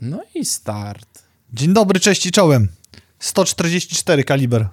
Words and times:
No 0.00 0.20
i 0.34 0.44
start. 0.44 1.22
Dzień 1.52 1.72
dobry, 1.72 2.00
cześć 2.00 2.26
i 2.26 2.30
czołem. 2.32 2.68
144 3.18 4.24
kaliber. 4.24 4.68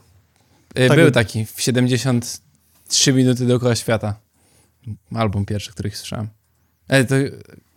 Y, 0.80 0.88
Tak. 0.88 0.98
Był 0.98 1.12
taki 1.12 1.46
w 1.46 1.62
73 1.62 3.14
minuty 3.14 3.46
dookoła 3.46 3.76
świata. 3.76 4.16
Album 5.16 5.46
pierwszy, 5.46 5.72
który 5.72 5.92
słyszałem. 5.92 6.28
E, 6.88 7.06
to 7.06 7.16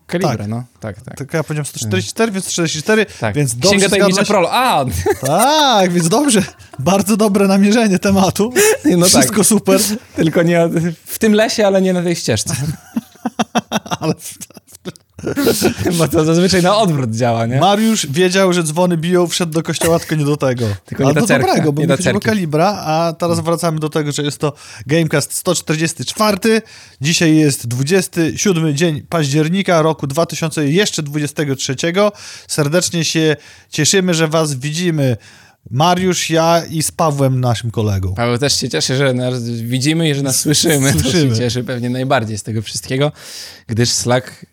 kalibra, 0.06 0.36
Tak. 0.36 0.48
no. 0.48 0.64
Tak, 0.80 1.00
tak. 1.02 1.16
Tak 1.18 1.34
ja 1.34 1.42
powiedziałem 1.42 1.66
144, 1.66 2.32
więc 2.32 2.46
44, 2.46 3.06
tak. 3.20 3.34
więc 3.34 3.54
dobrze 3.54 3.68
Księga 3.68 3.88
tajemnicza 3.88 4.24
prolo. 4.24 4.52
A, 4.52 4.84
Tak, 5.26 5.92
więc 5.92 6.08
dobrze. 6.08 6.42
Bardzo 6.78 7.16
dobre 7.16 7.46
namierzenie 7.46 7.98
tematu. 7.98 8.52
no 8.84 9.00
tak. 9.00 9.08
Wszystko 9.08 9.44
super. 9.44 9.80
Tylko 10.16 10.42
nie 10.42 10.68
w 11.06 11.18
tym 11.18 11.32
lesie, 11.34 11.66
ale 11.66 11.82
nie 11.82 11.92
na 11.92 12.02
tej 12.02 12.16
ścieżce. 12.16 12.54
Ale 14.00 14.14
Bo 15.98 16.08
to 16.08 16.24
zazwyczaj 16.24 16.62
na 16.62 16.76
odwrót 16.76 17.10
działa, 17.10 17.46
nie? 17.46 17.60
Mariusz 17.60 18.06
wiedział, 18.06 18.52
że 18.52 18.62
dzwony 18.62 18.96
biją, 18.96 19.26
wszedł 19.26 19.52
do 19.52 19.62
kościoła, 19.62 19.98
tylko 19.98 20.14
nie 20.14 20.24
do 20.24 20.36
tego. 20.36 20.66
Tylko 20.84 21.04
nie 21.04 21.14
do 21.14 21.26
cerka, 21.26 21.46
dobrego, 21.46 21.72
bo 21.72 21.80
nie 21.80 21.86
nie 21.86 21.88
ta 21.88 21.96
chodziło 21.96 22.10
o 22.10 22.20
cerki. 22.20 22.26
kalibra, 22.26 22.66
a 22.86 23.12
teraz 23.18 23.40
wracamy 23.40 23.78
do 23.80 23.88
tego, 23.88 24.12
że 24.12 24.22
jest 24.22 24.38
to 24.38 24.52
Gamecast 24.86 25.34
144. 25.34 26.62
Dzisiaj 27.00 27.36
jest 27.36 27.66
27 27.66 28.76
dzień 28.76 29.02
października 29.08 29.82
roku 29.82 30.06
2023. 30.06 31.76
Serdecznie 32.48 33.04
się 33.04 33.36
cieszymy, 33.70 34.14
że 34.14 34.28
was 34.28 34.54
widzimy. 34.54 35.16
Mariusz, 35.70 36.30
ja 36.30 36.62
i 36.70 36.82
z 36.82 36.90
Pawłem, 36.90 37.40
naszym 37.40 37.70
kolegą. 37.70 38.14
Paweł 38.14 38.38
też 38.38 38.60
się 38.60 38.68
cieszy, 38.68 38.96
że 38.96 39.14
nas 39.14 39.42
widzimy 39.50 40.08
i 40.10 40.14
że 40.14 40.22
nas 40.22 40.40
słyszymy. 40.40 40.92
To 40.92 40.98
Słyszymy. 41.00 41.34
się 41.34 41.40
cieszy 41.40 41.64
pewnie 41.64 41.90
najbardziej 41.90 42.38
z 42.38 42.42
tego 42.42 42.62
wszystkiego, 42.62 43.12
gdyż 43.66 43.90
Slack 43.90 44.46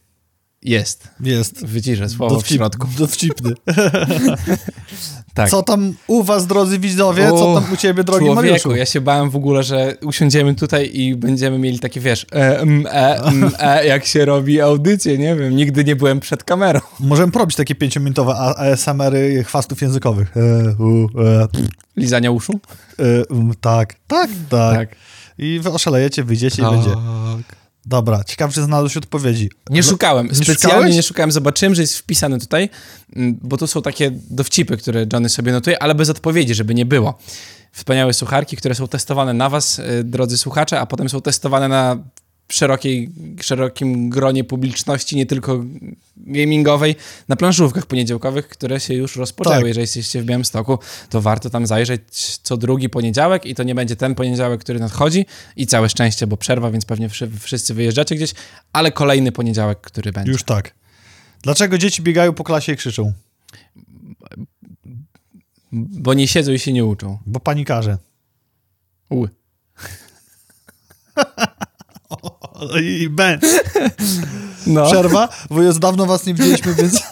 jest. 0.66 1.08
Jest. 1.20 1.66
Wyciszę 1.66 2.10
słowo 2.10 2.40
w 2.40 2.44
Dowcip- 2.44 2.56
środku. 2.56 2.88
Dowcipny. 3.00 3.54
Tak. 5.34 5.50
Co 5.50 5.64
tam 5.64 5.94
u 6.08 6.24
was, 6.24 6.48
drodzy 6.48 6.80
widzowie? 6.80 7.30
Co 7.30 7.54
tam 7.62 7.74
u 7.74 7.78
ciebie, 7.78 8.04
drogi 8.04 8.26
Człowieku, 8.26 8.36
Mariuszu? 8.48 8.76
ja 8.76 8.86
się 8.86 9.02
bałem 9.02 9.30
w 9.30 9.36
ogóle, 9.36 9.64
że 9.64 9.98
usiądziemy 10.04 10.56
tutaj 10.56 10.90
i 10.94 11.16
będziemy 11.16 11.60
mieli 11.60 11.80
takie, 11.80 12.00
wiesz, 12.00 12.26
e, 12.32 12.60
m, 12.60 12.88
e, 12.92 13.24
m, 13.24 13.52
e, 13.60 13.86
jak 13.88 14.06
się 14.06 14.26
robi 14.26 14.62
audycję, 14.62 15.18
nie 15.18 15.36
wiem, 15.36 15.56
nigdy 15.56 15.84
nie 15.84 15.96
byłem 15.96 16.20
przed 16.20 16.44
kamerą. 16.44 16.80
Możemy 17.00 17.32
porobić 17.32 17.56
takie 17.56 17.76
pięciominutowe 17.76 18.36
ASMR-y 18.36 19.44
chwastów 19.44 19.82
językowych. 19.82 20.34
E, 20.38 20.76
u, 20.84 21.08
e, 21.22 21.48
Lizania 21.98 22.32
uszu? 22.32 22.60
e, 23.00 23.26
um, 23.26 23.54
tak, 23.62 23.96
tak, 24.08 24.30
tak, 24.50 24.76
Tak. 24.78 24.90
I 25.38 25.60
wy 25.60 25.72
oszalejecie, 25.72 26.24
wyjdziecie 26.24 26.62
i 26.62 26.66
będzie. 26.66 26.90
Dobra, 27.86 28.24
ciekaw, 28.24 28.54
czy 28.54 28.64
znalazłeś 28.64 28.98
odpowiedzi. 28.98 29.50
Nie 29.70 29.84
szukałem, 29.84 30.28
Nie 30.28 30.36
specjalnie 30.36 30.56
szukałeś? 30.56 30.96
nie 30.96 31.04
szukałem, 31.04 31.32
zobaczyłem, 31.32 31.76
że 31.76 31.82
jest 31.82 31.98
wpisane 31.98 32.40
tutaj, 32.40 32.70
mm, 33.16 33.40
bo 33.42 33.58
tu 33.58 33.68
są 33.68 33.82
takie 33.82 34.12
dowcipy, 34.30 34.78
które 34.78 35.06
Johnny 35.14 35.30
sobie 35.30 35.52
notuje, 35.52 35.84
ale 35.84 35.96
bez 35.96 36.10
odpowiedzi, 36.10 36.56
żeby 36.56 36.76
nie 36.76 36.86
było. 36.86 37.18
Wspaniałe 37.72 38.14
sucharki, 38.14 38.58
które 38.58 38.76
są 38.76 38.88
testowane 38.88 39.34
na 39.34 39.50
was, 39.50 39.80
y, 39.80 40.04
drodzy 40.04 40.38
słuchacze, 40.38 40.80
a 40.80 40.86
potem 40.86 41.10
są 41.10 41.22
testowane 41.22 41.68
na 41.68 41.98
szerokiej, 42.50 43.10
szerokim 43.42 44.10
gronie 44.10 44.44
publiczności, 44.44 45.16
nie 45.16 45.26
tylko 45.26 45.64
gamingowej, 46.18 46.96
na 47.28 47.36
planszówkach 47.36 47.86
poniedziałkowych, 47.86 48.48
które 48.48 48.80
się 48.80 48.94
już 48.94 49.16
rozpoczęły. 49.16 49.56
Tak. 49.56 49.68
Jeżeli 49.68 49.82
jesteście 49.82 50.22
w 50.22 50.26
Białymstoku, 50.26 50.80
to 51.10 51.22
warto 51.22 51.50
tam 51.50 51.68
zajrzeć 51.68 52.02
co 52.44 52.58
drugi 52.58 52.90
poniedziałek 52.90 53.46
i 53.46 53.56
to 53.56 53.64
nie 53.64 53.76
będzie 53.76 53.96
ten 53.96 54.16
poniedziałek, 54.16 54.62
który 54.62 54.80
nadchodzi 54.80 55.26
i 55.56 55.68
całe 55.68 55.90
szczęście, 55.90 56.28
bo 56.28 56.38
przerwa, 56.38 56.72
więc 56.72 56.86
pewnie 56.86 57.10
wszy- 57.10 57.32
wszyscy 57.40 57.74
wyjeżdżacie 57.74 58.16
gdzieś, 58.16 58.34
ale 58.74 58.92
kolejny 58.92 59.32
poniedziałek, 59.32 59.82
który 59.82 60.12
będzie. 60.12 60.32
Już 60.32 60.44
tak. 60.44 60.74
Dlaczego 61.42 61.78
dzieci 61.78 62.02
biegają 62.02 62.34
po 62.34 62.44
klasie 62.44 62.72
i 62.74 62.76
krzyczą? 62.76 63.14
Bo 65.72 66.14
nie 66.14 66.28
siedzą 66.28 66.52
i 66.52 66.60
się 66.60 66.74
nie 66.74 66.86
uczą. 66.86 67.18
Bo 67.26 67.40
panikarze. 67.40 67.98
U. 69.10 69.26
I 72.82 73.10
ben. 73.10 73.40
No. 74.68 74.86
Przerwa, 74.86 75.30
bo 75.50 75.62
już 75.62 75.80
dawno 75.80 76.06
was 76.06 76.26
nie 76.26 76.34
widzieliśmy, 76.34 76.76
więc, 76.76 77.04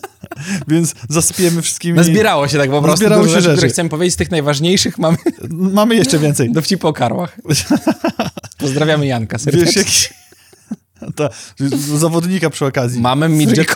więc 0.68 0.94
zasypiemy 1.08 1.62
wszystkimi. 1.62 1.94
Nazbierało 1.94 2.48
się 2.48 2.58
tak 2.58 2.70
po 2.70 2.82
prostu 2.82 2.90
Nazbierało 2.90 3.22
dużo 3.22 3.34
się 3.34 3.40
rzeczy, 3.40 3.56
które 3.56 3.68
chcemy 3.68 3.88
powiedzieć. 3.90 4.14
Z 4.14 4.16
tych 4.16 4.30
najważniejszych 4.30 4.98
mamy 4.98 5.16
Mamy 5.50 5.94
jeszcze 5.94 6.18
więcej. 6.18 6.52
dowcipy 6.52 6.88
o 6.88 6.92
karłach. 6.92 7.38
Pozdrawiamy 8.58 9.06
Janka 9.06 9.36
Wiesz, 9.38 9.44
serdecznie. 9.44 9.82
jaki... 9.82 10.22
Ta, 11.16 11.28
zawodnika 11.98 12.50
przy 12.50 12.66
okazji. 12.66 13.00
Mamy 13.00 13.28
midget, 13.28 13.74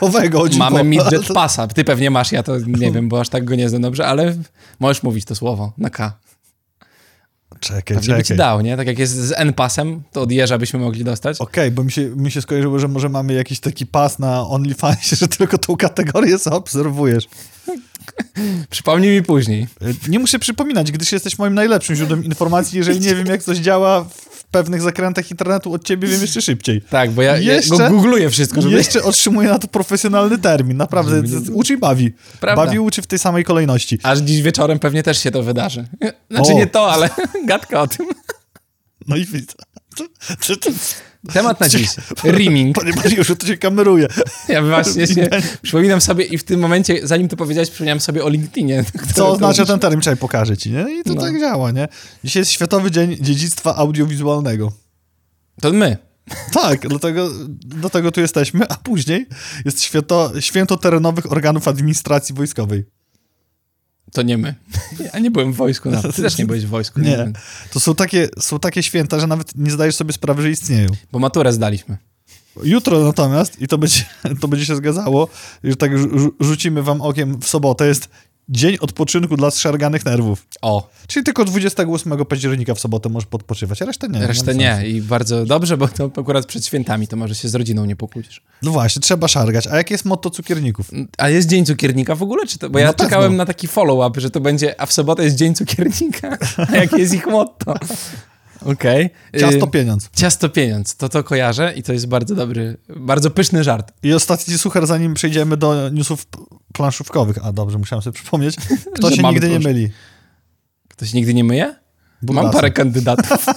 mamy 0.59 0.85
midget 0.85 1.27
pasa. 1.35 1.67
Ty 1.67 1.85
pewnie 1.85 2.11
masz, 2.11 2.33
ja 2.33 2.43
to 2.43 2.59
nie 2.59 2.93
wiem, 2.93 3.09
bo 3.09 3.21
aż 3.21 3.29
tak 3.29 3.45
go 3.45 3.55
nie 3.55 3.69
znam 3.69 3.83
dobrze, 3.83 4.07
ale 4.07 4.37
możesz 4.81 5.03
mówić 5.03 5.25
to 5.25 5.35
słowo 5.35 5.73
na 5.79 5.91
K. 5.91 6.13
Czekaj, 7.61 7.97
Pewnie 7.97 8.15
by 8.15 8.23
ci 8.23 8.29
czekaj. 8.29 8.37
dał, 8.39 8.61
nie? 8.61 8.77
Tak 8.77 8.87
jak 8.87 8.99
jest 8.99 9.13
z 9.15 9.33
N-pasem, 9.37 10.03
to 10.13 10.21
od 10.23 10.33
jeża 10.33 10.59
byśmy 10.59 10.79
mogli 10.79 11.05
dostać. 11.05 11.41
Okej, 11.41 11.71
bo 11.71 11.85
mi 11.85 11.93
się, 11.93 12.03
mi 12.17 12.31
się 12.31 12.43
skojarzyło, 12.43 12.79
że 12.79 12.89
może 12.89 13.09
mamy 13.09 13.33
jakiś 13.33 13.61
taki 13.61 13.87
pas 13.87 14.19
na 14.19 14.49
OnlyFansie, 14.49 15.17
że 15.17 15.29
tylko 15.29 15.59
tą 15.59 15.77
kategorię 15.77 16.39
zaobserwujesz. 16.49 17.29
Przypomnij 18.71 19.11
mi 19.11 19.23
później. 19.23 19.67
Y, 19.83 19.95
Nie 20.11 20.19
muszę 20.19 20.39
przypominać, 20.39 20.93
gdyż 20.93 21.13
jesteś 21.13 21.39
moim 21.39 21.55
najlepszym 21.55 21.97
źródłem 21.97 22.25
informacji. 22.25 22.79
Jeżeli 22.79 23.01
nie 23.01 23.15
wiem, 23.15 23.27
jak 23.27 23.43
coś 23.43 23.59
działa 23.59 24.07
pewnych 24.51 24.83
zakrętach 24.83 25.31
internetu, 25.31 25.73
od 25.73 25.85
ciebie 25.85 26.09
wiem 26.09 26.21
jeszcze 26.21 26.43
szybciej. 26.43 26.83
Tak, 26.83 27.11
bo 27.11 27.23
ja, 27.23 27.37
Jeszcze- 27.39 27.75
ja 27.75 27.89
go 27.91 27.97
googluję 27.97 28.31
wszystko, 28.31 28.63
żeby... 28.63 28.75
Jeszcze 28.77 29.03
otrzymuję 29.03 29.49
na 29.49 29.59
to 29.59 29.69
profesjonalny 29.69 30.39
termin. 30.39 30.77
Naprawdę, 30.77 31.23
uczy 31.53 31.73
i 31.73 31.77
bawi. 31.77 32.13
Prawda. 32.41 32.65
Bawi 32.67 32.79
uczy 32.79 33.03
w 33.03 33.07
tej 33.07 33.19
samej 33.19 33.45
kolejności. 33.45 33.99
Aż 34.03 34.19
dziś 34.19 34.43
wieczorem 34.43 34.79
pewnie 34.79 35.03
też 35.03 35.19
się 35.19 35.31
to 35.31 35.43
wydarzy. 35.43 35.87
Znaczy 36.31 36.53
O. 36.53 36.57
nie 36.57 36.67
to, 36.67 36.93
ale 36.93 37.11
gadka 37.47 37.81
o 37.81 37.87
tym. 37.87 38.07
No 39.07 39.17
i 39.17 39.25
widzę. 39.25 39.55
Czy, 40.41 40.57
czy, 40.57 40.73
Temat 41.33 41.61
na 41.61 41.69
dziś. 41.69 41.89
Rimming. 42.25 42.77
Panie 42.77 42.93
Mariuszu, 42.97 43.37
to 43.37 43.47
się 43.47 43.57
kameruje. 43.57 44.07
Ja 44.49 44.63
właśnie 44.63 45.07
się 45.07 45.29
przypominam 45.63 46.01
sobie 46.01 46.25
i 46.25 46.39
w 46.39 46.45
tym 46.45 46.61
momencie, 46.61 47.01
zanim 47.07 47.29
to 47.29 47.37
powiedziałeś, 47.37 47.71
przypomniałem 47.71 48.01
sobie 48.01 48.25
o 48.25 48.29
LinkedInie. 48.29 48.85
Co 49.15 49.29
oznacza 49.29 49.65
ten 49.67 49.79
termin? 49.79 50.01
Czekaj, 50.01 50.17
pokażę 50.17 50.57
ci, 50.57 50.71
nie? 50.73 50.87
I 51.01 51.05
to 51.05 51.15
No. 51.15 51.21
tak 51.23 51.41
działa, 51.41 51.71
nie? 51.71 51.89
Dzisiaj 52.25 52.41
jest 52.41 52.51
Światowy 52.53 52.91
Dzień 52.91 53.17
Dziedzictwa 53.21 53.77
Audiowizualnego. 53.77 54.73
To 55.61 55.73
my. 55.73 55.97
Tak, 56.53 56.89
dlatego, 56.89 57.31
dlatego 57.59 58.13
tu 58.13 58.21
jesteśmy, 58.21 58.69
a 58.69 58.75
później 58.75 59.27
jest 59.65 59.83
święto, 59.83 60.33
święto 60.41 60.77
terenowych 60.77 61.33
organów 61.33 61.69
administracji 61.69 62.35
wojskowej. 62.35 62.85
To 64.17 64.23
nie 64.23 64.39
my. 64.39 64.55
Ja 65.15 65.19
nie 65.21 65.31
byłem 65.31 65.53
w 65.53 65.57
wojsku 65.57 65.91
nawet. 65.91 66.17
Ty 66.17 66.23
też 66.23 66.39
nie 66.39 66.47
byłeś 66.47 66.67
w 66.67 66.69
wojsku. 66.69 67.01
Nie. 67.01 67.17
wiem. 67.17 67.33
To 67.73 67.81
są 67.81 67.95
takie, 67.95 68.29
są 68.41 68.59
takie 68.59 68.83
święta, 68.83 69.21
że 69.21 69.27
nawet 69.27 69.55
nie 69.57 69.71
zdajesz 69.71 69.95
sobie 69.95 70.13
sprawy, 70.13 70.43
że 70.43 70.51
istnieją. 70.51 70.89
Bo 71.13 71.19
maturę 71.19 71.53
zdaliśmy. 71.53 71.97
Jutro 72.63 73.05
natomiast, 73.05 73.61
i 73.63 73.69
to 73.69 73.79
będzie, 73.79 74.05
to 74.41 74.49
będzie 74.49 74.67
się 74.67 74.77
zgadzało, 74.77 75.29
że 75.65 75.77
tak 75.77 75.93
rzu- 75.93 76.31
rzucimy 76.41 76.83
wam 76.83 77.01
okiem 77.01 77.41
w 77.41 77.49
sobotę, 77.49 77.87
jest 77.87 78.09
dzień 78.49 78.77
odpoczynku 78.81 79.37
dla 79.37 79.51
zszarganych 79.51 80.05
nerwów. 80.05 80.47
O, 80.63 80.91
Czyli 81.09 81.25
tylko 81.25 81.45
28 81.45 82.25
października 82.27 82.75
w 82.75 82.81
sobotę 82.81 83.09
możesz 83.09 83.27
podpoczywać, 83.27 83.83
a 83.83 83.85
resztę 83.85 84.09
nie. 84.09 84.27
resztę 84.27 84.55
nie. 84.55 84.65
sensu. 84.75 84.87
I 84.87 85.01
bardzo 85.03 85.45
dobrze, 85.47 85.77
bo 85.77 85.89
to 85.89 86.11
akurat 86.21 86.47
przed 86.47 86.67
świętami, 86.67 87.09
to 87.09 87.17
może 87.17 87.35
się 87.35 87.49
z 87.49 87.55
rodziną 87.55 87.85
nie 87.85 87.97
pokłócisz. 87.97 88.43
No 88.63 88.71
właśnie, 88.71 89.03
trzeba 89.03 89.29
szargać. 89.29 89.67
A 89.67 89.77
jakie 89.77 89.95
jest 89.95 90.05
motto 90.05 90.31
cukierników? 90.31 90.91
A 91.19 91.29
jest 91.29 91.49
Dzień 91.49 91.67
Cukiernika 91.67 92.15
w 92.15 92.23
ogóle? 92.23 92.47
Czy 92.47 92.59
to? 92.59 92.71
Bo 92.71 92.79
ja 92.79 92.87
Na 92.87 92.93
pewno. 92.93 93.05
czekałem 93.11 93.37
na 93.37 93.47
taki 93.47 93.69
follow-up, 93.69 94.21
że 94.21 94.31
to 94.31 94.41
będzie, 94.41 94.81
a 94.81 94.87
w 94.87 94.93
sobotę 94.93 95.25
jest 95.25 95.37
Dzień 95.37 95.55
Cukiernika. 95.55 96.39
A 96.73 96.77
jakie 96.77 96.99
jest 96.99 97.15
ich 97.15 97.27
motto? 97.27 97.75
Okej. 98.73 99.11
Ciasto 99.41 99.67
Y, 99.67 99.71
pieniądz. 99.71 100.11
Ciasto 100.17 100.49
pieniądz, 100.49 100.97
to 100.97 101.09
to 101.09 101.25
kojarzę 101.25 101.73
i 101.77 101.83
to 101.83 101.93
jest 101.93 102.07
bardzo 102.07 102.35
dobry, 102.35 102.77
bardzo 102.97 103.31
pyszny 103.31 103.65
żart. 103.65 103.93
I 104.03 104.13
ostatni 104.13 104.59
suchar, 104.59 104.87
zanim 104.87 105.15
przejdziemy 105.15 105.57
do 105.57 105.91
newsów 105.91 106.27
planszówkowych. 106.73 107.47
A 107.47 107.53
dobrze, 107.53 107.79
musiałem 107.79 108.03
sobie 108.03 108.15
przypomnieć. 108.15 108.57
Kto 108.95 109.11
się 109.17 109.23
nigdy 109.23 109.49
nie 109.49 109.59
myli? 109.59 109.91
Ktoś 110.89 111.13
nigdy 111.13 111.35
nie 111.35 111.45
myje? 111.45 111.77
Mam 112.23 112.51
parę 112.51 112.71
kandydatów. 112.71 113.47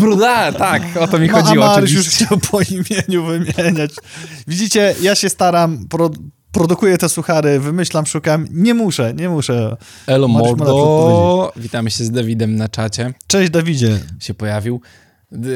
Bruda, 0.00 0.52
tak, 0.52 0.82
o 1.00 1.08
to 1.08 1.18
mi 1.18 1.28
chodziło 1.28 1.66
Mariusz 1.66 1.92
już 1.92 2.08
chciał 2.08 2.38
po 2.38 2.60
imieniu 2.60 3.24
wymieniać. 3.24 3.90
Widzicie, 4.46 4.94
ja 5.00 5.14
się 5.14 5.28
staram, 5.28 5.88
pro, 5.88 6.10
produkuję 6.52 6.98
te 6.98 7.08
suchary, 7.08 7.60
wymyślam, 7.60 8.06
szukam. 8.06 8.46
Nie 8.50 8.74
muszę, 8.74 9.14
nie 9.14 9.28
muszę. 9.28 9.76
Elo 10.06 10.28
Mariusz 10.28 10.58
Mordo, 10.58 11.52
witamy 11.56 11.90
się 11.90 12.04
z 12.04 12.10
Dawidem 12.10 12.56
na 12.56 12.68
czacie, 12.68 13.14
Cześć 13.26 13.50
Dawidzie. 13.50 14.00
się 14.20 14.34
pojawił. 14.34 14.80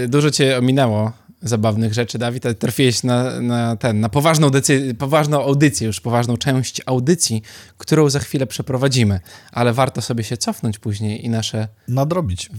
Dużo 0.09 0.31
cię 0.31 0.59
ominęło 0.59 1.13
zabawnych 1.43 1.95
rzeczy, 1.95 2.19
Dawid, 2.19 2.47
ale 2.47 2.55
trafiłeś 2.55 3.03
na, 3.03 3.41
na 3.41 3.77
ten, 3.77 4.01
na 4.01 4.09
poważną, 4.09 4.49
decy- 4.49 4.95
poważną 4.95 5.43
audycję, 5.43 5.87
już 5.87 6.01
poważną 6.01 6.37
część 6.37 6.83
audycji, 6.87 7.43
którą 7.79 8.11
za 8.11 8.19
chwilę 8.21 8.47
przeprowadzimy, 8.47 9.21
ale 9.53 9.73
warto 9.73 10.03
sobie 10.03 10.25
się 10.25 10.37
cofnąć 10.37 10.79
później 10.79 11.25
i 11.25 11.29
nasze 11.31 11.69
Nadrobić. 11.89 12.51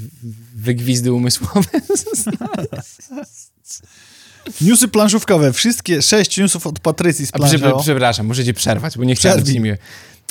wygwizdy 0.56 1.14
umysłowe 1.14 1.70
Newsy 4.62 4.88
planszówkowe. 4.88 5.54
Wszystkie 5.54 6.02
sześć 6.02 6.38
newsów 6.38 6.68
od 6.68 6.80
Patrycji 6.80 7.26
z 7.28 7.32
prze, 7.32 7.60
planszą. 7.60 7.80
przepraszam, 7.82 8.26
muszę 8.26 8.46
cię 8.46 8.54
przerwać, 8.54 8.98
bo 8.98 9.04
nie 9.04 9.16
chciałem 9.16 9.46
ci 9.46 9.60
miły. 9.60 9.78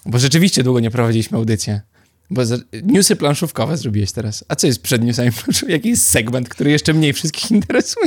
Bo 0.07 0.19
rzeczywiście 0.19 0.63
długo 0.63 0.81
nie 0.81 0.91
prowadziliśmy 0.91 1.39
audycji. 1.39 1.73
Bo 2.31 2.47
za, 2.47 2.57
newsy 2.83 3.17
planszówkowe 3.17 3.77
zrobiłeś 3.77 4.13
teraz. 4.13 4.45
A 4.49 4.57
co 4.57 4.67
jest 4.67 4.83
przed 4.83 5.05
newsami 5.05 5.33
planszówkowymi? 5.33 5.73
Jaki 5.73 5.89
jest 5.89 6.07
segment, 6.09 6.49
który 6.49 6.71
jeszcze 6.71 6.95
mniej 6.95 7.13
wszystkich 7.13 7.51
interesuje? 7.61 8.07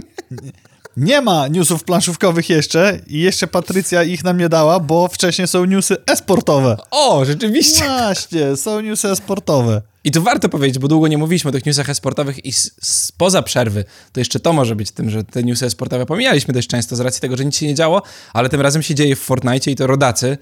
Nie 0.97 1.21
ma 1.21 1.47
newsów 1.47 1.83
planszówkowych 1.83 2.49
jeszcze 2.49 2.99
i 3.07 3.19
jeszcze 3.19 3.47
Patrycja 3.47 4.03
ich 4.03 4.23
nam 4.23 4.37
nie 4.37 4.49
dała, 4.49 4.79
bo 4.79 5.07
wcześniej 5.07 5.47
są 5.47 5.65
newsy 5.65 5.97
esportowe. 6.05 6.77
O, 6.91 7.25
rzeczywiście. 7.25 7.83
Właśnie, 7.85 8.55
są 8.55 8.81
newsy 8.81 9.09
esportowe. 9.09 9.81
I 10.09 10.11
tu 10.11 10.23
warto 10.23 10.49
powiedzieć, 10.49 10.79
bo 10.79 10.87
długo 10.87 11.07
nie 11.07 11.17
mówiliśmy 11.17 11.49
o 11.49 11.51
tych 11.51 11.65
newsach 11.65 11.89
esportowych 11.89 12.45
i 12.45 12.53
spoza 12.81 13.41
przerwy, 13.41 13.85
to 14.11 14.19
jeszcze 14.19 14.39
to 14.39 14.53
może 14.53 14.75
być 14.75 14.91
tym, 14.91 15.09
że 15.09 15.23
te 15.23 15.43
newsy 15.43 15.65
esportowe 15.65 16.05
pomijaliśmy 16.05 16.53
dość 16.53 16.67
często 16.67 16.95
z 16.95 16.99
racji 16.99 17.21
tego, 17.21 17.37
że 17.37 17.45
nic 17.45 17.57
się 17.57 17.67
nie 17.67 17.75
działo, 17.75 18.01
ale 18.33 18.49
tym 18.49 18.61
razem 18.61 18.81
się 18.81 18.95
dzieje 18.95 19.15
w 19.15 19.19
Fortnite 19.19 19.71
i 19.71 19.75
to 19.75 19.87
rodacy, 19.87 20.37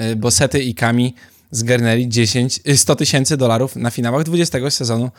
y, 0.00 0.16
bo 0.16 0.30
Sety 0.30 0.62
i 0.62 0.74
Kami 0.74 1.14
zgarnęli 1.50 2.08
10, 2.08 2.60
y, 2.68 2.78
100 2.78 2.96
tysięcy 2.96 3.36
dolarów 3.36 3.76
na 3.76 3.90
finałach 3.90 4.24
20 4.24 4.70
sezonu 4.70 5.10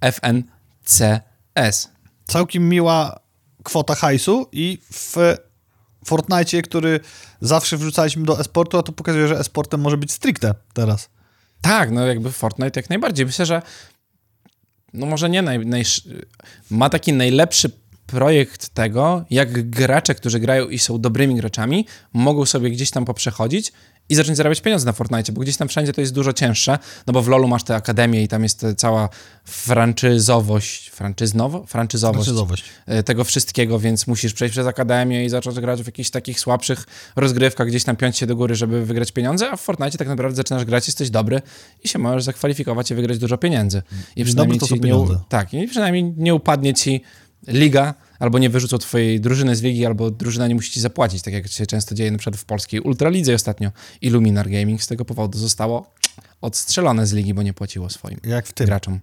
FNCS. 0.00 1.88
Całkiem 2.26 2.68
miła 2.68 3.20
kwota 3.62 3.94
hajsu 3.94 4.46
i 4.52 4.78
w 4.92 5.16
Fortnite, 6.04 6.62
który 6.62 7.00
zawsze 7.40 7.76
wrzucaliśmy 7.76 8.24
do 8.24 8.40
esportu, 8.40 8.78
a 8.78 8.82
to 8.82 8.92
pokazuje, 8.92 9.28
że 9.28 9.38
esportem 9.38 9.80
może 9.80 9.96
być 9.96 10.12
stricte 10.12 10.54
teraz. 10.74 11.08
Tak, 11.60 11.90
no 11.90 12.06
jakby 12.06 12.32
Fortnite 12.32 12.80
jak 12.80 12.90
najbardziej. 12.90 13.26
Myślę, 13.26 13.46
że 13.46 13.62
no 14.92 15.06
może 15.06 15.30
nie 15.30 15.42
naj, 15.42 15.66
naj, 15.66 15.82
ma 16.70 16.90
taki 16.90 17.12
najlepszy 17.12 17.70
projekt 18.06 18.68
tego, 18.68 19.24
jak 19.30 19.70
gracze, 19.70 20.14
którzy 20.14 20.40
grają 20.40 20.68
i 20.68 20.78
są 20.78 21.00
dobrymi 21.00 21.36
graczami, 21.36 21.86
mogą 22.12 22.46
sobie 22.46 22.70
gdzieś 22.70 22.90
tam 22.90 23.04
poprzechodzić 23.04 23.72
i 24.10 24.14
zacząć 24.14 24.36
zarabiać 24.36 24.60
pieniądze 24.60 24.86
na 24.86 24.92
Fortnite, 24.92 25.32
bo 25.32 25.40
gdzieś 25.40 25.56
tam 25.56 25.68
wszędzie 25.68 25.92
to 25.92 26.00
jest 26.00 26.12
dużo 26.12 26.32
cięższe, 26.32 26.78
no 27.06 27.12
bo 27.12 27.22
w 27.22 27.28
LoLu 27.28 27.48
masz 27.48 27.64
tę 27.64 27.74
akademię 27.74 28.22
i 28.22 28.28
tam 28.28 28.42
jest 28.42 28.60
ta 28.60 28.74
cała 28.74 29.08
franczyzowość, 29.44 30.88
franczyznowo? 30.88 31.66
Franczyzowość, 31.66 32.24
Franczyzowość. 32.24 32.64
e, 32.86 33.02
tego 33.02 33.24
wszystkiego, 33.24 33.78
więc 33.78 34.06
musisz 34.06 34.32
przejść 34.32 34.52
przez 34.52 34.66
akademię 34.66 35.24
i 35.24 35.28
zacząć 35.28 35.60
grać 35.60 35.82
w 35.82 35.86
jakichś 35.86 36.10
takich 36.10 36.40
słabszych 36.40 36.86
rozgrywkach, 37.16 37.68
gdzieś 37.68 37.84
tam 37.84 37.96
piąć 37.96 38.18
się 38.18 38.26
do 38.26 38.36
góry, 38.36 38.54
żeby 38.54 38.84
wygrać 38.84 39.12
pieniądze, 39.12 39.50
a 39.50 39.56
w 39.56 39.60
Fortnite 39.60 39.98
tak 39.98 40.08
naprawdę 40.08 40.36
zaczynasz 40.36 40.64
grać, 40.64 40.86
jesteś 40.86 41.10
dobry 41.10 41.42
i 41.84 41.88
się 41.88 41.98
możesz 41.98 42.24
zakwalifikować 42.24 42.90
i 42.90 42.94
wygrać 42.94 43.18
dużo 43.18 43.38
pieniędzy. 43.38 43.82
I 44.16 44.24
przynajmniej 44.24 44.58
to 44.58 44.66
są 44.66 44.76
ci 44.76 44.80
nie, 44.80 44.94
tak, 45.28 45.54
i 45.54 45.68
przynajmniej 45.68 46.14
nie 46.16 46.34
upadnie 46.34 46.74
ci 46.74 47.02
liga, 47.48 47.94
albo 48.20 48.38
nie 48.38 48.50
wyrzucą 48.50 48.78
twojej 48.78 49.20
drużyny 49.20 49.56
z 49.56 49.62
ligi, 49.62 49.86
albo 49.86 50.10
drużyna 50.10 50.48
nie 50.48 50.54
musi 50.54 50.70
ci 50.70 50.80
zapłacić, 50.80 51.22
tak 51.22 51.34
jak 51.34 51.48
się 51.48 51.66
często 51.66 51.94
dzieje 51.94 52.10
na 52.10 52.18
przykład 52.18 52.40
w 52.40 52.44
polskiej 52.44 52.80
Ultralidze 52.80 53.34
ostatnio. 53.34 53.70
Illuminar 54.00 54.50
Gaming 54.50 54.82
z 54.82 54.86
tego 54.86 55.04
powodu 55.04 55.38
zostało 55.38 55.94
odstrzelone 56.40 57.06
z 57.06 57.12
ligi, 57.12 57.34
bo 57.34 57.42
nie 57.42 57.52
płaciło 57.52 57.90
swoim 57.90 58.18
Jak 58.24 58.46
w 58.46 58.52
tym 58.52 58.66
graczom. 58.66 59.00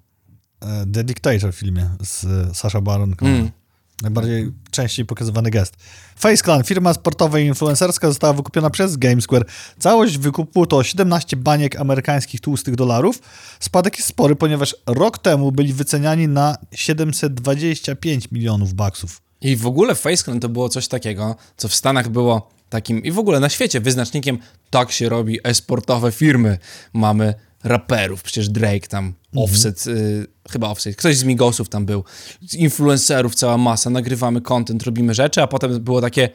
e, 0.62 0.86
The 0.94 1.04
Dictator 1.04 1.54
filmie 1.54 1.90
z 2.00 2.26
Sasha 2.58 2.82
Baron 2.82 3.16
Cohen. 3.16 3.36
Mm. 3.36 3.52
Najbardziej 4.02 4.52
częściej 4.72 5.06
pokazywany 5.06 5.50
gest. 5.50 5.76
Face 6.16 6.44
Clan, 6.44 6.64
firma 6.64 6.94
sportowa 6.94 7.40
i 7.40 7.46
influencerska, 7.46 8.08
została 8.08 8.34
wykupiona 8.34 8.70
przez 8.70 8.98
GameSquare. 8.98 9.46
Całość 9.80 10.18
wykupu 10.18 10.66
to 10.66 10.84
17 10.84 11.38
baniek 11.38 11.76
amerykańskich 11.76 12.42
tłustych 12.42 12.76
dolarów. 12.76 13.22
Spadek 13.60 13.98
jest 13.98 14.10
spory, 14.10 14.36
ponieważ 14.36 14.76
rok 14.86 15.18
temu 15.18 15.52
byli 15.52 15.74
wyceniani 15.74 16.28
na 16.28 16.58
725 16.72 18.32
milionów 18.32 18.74
baksów. 18.74 19.22
I 19.42 19.56
w 19.56 19.66
ogóle 19.68 19.96
Faceclan 19.96 20.40
to 20.40 20.50
było 20.50 20.70
coś 20.70 20.88
takiego, 20.88 21.36
co 21.58 21.68
w 21.68 21.76
Stanach 21.76 22.10
było 22.10 22.50
takim, 22.70 23.04
i 23.04 23.12
w 23.12 23.20
ogóle 23.20 23.40
na 23.40 23.50
świecie, 23.50 23.82
wyznacznikiem 23.82 24.38
tak 24.70 24.92
się 24.92 25.10
robi 25.10 25.40
esportowe 25.44 26.12
firmy. 26.12 26.58
Mamy 26.94 27.34
raperów, 27.64 28.24
przecież 28.24 28.50
Drake 28.50 28.88
tam, 28.88 29.14
Offset, 29.44 29.88
y, 29.88 30.28
chyba 30.50 30.70
Offset, 30.70 30.96
ktoś 30.96 31.18
z 31.18 31.24
Migosów 31.24 31.70
tam 31.70 31.86
był, 31.86 32.04
z 32.48 32.54
influencerów 32.54 33.36
cała 33.36 33.58
masa, 33.58 33.90
nagrywamy 33.90 34.42
content, 34.42 34.84
robimy 34.84 35.14
rzeczy, 35.14 35.42
a 35.42 35.48
potem 35.48 35.80
było 35.84 36.02
takie 36.02 36.30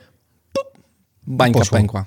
pup, 0.52 0.82
bańka 1.26 1.58
Poszło. 1.58 1.78
pękła. 1.78 2.04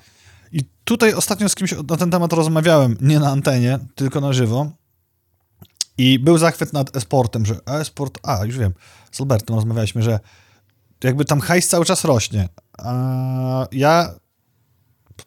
I 0.52 0.60
tutaj 0.84 1.14
ostatnio 1.14 1.48
z 1.48 1.54
kimś 1.54 1.74
na 1.88 1.96
ten 1.96 2.10
temat 2.10 2.32
rozmawiałem, 2.32 2.96
nie 3.00 3.20
na 3.20 3.30
antenie, 3.30 3.78
tylko 3.94 4.20
na 4.20 4.32
żywo. 4.32 4.70
I 5.98 6.18
był 6.18 6.38
zachwyt 6.38 6.72
nad 6.72 6.96
esportem, 6.96 7.46
że 7.46 7.60
esport, 7.66 8.18
a 8.22 8.44
już 8.44 8.58
wiem, 8.58 8.74
z 9.12 9.20
Albertem 9.20 9.56
rozmawialiśmy, 9.56 10.02
że 10.02 10.20
jakby 11.04 11.24
tam 11.24 11.40
hajs 11.40 11.68
cały 11.68 11.84
czas 11.84 12.04
rośnie. 12.04 12.48
A 12.78 13.66
ja 13.72 14.14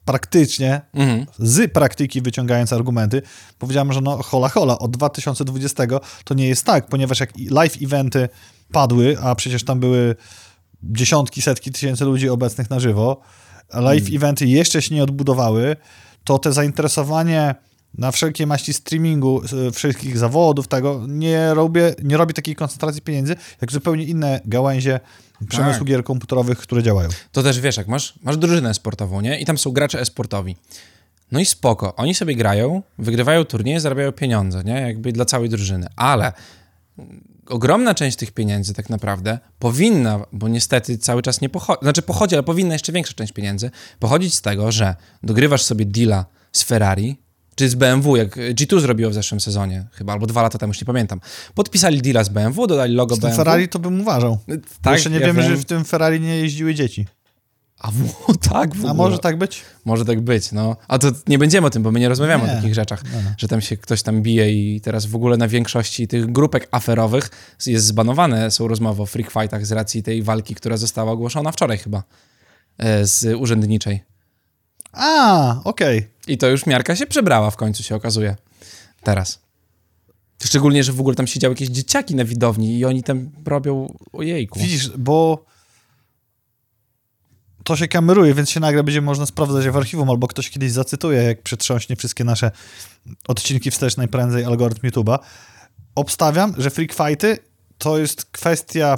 praktycznie, 0.06 0.82
Mhm. 0.94 1.26
z 1.40 1.72
praktyki 1.72 2.22
wyciągając 2.22 2.74
argumenty, 2.74 3.22
powiedziałem, 3.60 3.94
że 3.94 4.02
no 4.02 4.24
hola 4.24 4.50
hola, 4.50 4.80
od 4.80 4.92
2020 4.92 5.84
to 6.24 6.34
nie 6.34 6.48
jest 6.48 6.66
tak, 6.66 6.88
ponieważ 6.88 7.20
jak 7.20 7.30
live 7.50 7.78
eventy 7.82 8.30
padły, 8.72 9.18
a 9.22 9.36
przecież 9.36 9.64
tam 9.66 9.80
były 9.80 10.16
dziesiątki, 10.84 11.42
setki 11.42 11.72
tysięcy 11.72 12.06
ludzi 12.06 12.30
obecnych 12.30 12.70
na 12.70 12.80
żywo, 12.80 13.22
live 13.74 14.08
eventy 14.14 14.46
jeszcze 14.48 14.82
się 14.82 14.96
nie 14.96 15.04
odbudowały, 15.04 15.76
to 16.24 16.40
te 16.40 16.54
zainteresowanie 16.54 17.56
na 17.98 18.12
wszelkie 18.12 18.48
maści 18.48 18.74
streamingu, 18.74 19.42
y, 19.68 19.72
wszystkich 19.72 20.18
zawodów, 20.18 20.68
tego, 20.68 21.06
nie 21.08 21.54
robię, 21.54 21.96
nie 22.04 22.18
robi 22.18 22.34
takiej 22.34 22.56
koncentracji 22.56 23.02
pieniędzy, 23.02 23.36
jak 23.62 23.72
zupełnie 23.72 24.04
inne 24.04 24.42
gałęzie 24.46 25.00
przemysłu 25.50 25.80
Tak. 25.80 25.88
gier 25.88 26.04
komputerowych, 26.04 26.58
które 26.58 26.84
działają. 26.84 27.10
To 27.32 27.44
też 27.44 27.60
wiesz, 27.60 27.78
jak 27.78 27.88
masz, 27.88 28.14
masz 28.24 28.38
drużynę 28.38 28.74
sportową, 28.74 29.22
nie? 29.22 29.40
I 29.40 29.46
tam 29.46 29.58
są 29.58 29.72
gracze 29.72 30.00
esportowi. 30.02 30.56
No 31.32 31.40
i 31.40 31.46
spoko, 31.46 31.96
oni 31.96 32.16
sobie 32.16 32.36
grają, 32.36 32.82
wygrywają 32.98 33.46
turnieje, 33.46 33.80
zarabiają 33.80 34.12
pieniądze, 34.12 34.64
nie? 34.64 34.74
Jakby 34.74 35.12
dla 35.12 35.26
całej 35.26 35.50
drużyny. 35.50 35.88
Ale 35.96 36.34
ogromna 37.48 37.96
część 37.96 38.18
tych 38.18 38.32
pieniędzy 38.32 38.74
tak 38.74 38.90
naprawdę 38.90 39.40
powinna, 39.60 40.20
bo 40.32 40.48
niestety 40.48 40.98
cały 40.98 41.22
czas 41.22 41.42
nie 41.42 41.50
pochodzi, 41.50 41.80
znaczy 41.82 42.02
pochodzi, 42.02 42.36
ale 42.36 42.44
powinna 42.44 42.74
jeszcze 42.74 42.92
większa 42.92 43.14
część 43.14 43.34
pieniędzy 43.34 43.72
pochodzić 44.00 44.34
z 44.34 44.42
tego, 44.42 44.72
że 44.72 44.96
dogrywasz 45.24 45.64
sobie 45.64 45.86
deala 45.86 46.26
z 46.52 46.64
Ferrari, 46.64 47.18
czy 47.60 47.70
z 47.70 47.76
BMW, 47.76 48.16
jak 48.16 48.36
G2 48.36 48.80
zrobiło 48.80 49.12
w 49.12 49.14
zeszłym 49.14 49.40
sezonie, 49.42 49.86
chyba, 49.92 50.14
albo 50.14 50.28
dwa 50.28 50.42
lata 50.42 50.58
temu, 50.58 50.70
już 50.72 50.82
nie 50.82 50.86
pamiętam. 50.86 51.20
Podpisali 51.54 52.02
deala 52.02 52.24
z 52.24 52.30
BMW, 52.30 52.68
dodali 52.68 52.96
logo 52.96 53.16
Z 53.16 53.20
tym 53.20 53.22
BMW. 53.30 53.38
Ferrari 53.38 53.70
to 53.70 53.80
bym 53.80 54.02
uważał. 54.02 54.38
tak, 54.82 54.94
Jeszcze 54.94 55.10
nie 55.10 55.20
ja 55.20 55.28
wiemy, 55.28 55.42
wiem. 55.42 55.52
że 55.52 55.58
w 55.58 55.66
tym 55.66 55.86
Ferrari 55.86 56.20
nie 56.22 56.38
jeździły 56.38 56.74
dzieci. 56.76 57.08
A 57.80 57.92
w, 57.92 57.98
tak, 58.52 58.76
w 58.76 58.86
A 58.86 58.94
może 58.94 59.20
tak 59.20 59.38
być? 59.38 59.62
Może 59.86 60.06
tak 60.06 60.22
być, 60.22 60.52
no. 60.52 60.76
A 60.88 61.00
to 61.00 61.12
nie 61.28 61.38
będziemy 61.38 61.68
o 61.68 61.70
tym, 61.70 61.84
bo 61.84 61.92
my 61.92 62.00
nie 62.00 62.10
rozmawiamy 62.10 62.44
Nie. 62.46 62.52
o 62.52 62.56
takich 62.56 62.74
rzeczach, 62.74 63.04
Nie, 63.04 63.10
nie. 63.12 63.36
że 63.38 63.48
tam 63.48 63.62
się 63.62 63.78
ktoś 63.78 64.02
tam 64.04 64.22
bije 64.22 64.52
i 64.52 64.82
teraz 64.82 65.06
w 65.06 65.16
ogóle 65.16 65.38
na 65.38 65.48
większości 65.48 66.08
tych 66.08 66.32
grupek 66.32 66.68
aferowych 66.72 67.30
jest 67.66 67.86
zbanowane, 67.86 68.52
są 68.52 68.68
rozmowy 68.68 69.02
o 69.02 69.06
freak 69.06 69.32
fightach 69.32 69.66
z 69.66 69.72
racji 69.72 70.04
tej 70.04 70.24
walki, 70.24 70.56
która 70.56 70.78
została 70.78 71.12
ogłoszona 71.12 71.52
wczoraj 71.52 71.78
chyba 71.78 72.04
e, 72.78 73.06
z 73.08 73.36
urzędniczej. 73.40 74.04
A, 74.94 75.56
okej. 75.64 76.08
I 76.30 76.38
to 76.38 76.48
już 76.48 76.66
miarka 76.66 76.96
się 76.96 77.08
przebrała 77.08 77.52
w 77.52 77.56
końcu, 77.56 77.84
się 77.84 77.96
okazuje. 77.96 78.36
Teraz. 79.04 79.40
Szczególnie, 80.44 80.84
że 80.84 80.94
w 80.94 81.00
ogóle 81.00 81.16
tam 81.16 81.28
siedziały 81.28 81.52
jakieś 81.54 81.70
dzieciaki 81.70 82.16
na 82.16 82.26
widowni 82.26 82.78
i 82.78 82.86
oni 82.86 83.04
tam 83.04 83.30
robią 83.46 83.94
ojejku. 84.14 84.60
Widzisz, 84.60 84.90
bo 84.98 85.46
to 87.64 87.76
się 87.76 87.88
kameruje, 87.88 88.34
więc 88.34 88.50
się 88.50 88.60
nagle 88.60 88.84
będzie 88.84 89.02
można 89.02 89.26
sprawdzać 89.26 89.70
w 89.70 89.78
archiwum, 89.78 90.10
albo 90.10 90.28
ktoś 90.28 90.50
kiedyś 90.50 90.72
zacytuje, 90.72 91.24
jak 91.24 91.42
przetrząśnie 91.42 91.96
wszystkie 91.96 92.24
nasze 92.24 92.52
odcinki 93.28 93.72
wstecz 93.72 93.98
najprędzej 93.98 94.46
algorytm 94.46 94.88
YouTube'a. 94.88 95.20
Obstawiam, 95.96 96.54
że 96.58 96.70
freak 96.70 96.94
fighty 96.94 97.38
to 97.78 97.98
jest 97.98 98.26
kwestia 98.26 98.98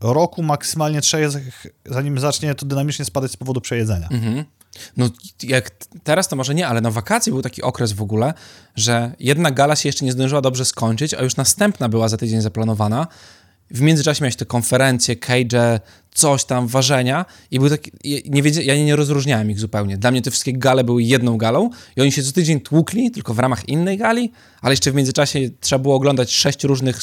roku, 0.00 0.42
maksymalnie 0.42 1.00
trzech, 1.00 1.30
zanim 1.86 2.18
zacznie 2.18 2.54
to 2.54 2.66
dynamicznie 2.66 3.04
spadać 3.04 3.30
z 3.30 3.36
powodu 3.36 3.60
przejedzenia. 3.60 4.08
Mhm. 4.10 4.44
No 4.96 5.08
jak 5.42 5.70
teraz 6.04 6.28
to 6.28 6.36
może 6.36 6.54
nie, 6.54 6.68
ale 6.68 6.80
na 6.80 6.90
wakacje 6.90 7.32
był 7.32 7.42
taki 7.42 7.62
okres 7.62 7.92
w 7.92 8.02
ogóle, 8.02 8.34
że 8.76 9.12
jedna 9.20 9.50
gala 9.50 9.76
się 9.76 9.88
jeszcze 9.88 10.04
nie 10.04 10.12
zdążyła 10.12 10.40
dobrze 10.40 10.64
skończyć, 10.64 11.14
a 11.14 11.22
już 11.22 11.36
następna 11.36 11.88
była 11.88 12.08
za 12.08 12.16
tydzień 12.16 12.40
zaplanowana. 12.40 13.06
W 13.70 13.80
międzyczasie 13.80 14.24
miałeś 14.24 14.36
te 14.36 14.46
konferencje, 14.46 15.16
cage, 15.16 15.80
coś 16.14 16.44
tam, 16.44 16.66
ważenia 16.66 17.24
i 17.50 17.58
był 17.58 17.68
taki, 17.68 17.92
nie 18.24 18.42
wiedzia, 18.42 18.62
ja 18.62 18.76
nie 18.76 18.96
rozróżniałem 18.96 19.50
ich 19.50 19.60
zupełnie. 19.60 19.98
Dla 19.98 20.10
mnie 20.10 20.22
te 20.22 20.30
wszystkie 20.30 20.52
gale 20.52 20.84
były 20.84 21.02
jedną 21.02 21.38
galą 21.38 21.70
i 21.96 22.00
oni 22.00 22.12
się 22.12 22.22
co 22.22 22.32
tydzień 22.32 22.60
tłukli, 22.60 23.10
tylko 23.10 23.34
w 23.34 23.38
ramach 23.38 23.68
innej 23.68 23.98
gali, 23.98 24.32
ale 24.60 24.72
jeszcze 24.72 24.92
w 24.92 24.94
międzyczasie 24.94 25.38
trzeba 25.60 25.82
było 25.82 25.94
oglądać 25.94 26.34
sześć 26.34 26.64
różnych 26.64 27.00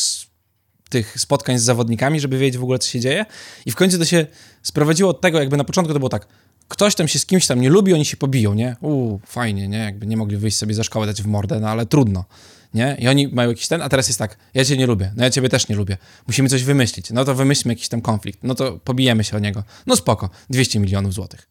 tych 0.89 1.19
spotkań 1.19 1.59
z 1.59 1.63
zawodnikami, 1.63 2.19
żeby 2.19 2.38
wiedzieć 2.38 2.57
w 2.57 2.63
ogóle, 2.63 2.79
co 2.79 2.89
się 2.89 3.00
dzieje. 3.00 3.25
I 3.65 3.71
w 3.71 3.75
końcu 3.75 3.97
to 3.97 4.05
się 4.05 4.25
sprowadziło 4.63 5.09
od 5.09 5.21
tego, 5.21 5.39
jakby 5.39 5.57
na 5.57 5.63
początku 5.63 5.93
to 5.93 6.00
było 6.00 6.09
tak, 6.09 6.27
ktoś 6.67 6.95
tam 6.95 7.07
się 7.07 7.19
z 7.19 7.25
kimś 7.25 7.47
tam 7.47 7.62
nie 7.62 7.69
lubi, 7.69 7.93
oni 7.93 8.05
się 8.05 8.17
pobiją, 8.17 8.53
nie? 8.53 8.75
Uuu, 8.81 9.19
fajnie, 9.25 9.67
nie? 9.67 9.77
Jakby 9.77 10.07
nie 10.07 10.17
mogli 10.17 10.38
wyjść 10.38 10.57
sobie 10.57 10.74
ze 10.74 10.83
szkoły, 10.83 11.05
dać 11.05 11.21
w 11.21 11.27
mordę, 11.27 11.59
no 11.59 11.69
ale 11.69 11.86
trudno, 11.86 12.25
nie? 12.74 12.97
I 13.00 13.07
oni 13.07 13.27
mają 13.27 13.50
jakiś 13.50 13.67
ten, 13.67 13.81
a 13.81 13.89
teraz 13.89 14.07
jest 14.07 14.19
tak, 14.19 14.38
ja 14.53 14.65
cię 14.65 14.77
nie 14.77 14.88
lubię, 14.88 15.13
no 15.15 15.24
ja 15.24 15.29
ciebie 15.29 15.50
też 15.50 15.67
nie 15.69 15.75
lubię, 15.75 15.97
musimy 16.27 16.50
coś 16.50 16.63
wymyślić, 16.63 17.09
no 17.12 17.25
to 17.25 17.36
wymyślmy 17.36 17.74
jakiś 17.74 17.89
tam 17.89 18.01
konflikt, 18.01 18.39
no 18.43 18.55
to 18.55 18.79
pobijemy 18.83 19.24
się 19.24 19.38
o 19.38 19.39
niego, 19.39 19.63
no 19.88 19.95
spoko, 19.95 20.29
200 20.50 20.79
milionów 20.79 21.13
złotych. 21.13 21.50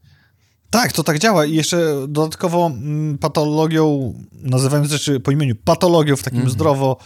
Tak, 0.70 0.92
to 0.92 1.02
tak 1.02 1.18
działa 1.18 1.44
i 1.46 1.54
jeszcze 1.54 2.06
dodatkowo 2.08 2.66
mm, 2.66 3.18
patologią, 3.18 4.14
nazywając 4.32 4.90
rzeczy 4.90 5.20
po 5.20 5.30
imieniu, 5.30 5.54
patologią 5.64 6.16
w 6.16 6.22
takim 6.22 6.38
Mhm. 6.38 6.52
zdrowo 6.54 6.96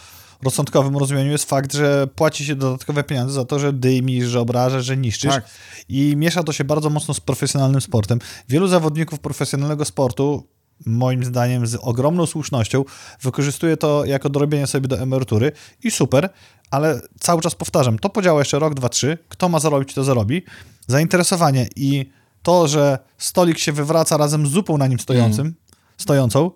rozsądkowym 0.42 0.96
rozumieniu 0.96 1.30
jest 1.30 1.44
fakt, 1.44 1.72
że 1.72 2.06
płaci 2.06 2.44
się 2.44 2.56
dodatkowe 2.56 3.04
pieniądze 3.04 3.34
za 3.34 3.44
to, 3.44 3.58
że 3.58 3.72
dymisz, 3.72 4.24
że 4.24 4.40
obrażasz, 4.40 4.84
że 4.84 4.96
niszczysz 4.96 5.34
Tak. 5.34 5.44
i 5.88 6.14
miesza 6.16 6.42
to 6.42 6.52
się 6.52 6.64
bardzo 6.64 6.90
mocno 6.90 7.14
z 7.14 7.20
profesjonalnym 7.20 7.80
sportem. 7.80 8.18
Wielu 8.48 8.68
zawodników 8.68 9.18
profesjonalnego 9.18 9.84
sportu 9.84 10.46
moim 10.86 11.24
zdaniem 11.24 11.66
z 11.66 11.74
ogromną 11.74 12.26
słusznością 12.26 12.84
wykorzystuje 13.22 13.76
to 13.76 14.04
jako 14.04 14.28
dorobienie 14.28 14.66
sobie 14.66 14.88
do 14.88 14.98
emerytury 14.98 15.52
i 15.82 15.90
super, 15.90 16.28
ale 16.70 17.00
cały 17.20 17.42
czas 17.42 17.54
powtarzam, 17.54 17.98
to 17.98 18.08
podziała 18.10 18.40
jeszcze 18.40 18.58
rok, 18.58 18.74
dwa, 18.74 18.88
trzy, 18.88 19.18
kto 19.28 19.48
ma 19.48 19.58
zarobić, 19.60 19.94
to 19.94 20.04
zarobi. 20.04 20.42
Zainteresowanie 20.86 21.68
i 21.76 22.10
to, 22.42 22.68
że 22.68 22.98
stolik 23.18 23.58
się 23.58 23.72
wywraca 23.72 24.16
razem 24.16 24.46
z 24.46 24.50
zupą 24.50 24.78
na 24.78 24.86
nim 24.86 24.98
stojącym, 24.98 25.54
stojącą, 25.96 26.50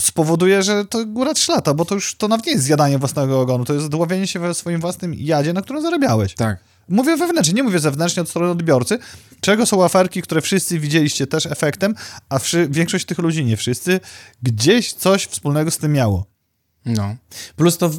spowoduje, 0.00 0.62
że 0.62 0.84
to 0.84 1.06
góra 1.06 1.34
trzy 1.34 1.52
lata, 1.52 1.74
bo 1.74 1.84
to 1.84 1.94
już 1.94 2.14
to 2.14 2.28
nawet 2.28 2.46
nie 2.46 2.52
jest 2.52 2.64
zjadanie 2.64 2.98
własnego 2.98 3.40
ogonu, 3.40 3.64
to 3.64 3.74
jest 3.74 3.88
dławienie 3.88 4.26
się 4.26 4.38
we 4.38 4.54
swoim 4.54 4.80
własnym 4.80 5.14
jadzie, 5.14 5.52
na 5.52 5.62
którym 5.62 5.82
zarabiałeś. 5.82 6.34
Tak. 6.34 6.58
Mówię 6.88 7.16
wewnętrznie, 7.16 7.54
nie 7.54 7.62
mówię 7.62 7.78
zewnętrznie 7.78 8.22
od 8.22 8.28
strony 8.28 8.50
odbiorcy, 8.52 8.98
czego 9.40 9.66
są 9.66 9.84
aferki, 9.84 10.22
które 10.22 10.40
wszyscy 10.40 10.78
widzieliście 10.78 11.26
też 11.26 11.46
efektem, 11.46 11.94
a 12.28 12.38
wszy- 12.38 12.68
większość 12.70 13.04
tych 13.04 13.18
ludzi, 13.18 13.44
nie 13.44 13.56
wszyscy, 13.56 14.00
gdzieś 14.42 14.92
coś 14.92 15.26
wspólnego 15.26 15.70
z 15.70 15.78
tym 15.78 15.92
miało. 15.92 16.26
No. 16.86 17.16
Plus 17.56 17.78
to 17.78 17.90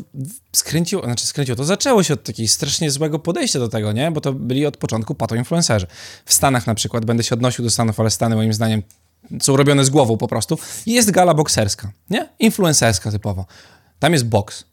skręciło, 0.52 1.04
znaczy 1.04 1.28
skręciło, 1.28 1.56
to 1.56 1.64
zaczęło 1.64 2.04
się 2.04 2.14
od 2.14 2.24
takiego 2.24 2.50
strasznie 2.50 2.92
złego 2.92 3.20
podejścia 3.20 3.60
do 3.60 3.68
tego, 3.68 3.92
nie? 3.92 4.12
Bo 4.12 4.22
to 4.22 4.34
byli 4.34 4.66
od 4.66 4.78
początku 4.78 5.16
pato-influencerzy. 5.16 5.86
W 6.26 6.34
Stanach 6.34 6.68
na 6.68 6.76
przykład, 6.76 7.06
będę 7.06 7.24
się 7.24 7.36
odnosił 7.36 7.66
do 7.66 7.72
Stanów, 7.72 8.00
ale 8.00 8.12
Stany 8.12 8.36
moim 8.36 8.54
zdaniem 8.54 8.84
są 9.42 9.58
robione 9.58 9.86
z 9.86 9.90
głową 9.90 10.18
po 10.18 10.28
prostu. 10.28 10.58
Jest 10.86 11.12
gala 11.12 11.34
bokserska, 11.34 11.92
nie? 12.10 12.30
Influencerska 12.40 13.12
typowo. 13.12 13.46
Tam 14.00 14.14
jest 14.14 14.26
boks. 14.26 14.64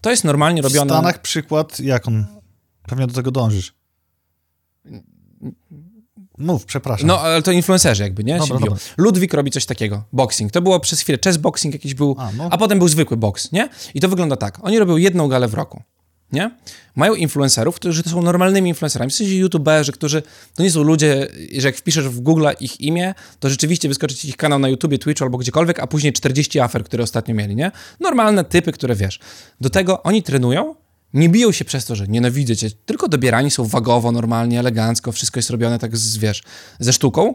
To 0.00 0.10
jest 0.10 0.24
normalnie 0.24 0.62
W 0.62 0.64
robione... 0.64 0.90
Stanach 0.90 1.22
przykład, 1.22 1.80
jak 1.80 2.08
on, 2.08 2.26
pewnie 2.86 3.06
do 3.06 3.14
tego 3.14 3.30
dążysz. 3.30 3.74
Mów, 6.38 6.64
przepraszam. 6.64 7.06
No, 7.06 7.20
ale 7.20 7.42
to 7.42 7.52
influencerzy 7.52 8.02
jakby, 8.02 8.24
nie? 8.24 8.38
Dobra, 8.38 8.58
dobra. 8.58 8.76
Ludwik 8.96 9.34
robi 9.34 9.50
coś 9.50 9.66
takiego, 9.66 10.04
boxing. 10.12 10.52
To 10.52 10.62
było 10.62 10.80
przez 10.80 11.00
chwilę, 11.00 11.18
chess 11.24 11.36
boxing 11.36 11.74
jakiś 11.74 11.94
był, 11.94 12.16
A, 12.18 12.28
a, 12.28 12.32
no. 12.32 12.58
potem 12.58 12.78
był 12.78 12.88
zwykły 12.88 13.16
boks, 13.16 13.52
nie? 13.52 13.68
I 13.94 14.00
to 14.00 14.08
wygląda 14.08 14.36
tak. 14.36 14.58
Oni 14.62 14.78
robią 14.78 14.96
jedną 14.96 15.28
galę 15.28 15.48
w 15.48 15.54
roku, 15.54 15.82
nie? 16.32 16.50
Mają 16.96 17.14
influencerów, 17.14 17.76
którzy 17.76 18.02
są 18.02 18.22
normalnymi 18.22 18.68
influencerami, 18.68 19.10
w 19.10 19.14
sensie 19.14 19.34
youtuberzy, 19.34 19.92
którzy, 19.92 20.22
to 20.54 20.62
nie 20.62 20.70
są 20.70 20.82
ludzie, 20.82 21.28
że 21.56 21.68
jak 21.68 21.76
wpiszesz 21.76 22.08
w 22.08 22.20
Google 22.20 22.48
ich 22.60 22.80
imię, 22.80 23.14
to 23.40 23.48
rzeczywiście 23.48 23.88
wyskoczy 23.88 24.14
ci 24.14 24.28
ich 24.28 24.36
kanał 24.36 24.58
na 24.58 24.68
YouTubie, 24.68 24.98
Twitchu 24.98 25.24
albo 25.24 25.38
gdziekolwiek, 25.38 25.80
a 25.80 25.86
później 25.86 26.12
40 26.12 26.60
afer, 26.60 26.84
które 26.84 27.04
ostatnio 27.04 27.34
mieli, 27.34 27.56
nie? 27.56 27.72
Normalne 28.00 28.44
typy, 28.44 28.72
które 28.72 28.94
wiesz. 28.94 29.20
Do 29.60 29.70
tego 29.70 30.02
oni 30.02 30.22
trenują, 30.22 30.74
nie 31.14 31.28
biją 31.28 31.52
się 31.52 31.64
przez 31.64 31.84
to, 31.84 31.94
że 31.94 32.08
nienawidzę 32.08 32.56
cię, 32.56 32.70
tylko 32.86 33.08
dobierani 33.08 33.50
są 33.50 33.64
wagowo, 33.64 34.12
normalnie, 34.12 34.58
elegancko, 34.58 35.12
wszystko 35.12 35.38
jest 35.38 35.50
robione 35.50 35.78
tak, 35.78 35.96
z, 35.96 36.16
wiesz, 36.16 36.42
ze 36.80 36.92
sztuką. 36.92 37.34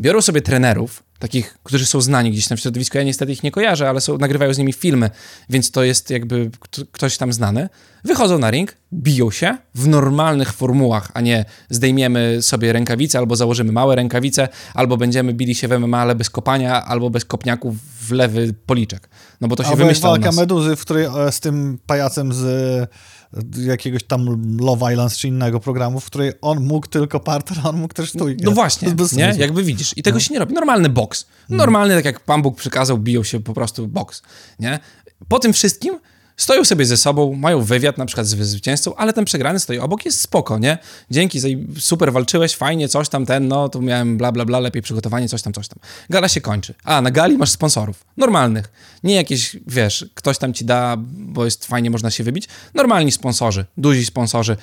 Biorą 0.00 0.20
sobie 0.20 0.40
trenerów, 0.40 1.02
takich, 1.22 1.58
którzy 1.62 1.86
są 1.86 2.00
znani 2.00 2.30
gdzieś 2.30 2.48
tam 2.48 2.58
w 2.58 2.60
środowisku. 2.60 2.98
Ja 2.98 3.04
niestety 3.04 3.32
ich 3.32 3.42
nie 3.42 3.50
kojarzę, 3.50 3.88
ale 3.88 4.00
są, 4.00 4.18
nagrywają 4.18 4.54
z 4.54 4.58
nimi 4.58 4.72
filmy, 4.72 5.10
więc 5.50 5.70
to 5.70 5.84
jest 5.84 6.10
jakby 6.10 6.50
kto- 6.60 6.82
ktoś 6.92 7.16
tam 7.16 7.32
znany. 7.32 7.68
Wychodzą 8.04 8.38
na 8.38 8.50
ring, 8.50 8.76
biją 8.92 9.30
się 9.30 9.58
w 9.74 9.88
normalnych 9.88 10.52
formułach, 10.52 11.10
a 11.14 11.20
nie 11.20 11.44
zdejmiemy 11.70 12.42
sobie 12.42 12.72
rękawice, 12.72 13.18
albo 13.18 13.36
założymy 13.36 13.72
małe 13.72 13.96
rękawice, 13.96 14.48
albo 14.74 14.96
będziemy 14.96 15.34
bili 15.34 15.54
się 15.54 15.68
w 15.68 15.78
MMA, 15.78 15.98
ale 15.98 16.14
bez 16.14 16.30
kopania, 16.30 16.84
albo 16.84 17.10
bez 17.10 17.24
kopniaków 17.24 17.76
w 18.08 18.12
lewy 18.12 18.54
policzek. 18.66 19.08
No 19.40 19.48
bo 19.48 19.56
to 19.56 19.64
się 19.64 19.76
wymyśla 19.76 20.08
walka. 20.08 20.32
Meduzy, 20.32 20.76
w 20.76 20.80
której 20.80 21.04
e, 21.04 21.32
z 21.32 21.40
tym 21.40 21.78
pajacem 21.86 22.32
z 22.32 22.44
jakiegoś 23.56 24.04
tam 24.04 24.26
Love 24.60 24.92
Island 24.92 25.16
czy 25.16 25.28
innego 25.28 25.60
programu, 25.60 26.00
w 26.00 26.06
której 26.06 26.32
on 26.40 26.60
mógł 26.64 26.86
tylko 26.86 27.20
parter, 27.20 27.56
a 27.64 27.68
on 27.68 27.76
mógł 27.76 27.94
też 27.94 28.10
stójkę. 28.10 28.44
No 28.44 28.50
właśnie, 28.50 28.94
nie? 29.12 29.34
Jakby 29.38 29.62
widzisz. 29.62 29.92
I 29.96 30.02
tego 30.02 30.20
się 30.20 30.34
nie 30.34 30.40
robi. 30.40 30.54
Normalny 30.54 30.88
boks. 30.88 31.26
Normalny, 31.48 31.94
tak 31.94 32.04
jak 32.04 32.20
Pan 32.20 32.42
Bóg 32.42 32.56
przykazał, 32.56 32.98
biją 32.98 33.22
się 33.22 33.40
po 33.40 33.54
prostu 33.54 33.88
boks, 33.88 34.22
nie? 34.58 34.78
Po 35.28 35.38
tym 35.38 35.52
wszystkim 35.52 35.98
stoją 36.36 36.64
sobie 36.64 36.84
ze 36.84 36.96
sobą, 36.96 37.34
mają 37.34 37.60
wywiad 37.60 37.98
na 37.98 38.06
przykład 38.06 38.26
z 38.26 38.30
zwycięzcą, 38.30 38.94
ale 38.94 39.12
ten 39.12 39.24
przegrany 39.24 39.60
stoi 39.60 39.78
obok, 39.78 40.04
jest 40.04 40.20
spoko, 40.20 40.58
nie? 40.58 40.78
Dzięki, 41.10 41.40
super 41.78 42.12
walczyłeś, 42.12 42.56
fajnie, 42.56 42.88
coś 42.88 43.08
tam, 43.08 43.26
ten, 43.26 43.48
no, 43.48 43.68
tu 43.68 43.82
miałem 43.82 44.16
bla, 44.16 44.32
bla, 44.32 44.44
bla, 44.44 44.60
lepiej 44.60 44.82
przygotowanie, 44.82 45.28
coś 45.28 45.42
tam, 45.42 45.52
coś 45.52 45.68
tam. 45.68 45.78
Gala 46.10 46.28
się 46.28 46.40
kończy. 46.40 46.74
A, 46.84 47.02
na 47.02 47.10
gali 47.10 47.38
masz 47.38 47.50
sponsorów. 47.50 48.04
Normalnych. 48.16 48.72
Nie 49.02 49.14
jakieś, 49.14 49.56
wiesz, 49.66 50.06
ktoś 50.14 50.38
tam 50.38 50.54
ci 50.54 50.64
da, 50.64 50.96
bo 51.08 51.44
jest 51.44 51.66
fajnie, 51.66 51.90
można 51.90 52.10
się 52.10 52.24
wybić. 52.24 52.48
Normalni 52.74 53.12
sponsorzy, 53.12 53.66
duzi 53.76 54.04
sponsorzy. 54.04 54.56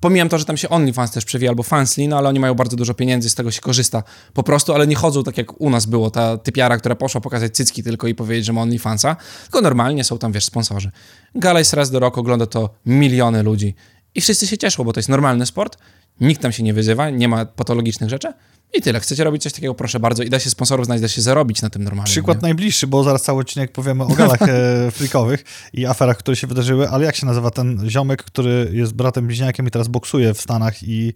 Pomijam 0.00 0.28
to, 0.28 0.38
że 0.38 0.44
tam 0.44 0.56
się 0.56 0.68
OnlyFans 0.68 1.10
też 1.10 1.24
przewija, 1.24 1.50
albo 1.50 1.62
Fansly, 1.62 2.08
no 2.08 2.18
ale 2.18 2.28
oni 2.28 2.40
mają 2.40 2.54
bardzo 2.54 2.76
dużo 2.76 2.94
pieniędzy, 2.94 3.30
z 3.30 3.34
tego 3.34 3.50
się 3.50 3.60
korzysta 3.60 4.02
po 4.34 4.42
prostu, 4.42 4.74
ale 4.74 4.86
nie 4.86 4.96
chodzą 4.96 5.22
tak 5.22 5.38
jak 5.38 5.60
u 5.60 5.70
nas 5.70 5.86
było, 5.86 6.10
ta 6.10 6.38
typiara, 6.38 6.78
która 6.78 6.94
poszła 6.94 7.20
pokazać 7.20 7.56
cycki 7.56 7.82
tylko 7.82 8.08
i 8.08 8.14
powiedzieć, 8.14 8.46
że 8.46 8.52
ma 8.52 8.62
OnlyFansa, 8.62 9.16
tylko 9.42 9.60
normalnie 9.60 10.04
są 10.04 10.18
tam, 10.18 10.32
wiesz, 10.32 10.44
sponsorzy. 10.44 10.90
Gala 11.34 11.58
jest 11.58 11.72
raz 11.72 11.90
do 11.90 11.98
roku, 11.98 12.20
ogląda 12.20 12.46
to 12.46 12.70
miliony 12.86 13.42
ludzi 13.42 13.74
i 14.14 14.20
wszyscy 14.20 14.46
się 14.46 14.58
cieszą, 14.58 14.84
bo 14.84 14.92
to 14.92 15.00
jest 15.00 15.08
normalny 15.08 15.46
sport, 15.46 15.78
nikt 16.20 16.42
tam 16.42 16.52
się 16.52 16.62
nie 16.62 16.74
wyzywa, 16.74 17.10
nie 17.10 17.28
ma 17.28 17.44
patologicznych 17.44 18.10
rzeczy 18.10 18.32
i 18.74 18.82
tyle. 18.82 19.00
Chcecie 19.00 19.24
robić 19.24 19.42
coś 19.42 19.52
takiego, 19.52 19.74
proszę 19.74 20.00
bardzo 20.00 20.22
i 20.22 20.30
da 20.30 20.38
się 20.38 20.50
sponsorów 20.50 20.86
znaleźć, 20.86 21.02
da 21.02 21.08
się 21.08 21.22
zarobić 21.22 21.62
na 21.62 21.70
tym 21.70 21.84
normalnie. 21.84 22.10
Przykład 22.10 22.38
nie? 22.38 22.42
najbliższy, 22.42 22.86
bo 22.86 23.04
zaraz 23.04 23.22
cały 23.22 23.40
odcinek 23.40 23.72
powiemy 23.72 24.04
o 24.04 24.08
galach 24.08 24.42
e, 24.48 24.90
frikowych 24.90 25.44
i 25.72 25.86
aferach, 25.86 26.16
które 26.16 26.36
się 26.36 26.46
wydarzyły, 26.46 26.88
ale 26.88 27.04
jak 27.04 27.16
się 27.16 27.26
nazywa 27.26 27.50
ten 27.50 27.90
ziomek, 27.90 28.22
który 28.22 28.70
jest 28.72 28.94
bratem 28.94 29.26
bliźniakiem 29.26 29.66
i 29.66 29.70
teraz 29.70 29.88
boksuje 29.88 30.34
w 30.34 30.40
Stanach 30.40 30.82
i 30.82 31.14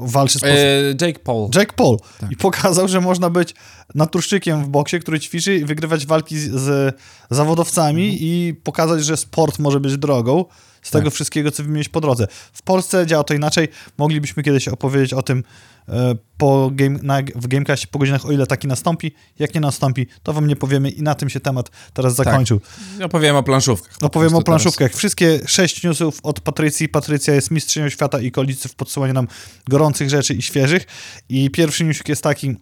walczy 0.00 0.38
z... 0.38 0.42
E, 0.44 1.06
Jake 1.06 1.18
Paul. 1.18 1.48
Jack 1.54 1.72
Paul. 1.72 1.98
Tak. 2.20 2.32
I 2.32 2.36
pokazał, 2.36 2.88
że 2.88 3.00
można 3.00 3.30
być 3.30 3.54
naturszczykiem 3.94 4.64
w 4.64 4.68
boksie, 4.68 5.00
który 5.00 5.20
ćwiczy 5.20 5.54
i 5.56 5.64
wygrywać 5.64 6.06
walki 6.06 6.38
z, 6.38 6.50
z 6.50 6.96
zawodowcami 7.30 8.04
Mhm. 8.04 8.18
i 8.22 8.54
pokazać, 8.64 9.04
że 9.04 9.16
sport 9.16 9.58
może 9.58 9.80
być 9.80 9.96
drogą 9.96 10.44
z 10.82 10.90
tego 10.90 11.04
Tak. 11.04 11.14
wszystkiego, 11.14 11.50
co 11.50 11.62
wymieniłeś 11.62 11.88
po 11.88 12.00
drodze. 12.00 12.26
W 12.52 12.62
Polsce 12.62 13.06
działa 13.06 13.24
to 13.24 13.34
inaczej. 13.34 13.68
Moglibyśmy 13.98 14.42
kiedyś 14.42 14.68
opowiedzieć 14.68 15.12
o 15.12 15.22
tym 15.22 15.44
e, 15.88 16.14
po 16.36 16.70
game, 16.72 16.98
na, 17.02 17.22
w 17.34 17.46
Gamecastie 17.46 17.86
po 17.86 17.98
godzinach, 17.98 18.26
o 18.26 18.32
ile 18.32 18.46
taki 18.46 18.68
nastąpi. 18.68 19.12
Jak 19.38 19.54
nie 19.54 19.60
nastąpi, 19.60 20.06
to 20.22 20.32
wam 20.32 20.46
nie 20.46 20.56
powiemy 20.56 20.90
i 20.90 21.02
na 21.02 21.14
tym 21.14 21.30
się 21.30 21.40
temat 21.40 21.70
teraz 21.92 22.14
zakończył. 22.14 22.60
Opowiem 23.04 23.36
o 23.36 23.42
planszówkach. 23.42 23.98
po 23.98 24.06
Opowiem 24.06 24.34
o 24.34 24.42
planszówkach. 24.42 24.92
Wszystkie 24.94 25.40
sześć 25.46 25.82
newsów 25.82 26.18
od 26.22 26.40
Patrycji. 26.40 26.88
Patrycja 26.88 27.34
jest 27.34 27.50
mistrzynią 27.50 27.88
świata 27.88 28.20
i 28.20 28.28
okolicy 28.28 28.68
w 28.68 28.74
podsyłaniu 28.74 29.12
nam 29.12 29.28
gorących 29.68 30.10
rzeczy 30.10 30.34
i 30.34 30.42
świeżych. 30.42 30.86
I 31.28 31.50
pierwszy 31.50 31.84
newsik 31.84 32.08
jest 32.08 32.22
taki, 32.22 32.56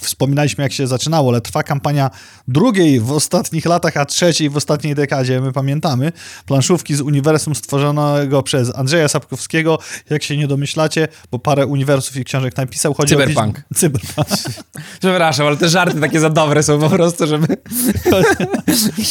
Wspominaliśmy, 0.00 0.64
jak 0.64 0.72
się 0.72 0.86
zaczynało, 0.86 1.30
ale 1.30 1.40
trwa 1.40 1.62
kampania 1.62 2.10
drugiej 2.48 3.00
w 3.00 3.12
ostatnich 3.12 3.64
latach, 3.66 3.96
a 3.96 4.04
trzeciej 4.04 4.50
w 4.50 4.56
ostatniej 4.56 4.94
dekadzie, 4.94 5.40
my 5.40 5.52
pamiętamy. 5.52 6.12
Planszówki 6.46 6.94
z 6.94 7.00
uniwersum 7.00 7.54
stworzonego 7.54 8.42
przez 8.42 8.74
Andrzeja 8.74 9.08
Sapkowskiego. 9.08 9.78
Jak 10.10 10.22
się 10.22 10.36
nie 10.36 10.46
domyślacie, 10.46 11.08
bo 11.30 11.38
parę 11.38 11.66
uniwersów 11.66 12.16
i 12.16 12.24
książek 12.24 12.56
napisał. 12.56 12.94
Chodzi 12.94 13.16
Cyberpunk. 13.16 13.58
O... 13.58 13.74
Cyberpunk. 13.78 14.28
Przepraszam, 15.00 15.46
ale 15.46 15.56
te 15.56 15.68
żarty 15.68 16.00
takie 16.00 16.20
za 16.20 16.30
dobre 16.30 16.62
są 16.62 16.80
po 16.80 16.90
prostu, 16.90 17.26
żeby 17.26 17.46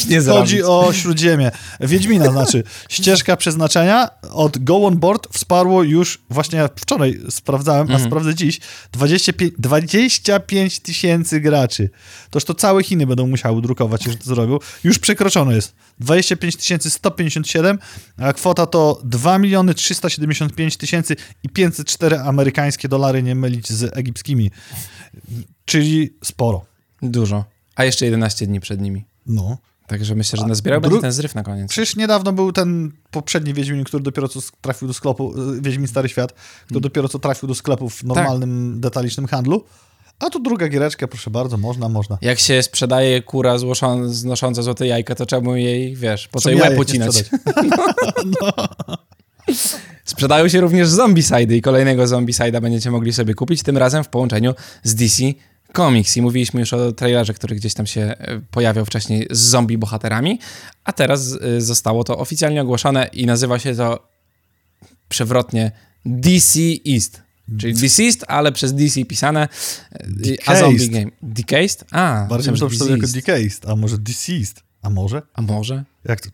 nie. 0.09 0.21
Chodzi 0.21 0.63
o 0.63 0.93
Śródziemie. 0.93 1.51
Wiedźmina 1.79 2.31
znaczy. 2.31 2.63
Ścieżka 2.89 3.37
przeznaczenia 3.37 4.09
od 4.31 4.63
Go 4.63 4.85
On 4.85 4.97
Board 4.97 5.27
wsparło 5.33 5.83
już, 5.83 6.21
właśnie 6.29 6.59
ja 6.59 6.69
wczoraj 6.75 7.19
sprawdzałem, 7.29 7.81
Mhm. 7.81 8.01
a 8.01 8.05
sprawdzę 8.05 8.35
dziś, 8.35 8.59
25 8.91 9.53
25 9.57 10.68
tysięcy 10.79 11.39
graczy. 11.41 11.89
Toż 12.29 12.43
to 12.43 12.53
całe 12.53 12.83
Chiny 12.83 13.07
będą 13.07 13.27
musiały 13.27 13.61
drukować, 13.61 14.05
jeżeli 14.05 14.23
to 14.23 14.29
zrobią. 14.29 14.57
Już 14.83 14.99
przekroczone 14.99 15.55
jest. 15.55 15.75
25 15.99 16.93
157, 16.93 17.79
a 18.17 18.33
kwota 18.33 18.65
to 18.65 19.01
2 19.03 19.37
miliony 19.39 19.73
375 19.73 20.77
tysięcy 20.77 21.15
i 21.43 21.49
504 21.49 22.19
amerykańskie 22.19 22.87
dolary, 22.87 23.23
nie 23.23 23.35
mylić 23.35 23.69
z 23.69 23.97
egipskimi. 23.97 24.51
Czyli 25.65 26.13
sporo. 26.23 26.65
Dużo. 27.01 27.45
A 27.75 27.83
jeszcze 27.83 28.05
11 28.05 28.47
dni 28.47 28.59
przed 28.59 28.81
nimi. 28.81 29.05
No. 29.25 29.57
Także 29.87 30.15
myślę, 30.15 30.39
że 30.39 30.45
nazbierał 30.47 30.79
Dru- 30.81 30.83
będzie 30.83 31.01
ten 31.01 31.11
zryw 31.11 31.35
na 31.35 31.43
koniec. 31.43 31.69
Przecież 31.69 31.95
niedawno 31.95 32.33
był 32.33 32.51
ten 32.51 32.91
poprzedni 33.11 33.53
Wiedźmin, 33.53 33.83
który 33.83 34.03
dopiero 34.03 34.27
co 34.27 34.39
trafił 34.61 34.87
do 34.87 34.93
sklepu, 34.93 35.33
y, 35.53 35.61
Wiedźmin 35.61 35.87
Stary 35.87 36.09
Świat, 36.09 36.31
który 36.31 36.67
Hmm. 36.69 36.81
dopiero 36.81 37.09
co 37.09 37.19
trafił 37.19 37.47
do 37.47 37.55
sklepu 37.55 37.89
w 37.89 38.03
normalnym, 38.03 38.71
Tak. 38.71 38.79
detalicznym 38.79 39.27
handlu. 39.27 39.63
A 40.19 40.29
tu 40.29 40.39
druga 40.39 40.67
giereczka, 40.67 41.07
proszę 41.07 41.29
bardzo, 41.29 41.57
można, 41.57 41.89
można. 41.89 42.17
Jak 42.21 42.39
się 42.39 42.63
sprzedaje 42.63 43.21
kura 43.21 43.55
złoszą- 43.57 44.07
znosząca 44.07 44.61
złote 44.61 44.87
jajka, 44.87 45.15
to 45.15 45.25
czemu 45.25 45.55
jej, 45.55 45.95
wiesz, 45.95 46.27
po 46.27 46.41
co 46.41 46.49
jej 46.49 46.59
łeb 46.59 46.79
ucinać? 46.79 47.15
sprzedać? 47.15 47.41
Sprzedają 50.05 50.47
się 50.47 50.61
również 50.61 50.87
zombicidy 50.89 51.57
i 51.57 51.61
kolejnego 51.61 52.07
zombicida 52.07 52.61
będziecie 52.61 52.91
mogli 52.91 53.13
sobie 53.13 53.33
kupić, 53.33 53.63
tym 53.63 53.77
razem 53.77 54.03
w 54.03 54.09
połączeniu 54.09 54.53
z 54.83 54.95
DC 54.95 55.23
Comics. 55.75 56.17
I 56.17 56.21
mówiliśmy 56.21 56.59
już 56.59 56.73
o 56.73 56.91
trailerze, 56.91 57.33
który 57.33 57.55
gdzieś 57.55 57.73
tam 57.73 57.87
się 57.87 58.01
e, 58.01 58.41
pojawiał 58.51 58.85
wcześniej 58.85 59.27
z 59.31 59.39
zombie 59.39 59.77
bohaterami, 59.77 60.39
a 60.83 60.93
teraz 60.93 61.37
e, 61.41 61.61
zostało 61.61 62.03
to 62.03 62.17
oficjalnie 62.17 62.61
ogłoszone 62.61 63.09
i 63.13 63.25
nazywa 63.25 63.59
się 63.59 63.75
to 63.75 64.07
przewrotnie 65.09 65.71
DC 66.05 66.59
East. 66.87 67.21
Czyli 67.57 67.73
Deceased, 67.73 68.23
ale 68.27 68.51
przez 68.51 68.73
DC 68.73 69.05
pisane, 69.05 69.41
e, 69.41 69.47
a 69.91 70.07
Decased. 70.07 70.59
zombie 70.59 70.89
game. 70.89 71.11
Decased? 71.21 71.85
A, 71.91 72.25
Bardziej 72.29 72.51
myślałem, 72.51 72.73
że 72.73 72.79
to 72.79 72.89
jako. 72.89 73.07
Decased, 73.07 73.69
a 73.69 73.75
może 73.75 73.97
Deceased. 73.97 74.63
A 74.81 74.89
może? 74.89 75.21
A 75.33 75.41
może? 75.41 75.85
Jak 76.05 76.21
to? 76.21 76.29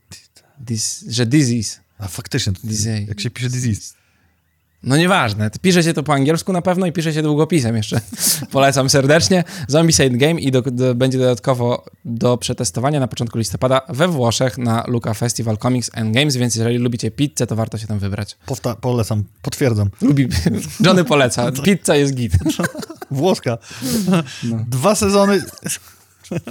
Dis, 0.59 1.05
że 1.09 1.25
disease. 1.25 1.79
A 1.97 2.07
faktycznie, 2.07 2.53
to, 2.53 2.59
Disease. 2.63 3.01
jak 3.07 3.19
się 3.21 3.29
pisze 3.29 3.49
Disease. 3.49 3.93
No 4.85 4.97
nieważne, 4.97 5.49
pisze 5.61 5.83
się 5.83 5.93
to 5.93 6.03
po 6.03 6.13
angielsku 6.13 6.53
na 6.53 6.61
pewno 6.61 6.85
i 6.85 6.91
pisze 6.91 7.13
się 7.13 7.21
długopisem 7.21 7.75
jeszcze. 7.75 8.01
Polecam 8.51 8.89
serdecznie. 8.89 9.43
Zombicide 9.67 10.17
Game 10.17 10.41
i 10.41 10.51
do, 10.51 10.61
do, 10.61 10.95
będzie 10.95 11.17
dodatkowo 11.17 11.85
do 12.05 12.37
przetestowania 12.37 12.99
na 12.99 13.07
początku 13.07 13.37
listopada 13.37 13.81
we 13.89 14.07
Włoszech 14.07 14.57
na 14.57 14.83
Luca 14.87 15.13
Festival 15.13 15.57
Comics 15.57 15.91
and 15.93 16.13
Games, 16.13 16.35
więc 16.35 16.55
jeżeli 16.55 16.77
lubicie 16.77 17.11
pizzę, 17.11 17.47
to 17.47 17.55
warto 17.55 17.77
się 17.77 17.87
tam 17.87 17.99
wybrać. 17.99 18.37
Powta- 18.47 18.75
polecam, 18.75 19.23
potwierdzam. 19.41 19.89
Lubi... 20.01 20.27
Johnny 20.85 21.03
poleca. 21.03 21.51
Pizza 21.65 21.95
jest 21.95 22.15
git. 22.15 22.33
Włoska. 23.11 23.57
No. 24.43 24.65
Dwa 24.67 24.95
sezony. 24.95 25.43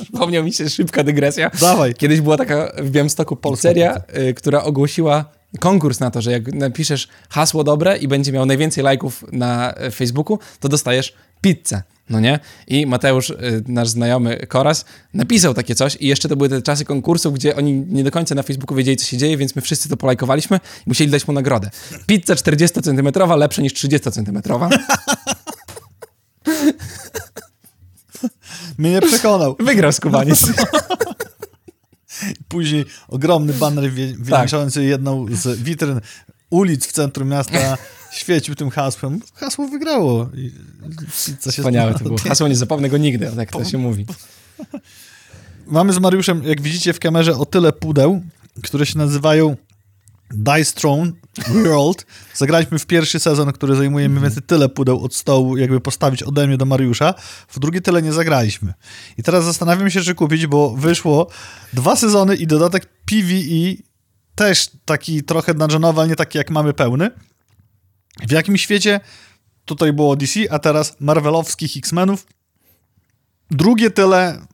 Przypomniał 0.02 0.44
mi 0.44 0.52
się 0.52 0.70
szybka 0.70 1.04
dygresja. 1.04 1.50
Dawaj. 1.60 1.94
Kiedyś 1.94 2.20
była 2.20 2.36
taka 2.36 2.72
w 2.78 2.90
Białymstoku 2.90 3.36
pizzeria, 3.36 4.00
y, 4.28 4.34
która 4.34 4.62
ogłosiła 4.62 5.24
konkurs 5.60 6.00
na 6.00 6.10
to, 6.10 6.20
że 6.22 6.32
jak 6.32 6.54
napiszesz 6.54 7.08
hasło 7.28 7.64
dobre 7.64 7.96
i 7.96 8.08
będzie 8.08 8.32
miał 8.32 8.46
najwięcej 8.46 8.84
lajków 8.84 9.24
na 9.32 9.74
Facebooku, 9.92 10.38
to 10.60 10.68
dostajesz 10.68 11.14
pizzę. 11.40 11.82
No 12.10 12.20
nie? 12.20 12.40
I 12.66 12.86
Mateusz, 12.86 13.30
y, 13.30 13.62
nasz 13.68 13.88
znajomy 13.88 14.46
Koras, 14.46 14.84
napisał 15.14 15.54
takie 15.54 15.74
coś 15.74 15.96
i 16.00 16.06
jeszcze 16.06 16.28
to 16.28 16.36
były 16.36 16.48
te 16.48 16.62
czasy 16.62 16.84
konkursu, 16.84 17.32
gdzie 17.32 17.56
oni 17.56 17.72
nie 17.72 18.04
do 18.04 18.10
końca 18.10 18.34
na 18.34 18.42
Facebooku 18.42 18.76
wiedzieli, 18.76 18.96
co 18.96 19.06
się 19.06 19.16
dzieje, 19.16 19.36
więc 19.36 19.56
my 19.56 19.62
wszyscy 19.62 19.88
to 19.88 19.96
polajkowaliśmy 19.96 20.56
i 20.56 20.82
musieli 20.86 21.10
dać 21.10 21.28
mu 21.28 21.34
nagrodę. 21.34 21.70
Pizza 22.06 22.34
40-centymetrowa, 22.34 23.38
lepsza 23.38 23.62
niż 23.62 23.72
30-centymetrowa. 23.72 24.68
Mnie 28.78 28.90
nie 28.90 29.00
przekonał. 29.00 29.56
Wygrał 29.60 29.92
skubaniec. 29.92 30.46
Później 32.48 32.84
ogromny 33.08 33.52
baner 33.52 33.92
wie- 33.92 34.14
Tak. 34.30 34.50
jedną 34.76 35.26
z 35.30 35.62
witryn 35.62 36.00
ulic 36.50 36.86
w 36.86 36.92
centrum 36.92 37.28
miasta 37.28 37.78
świecił 38.12 38.54
tym 38.54 38.70
hasłem. 38.70 39.20
Hasło 39.34 39.68
wygrało. 39.68 40.30
I 40.36 40.52
się 41.44 41.52
Wspaniałe 41.52 41.94
to 41.94 42.04
było. 42.04 42.18
Hasło 42.18 42.48
nie 42.48 42.56
zapomnę 42.56 42.88
go 42.88 42.96
nigdy, 42.98 43.30
tak 43.36 43.50
to 43.52 43.64
się 43.64 43.78
mówi. 43.78 44.06
Mamy 45.66 45.92
z 45.92 45.98
Mariuszem, 45.98 46.44
jak 46.44 46.60
widzicie 46.60 46.92
w 46.92 47.00
kamerze, 47.00 47.36
o 47.36 47.46
tyle 47.46 47.72
pudeł, 47.72 48.22
które 48.62 48.86
się 48.86 48.98
nazywają 48.98 49.56
Dice 50.30 50.72
Throne 50.74 51.12
World. 51.48 52.06
Zagraliśmy 52.34 52.78
w 52.78 52.86
pierwszy 52.86 53.20
sezon, 53.20 53.52
który 53.52 53.76
zajmuje 53.76 54.08
mniej 54.08 54.22
więcej 54.22 54.42
tyle 54.42 54.68
pudeł 54.68 55.04
od 55.04 55.14
stołu, 55.14 55.56
jakby 55.56 55.80
postawić 55.80 56.22
ode 56.22 56.46
mnie 56.46 56.56
do 56.56 56.64
Mariusza. 56.64 57.14
W 57.48 57.58
drugi 57.58 57.82
tyle 57.82 58.02
nie 58.02 58.12
zagraliśmy. 58.12 58.74
I 59.18 59.22
teraz 59.22 59.44
zastanawiam 59.44 59.90
się, 59.90 60.00
czy 60.00 60.14
kupić, 60.14 60.46
bo 60.46 60.70
wyszło 60.70 61.30
dwa 61.72 61.96
sezony 61.96 62.36
i 62.36 62.46
dodatek 62.46 62.86
PvE, 62.86 63.74
też 64.34 64.70
taki 64.84 65.22
trochę 65.22 65.54
dungeonowy, 65.54 66.00
ale 66.00 66.08
nie 66.08 66.16
taki 66.16 66.38
jak 66.38 66.50
mamy 66.50 66.72
pełny. 66.72 67.10
W 68.26 68.30
jakim 68.30 68.56
świecie 68.56 69.00
tutaj 69.64 69.92
było 69.92 70.16
DC, 70.16 70.40
a 70.50 70.58
teraz 70.58 70.96
Marvelowskich 71.00 71.76
X-Menów. 71.76 72.26
Drugie 73.50 73.90
tyle 73.90 74.46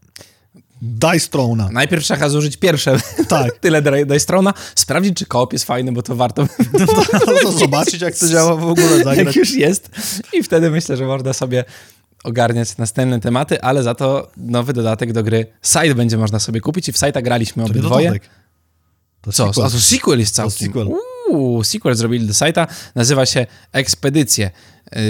Dice 0.82 1.28
Throne'a. 1.30 1.72
Najpierw 1.72 2.04
trzeba 2.04 2.28
zużyć 2.28 2.56
pierwsze 2.56 2.96
Tak. 3.28 3.58
tyle 3.58 3.82
Dajstrona, 4.06 4.54
sprawdzić, 4.74 5.16
czy 5.16 5.26
koop 5.26 5.52
jest 5.52 5.64
fajny, 5.64 5.92
bo 5.92 6.02
to 6.02 6.16
warto, 6.16 6.46
to 7.42 7.52
zobaczyć, 7.58 8.02
jak 8.02 8.14
to 8.18 8.28
działa 8.28 8.56
w 8.56 8.64
ogóle 8.64 8.86
jak 8.96 9.04
zagrać. 9.04 9.36
już 9.36 9.54
jest. 9.54 9.90
I 10.32 10.42
wtedy 10.42 10.70
myślę, 10.70 10.96
że 10.96 11.06
można 11.06 11.32
sobie 11.32 11.64
ogarniać 12.24 12.76
następne 12.76 13.20
tematy, 13.20 13.62
ale 13.62 13.82
za 13.82 13.94
to 13.94 14.30
nowy 14.36 14.72
dodatek 14.72 15.12
do 15.12 15.22
gry 15.22 15.46
Side 15.62 15.94
będzie 15.94 16.16
można 16.18 16.38
sobie 16.38 16.60
kupić 16.60 16.88
i 16.88 16.92
w 16.92 16.96
Site'a 16.96 17.22
graliśmy 17.22 17.64
To 17.64 17.70
obydwoje. 17.70 18.12
To 19.20 19.32
Co? 19.32 19.46
sequel. 19.46 19.66
A 19.66 19.70
to 19.70 19.80
sequel 19.80 20.18
jest 20.18 20.34
całkiem. 20.34 20.68
sequel. 20.68 20.88
Uuu, 21.30 21.64
sequel 21.64 21.94
zrobili 21.94 22.26
do 22.26 22.32
Site'a. 22.32 22.66
Nazywa 22.94 23.26
się 23.26 23.46
Ekspedycje. 23.72 24.50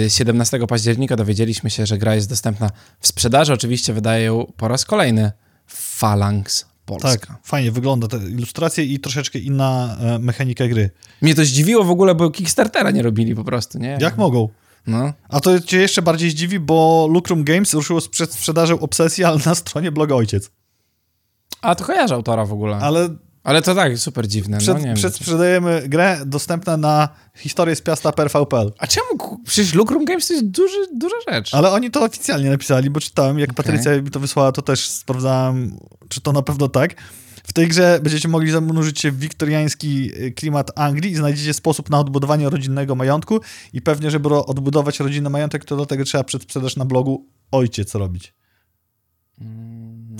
Y, 0.05 0.09
17 0.09 0.67
października 0.67 1.15
dowiedzieliśmy 1.15 1.69
się, 1.69 1.85
że 1.85 1.97
gra 1.97 2.15
jest 2.15 2.29
dostępna 2.29 2.69
w 2.99 3.07
sprzedaży. 3.07 3.53
Oczywiście 3.53 3.93
wydaje 3.93 4.25
ją 4.25 4.51
po 4.57 4.67
raz 4.67 4.85
kolejny 4.85 5.31
Phalanx 6.01 6.65
Polska. 6.85 7.09
Tak, 7.09 7.39
fajnie 7.43 7.71
wygląda 7.71 8.07
te 8.07 8.17
ilustracje 8.17 8.83
i 8.83 8.99
troszeczkę 8.99 9.39
inna 9.39 9.97
e, 9.99 10.19
mechanika 10.19 10.67
gry. 10.67 10.89
Mnie 11.21 11.35
to 11.35 11.45
zdziwiło 11.45 11.83
w 11.83 11.89
ogóle, 11.89 12.15
bo 12.15 12.29
Kickstartera 12.29 12.91
nie 12.91 13.01
robili 13.01 13.35
po 13.35 13.43
prostu, 13.43 13.79
nie? 13.79 13.97
Jak 14.01 14.17
mogą? 14.17 14.49
No. 14.87 15.13
A 15.29 15.39
to 15.39 15.59
cię 15.59 15.77
jeszcze 15.77 16.01
bardziej 16.01 16.31
zdziwi, 16.31 16.59
bo 16.59 17.07
Lucrum 17.11 17.43
Games 17.43 17.73
ruszyło 17.73 18.01
z 18.01 18.07
przed 18.07 18.33
sprzedażą 18.33 18.79
obsesji, 18.79 19.23
ale 19.23 19.39
na 19.45 19.55
stronie 19.55 19.91
blog 19.91 20.11
ojciec. 20.11 20.51
A 21.61 21.75
to 21.75 21.85
kojarzę 21.85 22.15
autora 22.15 22.45
w 22.45 22.53
ogóle. 22.53 22.75
Ale, 22.75 23.09
Ale 23.43 23.61
to 23.61 23.75
tak, 23.75 23.97
super 23.97 24.27
dziwne. 24.27 24.57
przed, 24.57 24.73
no, 24.73 24.79
nie 24.79 24.85
wiem. 24.85 24.95
przedsprzedajemy 24.95 25.83
grę 25.87 26.19
dostępna 26.25 26.77
na 26.77 27.09
historię 27.37 27.75
z 27.75 27.81
piasta 27.81 28.11
per 28.11 28.29
VPL. 28.29 28.71
A 28.77 28.87
czemu? 28.87 29.39
Przecież 29.45 29.73
Lucrum 29.73 30.05
Games 30.05 30.27
to 30.27 30.33
jest 30.33 30.45
duży, 30.45 30.77
duża 30.95 31.15
rzecz. 31.31 31.53
Ale 31.53 31.71
oni 31.71 31.91
to 31.91 32.03
oficjalnie 32.03 32.49
napisali, 32.49 32.89
bo 32.89 32.99
czytałem, 32.99 33.39
jak 33.39 33.49
Okej. 33.49 33.55
Patrycja 33.55 34.01
mi 34.01 34.11
to 34.11 34.19
wysłała, 34.19 34.51
to 34.51 34.61
też 34.61 34.89
sprawdzałem, 34.89 35.77
czy 36.09 36.21
to 36.21 36.31
na 36.31 36.41
pewno 36.41 36.69
tak. 36.69 36.95
W 37.43 37.53
tej 37.53 37.67
grze 37.67 37.99
będziecie 38.03 38.27
mogli 38.27 38.51
zanurzyć 38.51 38.99
się 38.99 39.11
w 39.11 39.19
wiktoriański 39.19 40.11
y, 40.23 40.31
klimat 40.31 40.71
Anglii 40.75 41.11
i 41.11 41.15
znajdziecie 41.15 41.53
sposób 41.53 41.89
na 41.89 41.99
odbudowanie 41.99 42.49
rodzinnego 42.49 42.95
majątku 42.95 43.39
i 43.73 43.81
pewnie, 43.81 44.11
żeby 44.11 44.35
odbudować 44.35 44.99
rodzinny 44.99 45.29
majątek, 45.29 45.65
to 45.65 45.77
do 45.77 45.85
tego 45.85 46.03
trzeba 46.03 46.23
przedsprzedaż 46.23 46.75
na 46.75 46.85
blogu 46.85 47.27
ojciec 47.51 47.95
robić. 47.95 48.33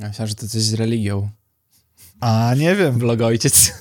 Ja 0.00 0.08
myślałem, 0.08 0.28
że 0.28 0.34
to 0.34 0.48
coś 0.48 0.62
z 0.62 0.74
religią. 0.74 1.30
A 2.22 2.54
nie 2.58 2.76
wiem, 2.76 2.98
Vlog 2.98 3.20
ojciec. 3.20 3.72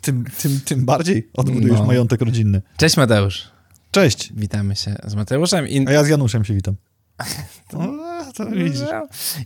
tym, 0.00 0.24
tym, 0.42 0.60
tym 0.64 0.84
bardziej 0.84 1.28
odbudujesz 1.34 1.78
No. 1.78 1.86
majątek 1.86 2.20
rodzinny. 2.20 2.62
Cześć 2.76 2.96
Mateusz. 2.96 3.50
Cześć, 3.90 4.32
Witamy 4.36 4.76
się 4.76 4.96
z 5.06 5.14
Mateuszem. 5.14 5.68
I, 5.68 5.88
a 5.88 5.92
ja 5.92 6.04
z 6.04 6.08
Januszem 6.08 6.44
się 6.44 6.54
witam. 6.54 6.74
O, 7.72 8.32
to 8.34 8.46
widzisz. 8.50 8.80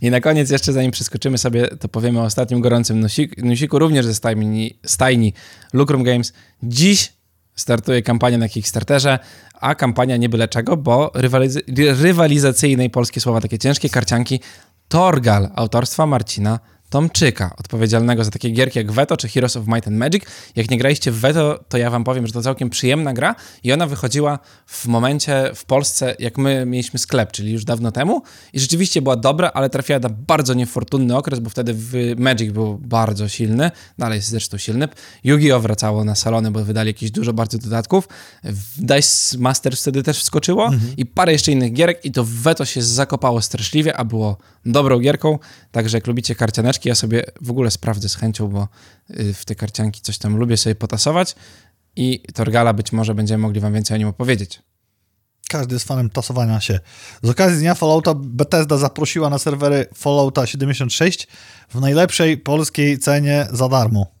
I 0.01 0.09
na 0.11 0.21
koniec 0.21 0.49
jeszcze, 0.49 0.73
zanim 0.73 0.91
przeskoczymy 0.91 1.37
sobie, 1.37 1.67
to 1.67 1.87
powiemy 1.89 2.19
o 2.19 2.23
ostatnim 2.23 2.61
gorącym 2.61 2.99
newsiku, 2.99 3.41
newsiku 3.45 3.79
również 3.79 4.05
ze 4.05 4.15
stajni, 4.15 4.79
stajni 4.85 5.33
Lucrum 5.73 6.03
Games. 6.03 6.33
Dziś 6.63 7.13
startuje 7.55 8.01
kampania 8.01 8.37
na 8.37 8.49
Kickstarterze, 8.49 9.19
a 9.53 9.75
kampania 9.75 10.17
nie 10.17 10.29
byle 10.29 10.47
czego, 10.47 10.77
bo 10.77 11.11
rywaliz- 11.15 11.61
ry- 11.77 11.93
rywalizacyjnej, 12.03 12.89
polskie 12.89 13.21
słowa 13.21 13.41
takie 13.41 13.59
ciężkie, 13.59 13.89
karcianki, 13.89 14.39
Torgal 14.87 15.49
autorstwa 15.55 16.05
Marcina 16.05 16.59
Tomczyka, 16.91 17.55
odpowiedzialnego 17.57 18.23
za 18.23 18.31
takie 18.31 18.49
gierki 18.49 18.79
jak 18.79 18.91
Veto 18.91 19.17
czy 19.17 19.27
Heroes 19.27 19.55
of 19.55 19.67
Might 19.67 19.87
and 19.87 19.97
Magic. 19.97 20.23
Jak 20.55 20.69
nie 20.69 20.77
graliście 20.77 21.11
w 21.11 21.19
Veto, 21.19 21.63
to 21.69 21.77
ja 21.77 21.89
wam 21.89 22.03
powiem, 22.03 22.27
że 22.27 22.33
to 22.33 22.41
całkiem 22.41 22.69
przyjemna 22.69 23.13
gra 23.13 23.35
i 23.63 23.73
ona 23.73 23.87
wychodziła 23.87 24.39
w 24.65 24.87
momencie 24.87 25.51
w 25.55 25.65
Polsce, 25.65 26.15
jak 26.19 26.37
my 26.37 26.65
mieliśmy 26.65 26.99
sklep, 26.99 27.31
czyli 27.31 27.51
już 27.51 27.65
dawno 27.65 27.91
temu 27.91 28.21
i 28.53 28.59
rzeczywiście 28.59 29.01
była 29.01 29.15
dobra, 29.15 29.51
ale 29.53 29.69
trafiła 29.69 29.99
na 29.99 30.09
bardzo 30.09 30.53
niefortunny 30.53 31.17
okres, 31.17 31.39
bo 31.39 31.49
wtedy 31.49 31.73
w 31.73 31.93
Magic 32.17 32.51
był 32.51 32.77
bardzo 32.77 33.29
silny, 33.29 33.71
dalej 33.97 34.15
jest 34.15 34.29
zresztą 34.29 34.57
silny. 34.57 34.87
Yu-Gi-Oh! 35.23 35.61
wracało 35.61 36.03
na 36.03 36.15
salony, 36.15 36.51
bo 36.51 36.65
wydali 36.65 36.87
jakieś 36.87 37.11
dużo 37.11 37.33
bardzo 37.33 37.57
dodatków. 37.57 38.07
Dice 38.77 39.37
Masters 39.37 39.81
wtedy 39.81 40.03
też 40.03 40.19
wskoczyło 40.19 40.69
i 40.97 41.05
parę 41.05 41.31
jeszcze 41.31 41.51
innych 41.51 41.73
gierek 41.73 42.05
i 42.05 42.11
to 42.11 42.23
Veto 42.27 42.65
się 42.65 42.81
zakopało 42.81 43.41
straszliwie, 43.41 43.97
a 43.97 44.05
było 44.05 44.37
dobrą 44.65 44.99
gierką, 44.99 45.39
także 45.71 45.97
jak 45.97 46.07
lubicie 46.07 46.35
karcianeczki, 46.35 46.80
ja 46.89 46.95
sobie 46.95 47.23
w 47.41 47.51
ogóle 47.51 47.71
sprawdzę 47.71 48.09
z 48.09 48.15
chęcią, 48.15 48.47
bo 48.47 48.67
y, 49.09 49.33
w 49.33 49.45
te 49.45 49.55
karcianki 49.55 50.01
coś 50.01 50.17
tam 50.17 50.37
lubię 50.37 50.57
sobie 50.57 50.75
potasować 50.75 51.35
i 51.95 52.23
Torgala 52.33 52.73
być 52.73 52.91
może 52.91 53.15
będziemy 53.15 53.41
mogli 53.41 53.59
wam 53.61 53.73
więcej 53.73 53.95
o 53.95 53.97
nim 53.97 54.07
opowiedzieć. 54.07 54.61
Każdy 55.49 55.75
jest 55.75 55.87
fanem 55.87 56.09
tasowania 56.09 56.61
się. 56.61 56.79
Z 57.23 57.29
okazji 57.29 57.59
dnia 57.59 57.75
Fallouta 57.75 58.13
Bethesda 58.15 58.77
zaprosiła 58.77 59.29
na 59.29 59.39
serwery 59.39 59.85
Fallouta 59.95 60.47
76 60.47 61.27
w 61.69 61.79
najlepszej 61.79 62.37
polskiej 62.37 62.99
cenie 62.99 63.47
za 63.51 63.69
darmo. 63.69 64.20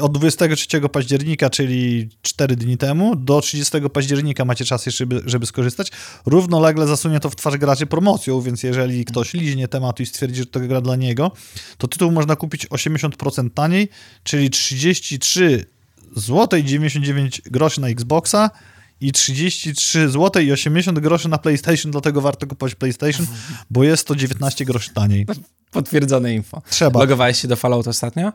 Od 0.00 0.18
23 0.18 0.80
października, 0.92 1.50
czyli 1.50 2.08
4 2.22 2.56
dni 2.56 2.76
temu, 2.76 3.16
do 3.16 3.40
30 3.40 3.78
października 3.92 4.44
macie 4.44 4.64
czas 4.64 4.86
jeszcze, 4.86 4.98
żeby, 4.98 5.22
żeby 5.26 5.46
skorzystać. 5.46 5.90
Równolegle 6.26 6.86
zasunie 6.86 7.20
to 7.20 7.30
w 7.30 7.36
twarz 7.36 7.56
graczy 7.56 7.86
promocją, 7.86 8.40
więc 8.40 8.62
jeżeli 8.62 9.04
ktoś 9.04 9.34
liźnie 9.34 9.68
tematu 9.68 10.02
i 10.02 10.06
stwierdzi, 10.06 10.40
że 10.40 10.46
to 10.46 10.60
gra 10.60 10.80
dla 10.80 10.96
niego, 10.96 11.32
to 11.78 11.88
tytuł 11.88 12.10
można 12.10 12.36
kupić 12.36 12.66
80% 12.66 13.50
taniej, 13.50 13.88
czyli 14.22 14.50
33 14.50 15.66
zł 16.16 16.62
99 16.62 17.42
groszy 17.46 17.80
na 17.80 17.88
Xboxa 17.88 18.50
i 19.00 19.12
33 19.12 20.08
zł 20.08 20.42
i 20.42 20.52
80 20.52 20.98
groszy 20.98 21.28
na 21.28 21.38
PlayStation, 21.38 21.92
dlatego 21.92 22.20
warto 22.20 22.46
kupować 22.46 22.74
PlayStation, 22.74 23.26
bo 23.70 23.84
jest 23.84 24.06
to 24.06 24.16
19 24.16 24.64
groszy 24.64 24.90
taniej. 24.94 25.26
Potwierdzone 25.70 26.34
info. 26.34 26.62
Trzeba. 26.70 27.00
Logowałeś 27.00 27.38
się 27.38 27.48
do 27.48 27.56
Fallout 27.56 27.88
ostatnio? 27.88 28.32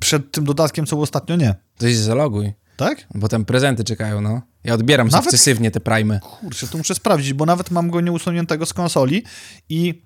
Przed 0.00 0.32
tym 0.32 0.44
dodatkiem, 0.44 0.86
co 0.86 0.96
było 0.96 1.02
ostatnio, 1.02 1.36
nie. 1.36 1.54
To 1.78 1.88
się 1.88 1.96
zaloguj, 1.96 2.52
Tak? 2.76 3.06
bo 3.14 3.28
tam 3.28 3.44
prezenty 3.44 3.84
czekają, 3.84 4.20
no. 4.20 4.42
Ja 4.64 4.74
odbieram 4.74 5.08
Nawet- 5.08 5.24
sukcesywnie 5.24 5.70
te 5.70 5.80
primy. 5.80 6.20
Kurczę, 6.20 6.66
to 6.66 6.78
muszę 6.78 6.94
sprawdzić, 6.94 7.32
bo 7.32 7.46
nawet 7.46 7.70
mam 7.70 7.90
go 7.90 8.00
nieusuniętego 8.00 8.66
z 8.66 8.72
konsoli 8.72 9.22
i 9.68 10.02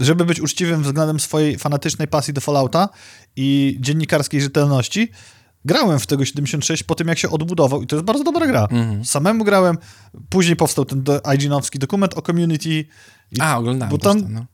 żeby 0.00 0.24
być 0.24 0.40
uczciwym 0.40 0.82
względem 0.82 1.20
swojej 1.20 1.58
fanatycznej 1.58 2.08
pasji 2.08 2.34
do 2.34 2.40
Fallouta 2.40 2.88
i 3.36 3.76
dziennikarskiej 3.80 4.40
rzetelności, 4.40 5.08
grałem 5.64 5.98
w 5.98 6.06
tego 6.06 6.24
76 6.24 6.82
po 6.82 6.94
tym, 6.94 7.08
jak 7.08 7.18
się 7.18 7.30
odbudował 7.30 7.82
i 7.82 7.86
to 7.86 7.96
jest 7.96 8.06
bardzo 8.06 8.24
dobra 8.24 8.46
gra. 8.46 8.62
Mhm. 8.70 9.04
Samemu 9.04 9.44
grałem, 9.44 9.78
później 10.28 10.56
powstał 10.56 10.84
ten 10.84 11.02
IG-nowski 11.24 11.78
dokument 11.78 12.14
o 12.14 12.22
community 12.22 12.68
i 12.68 12.86
A, 13.40 13.58
oglądałem 13.58 13.90
Bo 13.90 13.98
tam- 13.98 14.22
to, 14.22 14.28
no. 14.28 14.46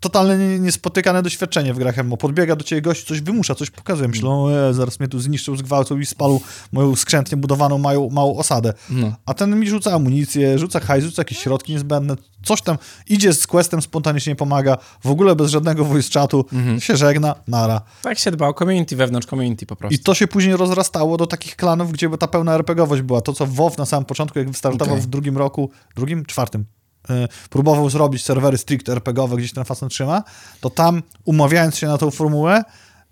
Totalnie 0.00 0.48
nie- 0.48 0.58
niespotykane 0.58 1.22
doświadczenie 1.22 1.74
w 1.74 1.78
grach 1.78 1.96
MMO. 1.98 2.16
Podbiega 2.16 2.56
do 2.56 2.64
ciebie 2.64 2.82
gość, 2.82 3.04
coś 3.06 3.20
wymusza, 3.20 3.54
coś 3.54 3.70
pokazuje. 3.70 4.08
Myślę, 4.08 4.28
o, 4.30 4.68
e, 4.68 4.74
zaraz 4.74 5.00
mnie 5.00 5.08
tu 5.08 5.20
zniszczył, 5.20 5.56
zgwałcą 5.56 5.98
i 5.98 6.06
spalą 6.06 6.40
moją 6.72 6.96
skrzętnie 6.96 7.36
budowaną 7.36 7.78
małą, 7.78 8.10
małą 8.10 8.36
osadę. 8.36 8.72
No. 8.90 9.12
A 9.26 9.34
ten 9.34 9.60
mi 9.60 9.68
rzuca 9.70 9.92
amunicję, 9.94 10.58
rzuca 10.58 10.80
hajs, 10.80 11.04
rzuca 11.04 11.20
jakieś 11.20 11.38
środki 11.38 11.72
niezbędne, 11.72 12.14
coś 12.44 12.62
tam 12.62 12.76
idzie 13.08 13.32
z 13.32 13.46
questem, 13.46 13.82
spontanicznie 13.82 14.36
pomaga, 14.36 14.76
w 15.04 15.10
ogóle 15.10 15.36
bez 15.36 15.50
żadnego 15.50 15.84
voice 15.84 16.20
chatu, 16.20 16.44
Mhm. 16.52 16.80
się 16.80 16.96
żegna, 16.96 17.34
nara. 17.48 17.80
Tak 18.02 18.18
się 18.18 18.30
dba 18.30 18.48
o 18.48 18.54
community, 18.54 18.96
wewnątrz 18.96 19.26
community 19.26 19.66
po 19.66 19.76
prostu. 19.76 19.94
I 19.94 19.98
to 19.98 20.14
się 20.14 20.28
później 20.28 20.56
rozrastało 20.56 21.16
do 21.16 21.26
takich 21.26 21.56
klanów, 21.56 21.92
gdzie 21.92 22.08
ta 22.18 22.28
pełna 22.28 22.54
RPGowość 22.54 23.02
była. 23.02 23.20
To, 23.20 23.32
co 23.32 23.46
WoW 23.46 23.78
na 23.78 23.86
samym 23.86 24.04
początku, 24.04 24.38
jak 24.38 24.48
wystartował 24.50 24.94
Okej. 24.94 25.02
w 25.02 25.06
drugim 25.06 25.38
roku, 25.38 25.70
drugim, 25.96 26.26
czwartym, 26.26 26.64
próbował 27.50 27.90
zrobić 27.90 28.24
serwery 28.24 28.58
stricte 28.58 28.92
RPGowe, 28.92 29.36
gdzieś 29.36 29.52
ten 29.52 29.64
fason 29.64 29.88
trzyma, 29.88 30.22
to 30.60 30.70
tam 30.70 31.02
umawiając 31.24 31.76
się 31.76 31.86
na 31.86 31.98
tą 31.98 32.10
formułę, 32.10 32.64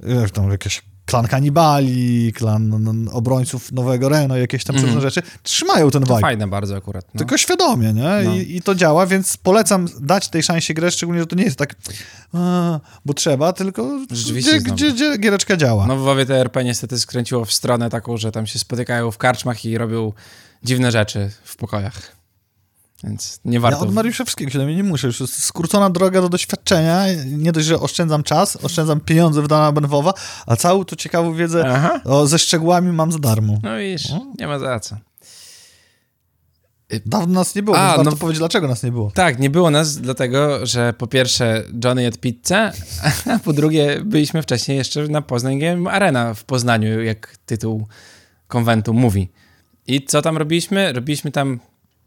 e, 0.02 0.28
tam 0.28 0.50
jakieś 0.50 0.82
klan 1.06 1.28
kanibali, 1.28 2.32
klan 2.32 3.08
obrońców 3.12 3.72
Nowego 3.72 4.08
Reno, 4.08 4.36
jakieś 4.36 4.64
tam 4.64 4.76
różne 4.76 5.00
rzeczy, 5.00 5.22
trzymają 5.42 5.90
ten 5.90 6.02
vibe. 6.02 6.20
fajne 6.20 6.48
bardzo 6.48 6.76
akurat. 6.76 7.04
No. 7.14 7.18
Tylko 7.18 7.38
świadomie, 7.38 7.92
nie? 7.92 8.20
No. 8.24 8.34
I, 8.34 8.56
I 8.56 8.62
to 8.62 8.74
działa, 8.74 9.06
więc 9.06 9.36
polecam 9.36 9.88
dać 10.00 10.28
tej 10.28 10.42
szansie 10.42 10.74
grę, 10.74 10.90
szczególnie, 10.90 11.20
że 11.20 11.26
to 11.26 11.36
nie 11.36 11.44
jest 11.44 11.58
tak, 11.58 11.74
a, 12.32 12.80
bo 13.04 13.14
trzeba, 13.14 13.52
tylko 13.52 14.00
gdzie, 14.10 14.60
gdzie, 14.60 14.92
gdzie 14.92 15.18
giereczka 15.18 15.56
działa. 15.56 15.86
No 15.86 15.96
w 15.96 16.00
WoWie 16.00 16.26
TRP 16.26 16.64
niestety 16.64 16.98
skręciło 16.98 17.44
w 17.44 17.52
stronę 17.52 17.90
taką, 17.90 18.16
że 18.16 18.32
tam 18.32 18.46
się 18.46 18.58
spotykają 18.58 19.10
w 19.10 19.18
karczmach 19.18 19.64
i 19.64 19.78
robią 19.78 20.12
dziwne 20.62 20.90
rzeczy 20.92 21.30
w 21.44 21.56
pokojach. 21.56 22.15
Więc 23.04 23.40
nie 23.44 23.54
Ja 23.54 23.60
warto... 23.60 23.80
od 23.80 23.94
Mariusza 23.94 24.24
wszystkiego 24.24 24.50
się 24.50 24.66
nie 24.66 24.84
muszę. 24.84 25.06
Już 25.06 25.20
jest 25.20 25.44
skrócona 25.44 25.90
droga 25.90 26.20
do 26.20 26.28
doświadczenia. 26.28 27.04
Nie 27.26 27.52
dość, 27.52 27.66
że 27.66 27.80
oszczędzam 27.80 28.22
czas, 28.22 28.58
oszczędzam 28.64 29.00
pieniądze 29.00 29.42
wydane 29.42 29.62
na 29.62 29.72
Benwowa, 29.72 30.14
a 30.46 30.56
całą 30.56 30.84
tą 30.84 30.96
ciekawą 30.96 31.34
wiedzę 31.34 31.64
Aha. 31.68 32.00
o, 32.04 32.26
ze 32.26 32.38
szczegółami 32.38 32.92
mam 32.92 33.12
za 33.12 33.18
darmo. 33.18 33.58
No 33.62 33.78
widzisz, 33.78 34.12
nie 34.38 34.46
ma 34.46 34.58
za 34.58 34.80
co. 34.80 34.96
Dawno 37.06 37.34
nas 37.34 37.54
nie 37.54 37.62
było, 37.62 37.78
A, 37.78 37.86
więc 37.86 37.96
warto 37.96 38.10
no- 38.10 38.16
powiedzieć, 38.16 38.38
dlaczego 38.38 38.68
nas 38.68 38.82
nie 38.82 38.92
było. 38.92 39.10
Tak, 39.10 39.38
nie 39.38 39.50
było 39.50 39.70
nas 39.70 39.96
dlatego, 39.96 40.66
że 40.66 40.92
po 40.92 41.06
pierwsze 41.06 41.64
Johnny 41.84 42.02
jadł 42.02 42.18
pizzę, 42.18 42.72
a 43.34 43.38
po 43.38 43.52
drugie 43.52 44.00
byliśmy 44.04 44.42
wcześniej 44.42 44.78
jeszcze 44.78 45.08
na 45.08 45.22
Poznań 45.22 45.58
Game 45.58 45.90
Arena 45.90 46.34
w 46.34 46.44
Poznaniu, 46.44 47.02
jak 47.02 47.36
tytuł 47.46 47.86
konwentu 48.48 48.94
mówi. 48.94 49.28
I 49.86 50.04
co 50.04 50.22
tam 50.22 50.36
robiliśmy? 50.36 50.92
Robiliśmy 50.92 51.32
tam 51.32 51.60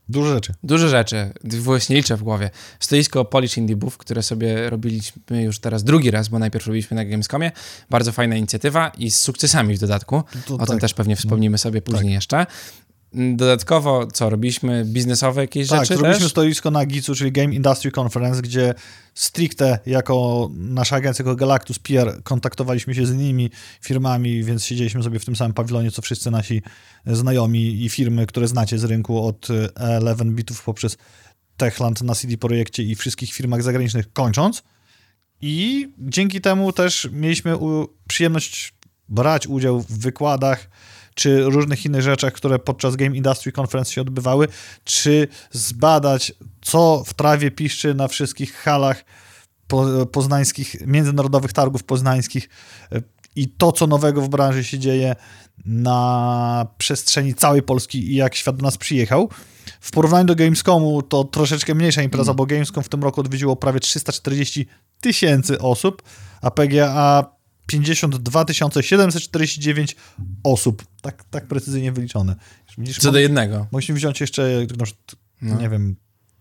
Dużo 0.09 0.33
rzeczy. 0.33 0.53
Dużo 0.63 0.87
rzeczy, 0.87 1.33
właśnie 1.43 1.95
liczę 1.95 2.17
w 2.17 2.23
głowie. 2.23 2.49
Stoisko 2.79 3.25
Polish 3.25 3.57
Indie 3.57 3.75
Booth, 3.75 3.97
które 3.97 4.23
sobie 4.23 4.69
robiliśmy 4.69 5.43
już 5.43 5.59
teraz 5.59 5.83
drugi 5.83 6.11
raz, 6.11 6.27
bo 6.27 6.39
najpierw 6.39 6.67
robiliśmy 6.67 6.95
na 6.95 7.05
Gamescomie. 7.05 7.51
Bardzo 7.89 8.11
fajna 8.11 8.35
inicjatywa 8.35 8.91
i 8.97 9.11
z 9.11 9.19
sukcesami 9.19 9.77
w 9.77 9.79
dodatku. 9.79 10.23
To 10.45 10.53
o 10.53 10.57
tym 10.57 10.67
tak. 10.67 10.81
też 10.81 10.93
pewnie 10.93 11.15
wspomnimy 11.15 11.57
sobie 11.57 11.81
później 11.81 12.13
jeszcze. 12.13 12.45
Dodatkowo, 13.13 14.07
co 14.07 14.29
robiliśmy? 14.29 14.85
Biznesowe 14.85 15.41
jakieś 15.41 15.67
Tak, 15.67 15.79
rzeczy 15.79 15.93
zrobiliśmy 15.93 16.23
też? 16.23 16.31
stoisko 16.31 16.71
na 16.71 16.85
GIC-u, 16.85 17.15
czyli 17.15 17.31
Game 17.31 17.55
Industry 17.55 17.91
Conference, 17.99 18.41
gdzie 18.41 18.73
stricte 19.13 19.79
jako 19.85 20.49
nasza 20.53 20.95
agencja, 20.95 21.23
jako 21.23 21.35
Galactus 21.35 21.79
PR 21.79 22.23
kontaktowaliśmy 22.23 22.95
się 22.95 23.05
z 23.05 23.11
innymi 23.11 23.49
firmami, 23.81 24.43
więc 24.43 24.65
siedzieliśmy 24.65 25.03
sobie 25.03 25.19
w 25.19 25.25
tym 25.25 25.35
samym 25.35 25.53
pawilonie, 25.53 25.91
co 25.91 26.01
wszyscy 26.01 26.31
nasi 26.31 26.61
znajomi 27.05 27.85
i 27.85 27.89
firmy, 27.89 28.25
które 28.25 28.47
znacie 28.47 28.79
z 28.79 28.83
rynku 28.83 29.25
od 29.25 29.47
e, 29.79 29.93
11 29.93 30.25
bitów 30.25 30.63
poprzez 30.63 30.97
Techland 31.57 32.01
na 32.01 32.15
CD 32.15 32.37
Projekcie 32.37 32.83
i 32.83 32.95
wszystkich 32.95 33.33
firmach 33.33 33.63
zagranicznych 33.63 34.13
kończąc. 34.13 34.63
I 35.41 35.89
dzięki 35.97 36.41
temu 36.41 36.73
też 36.73 37.09
mieliśmy 37.11 37.55
przyjemność 38.07 38.73
brać 39.09 39.47
udział 39.47 39.81
w 39.81 39.99
wykładach 39.99 40.69
czy 41.19 41.43
różnych 41.43 41.85
innych 41.85 42.01
rzeczach, 42.01 42.33
które 42.33 42.59
podczas 42.59 42.95
Game 42.95 43.17
Industry 43.17 43.51
Conference 43.59 43.91
się 43.91 44.01
odbywały, 44.01 44.47
czy 44.83 45.27
zbadać, 45.51 46.33
co 46.61 47.03
w 47.05 47.13
trawie 47.13 47.51
piszczy 47.51 47.93
na 47.93 48.07
wszystkich 48.07 48.53
halach 48.53 49.05
po, 49.67 50.05
poznańskich, 50.05 50.87
międzynarodowych 50.87 51.53
targów 51.53 51.83
poznańskich 51.83 52.49
e, 52.91 53.01
i 53.35 53.47
to, 53.47 53.71
co 53.71 53.87
nowego 53.87 54.21
w 54.21 54.29
branży 54.29 54.63
się 54.63 54.79
dzieje 54.79 55.15
na 55.65 56.67
przestrzeni 56.77 57.33
całej 57.33 57.61
Polski 57.61 58.11
i 58.11 58.15
jak 58.15 58.35
świat 58.35 58.55
do 58.55 58.63
nas 58.63 58.77
przyjechał. 58.77 59.29
W 59.81 59.91
porównaniu 59.91 60.25
do 60.25 60.35
Gamescomu 60.35 61.01
to 61.01 61.23
troszeczkę 61.23 61.75
mniejsza 61.75 62.01
impreza, 62.01 62.33
bo 62.33 62.45
Gamescom 62.45 62.83
w 62.83 62.89
tym 62.89 63.03
roku 63.03 63.21
odwiedziło 63.21 63.55
prawie 63.55 63.79
340 63.79 64.67
tysięcy 65.01 65.59
osób, 65.59 66.01
a 66.41 66.51
PGA 66.51 67.38
52 67.71 68.45
749 68.81 69.95
osób. 70.43 70.83
Tak, 71.01 71.23
tak 71.23 71.47
precyzyjnie 71.47 71.91
wyliczone. 71.91 72.35
Widzisz, 72.77 72.97
Co 72.99 73.11
do 73.11 73.19
jednego. 73.19 73.67
Mogliśmy 73.71 73.95
wziąć 73.95 74.21
jeszcze, 74.21 74.65
no, 74.77 74.85
No. 75.41 75.61
nie 75.61 75.69
wiem, 75.69 75.95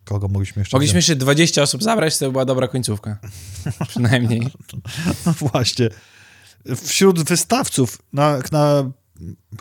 kogo 0.04 0.28
mogliśmy 0.28 0.60
jeszcze 0.60 0.76
Mogliśmy 0.76 0.92
wziąć. 0.92 1.08
jeszcze 1.08 1.16
20 1.20 1.62
osób 1.62 1.82
zabrać, 1.82 2.18
to 2.18 2.32
była 2.32 2.44
dobra 2.44 2.68
końcówka. 2.68 3.18
Przynajmniej. 3.88 4.42
No 5.26 5.32
właśnie. 5.32 5.88
Wśród 6.84 7.22
wystawców 7.22 7.98
na, 8.12 8.38
na 8.52 8.90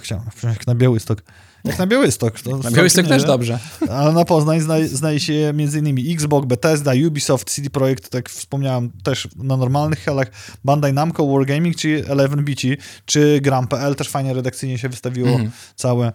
chciałem, 0.01 0.23
na 0.67 0.75
Białystok. 0.75 1.23
Jak 1.63 1.79
na 1.79 1.87
Białystok. 1.87 2.39
To 2.41 2.57
Na 2.57 2.71
Białystok 2.71 3.05
całkiem 3.05 3.19
też 3.19 3.27
dobrze. 3.27 3.59
Ale 3.89 4.13
na 4.13 4.25
Poznań 4.25 4.61
zna, 4.61 4.75
znajduje 4.87 5.19
się 5.19 5.33
m.in. 5.33 6.13
Xbox, 6.13 6.47
Bethesda, 6.47 6.91
Ubisoft, 7.07 7.49
CD 7.49 7.69
Projekt, 7.69 8.03
tak 8.03 8.13
jak 8.13 8.29
wspomniałem, 8.29 8.91
też 9.03 9.27
na 9.35 9.57
normalnych 9.57 9.99
halach, 10.03 10.27
Bandai 10.63 10.93
Namco, 10.93 11.27
Wargaming, 11.27 11.75
czy 11.75 12.03
11BT, 12.09 12.77
czy 13.05 13.39
Gram.pl, 13.41 13.95
też 13.95 14.09
fajnie 14.09 14.33
redakcyjnie 14.33 14.77
się 14.77 14.89
wystawiło 14.89 15.29
Mhm. 15.29 15.51
całe. 15.75 16.11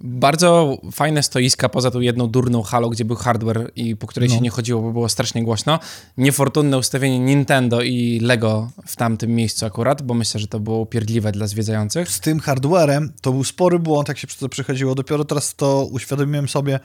Bardzo 0.00 0.78
fajne 0.92 1.22
stoiska 1.22 1.68
poza 1.68 1.90
tą 1.90 2.00
jedną 2.00 2.26
durną 2.26 2.62
halą, 2.62 2.88
gdzie 2.88 3.04
był 3.04 3.16
hardware 3.16 3.70
i 3.76 3.96
po 3.96 4.06
której 4.06 4.28
No. 4.28 4.34
się 4.34 4.40
nie 4.40 4.50
chodziło, 4.50 4.82
bo 4.82 4.92
było 4.92 5.08
strasznie 5.08 5.44
głośno. 5.44 5.78
Niefortunne 6.16 6.78
ustawienie 6.78 7.18
Nintendo 7.18 7.82
i 7.82 8.20
Lego 8.22 8.70
w 8.86 8.96
tamtym 8.96 9.30
miejscu 9.30 9.66
akurat, 9.66 10.02
bo 10.02 10.14
myślę, 10.14 10.40
że 10.40 10.46
to 10.46 10.60
było 10.60 10.78
upierdliwe 10.78 11.32
dla 11.32 11.46
zwiedzających. 11.46 12.10
Z 12.10 12.20
tym 12.20 12.40
hardwarem 12.40 13.12
to 13.20 13.32
był 13.32 13.44
spory 13.44 13.78
błąd, 13.78 14.08
jak 14.08 14.18
się 14.18 14.26
przez 14.26 14.38
to 14.40 14.48
przechodziło. 14.48 14.94
Dopiero 14.94 15.24
teraz 15.24 15.54
to 15.54 15.84
uświadomiłem 15.90 16.48
sobie, 16.48 16.80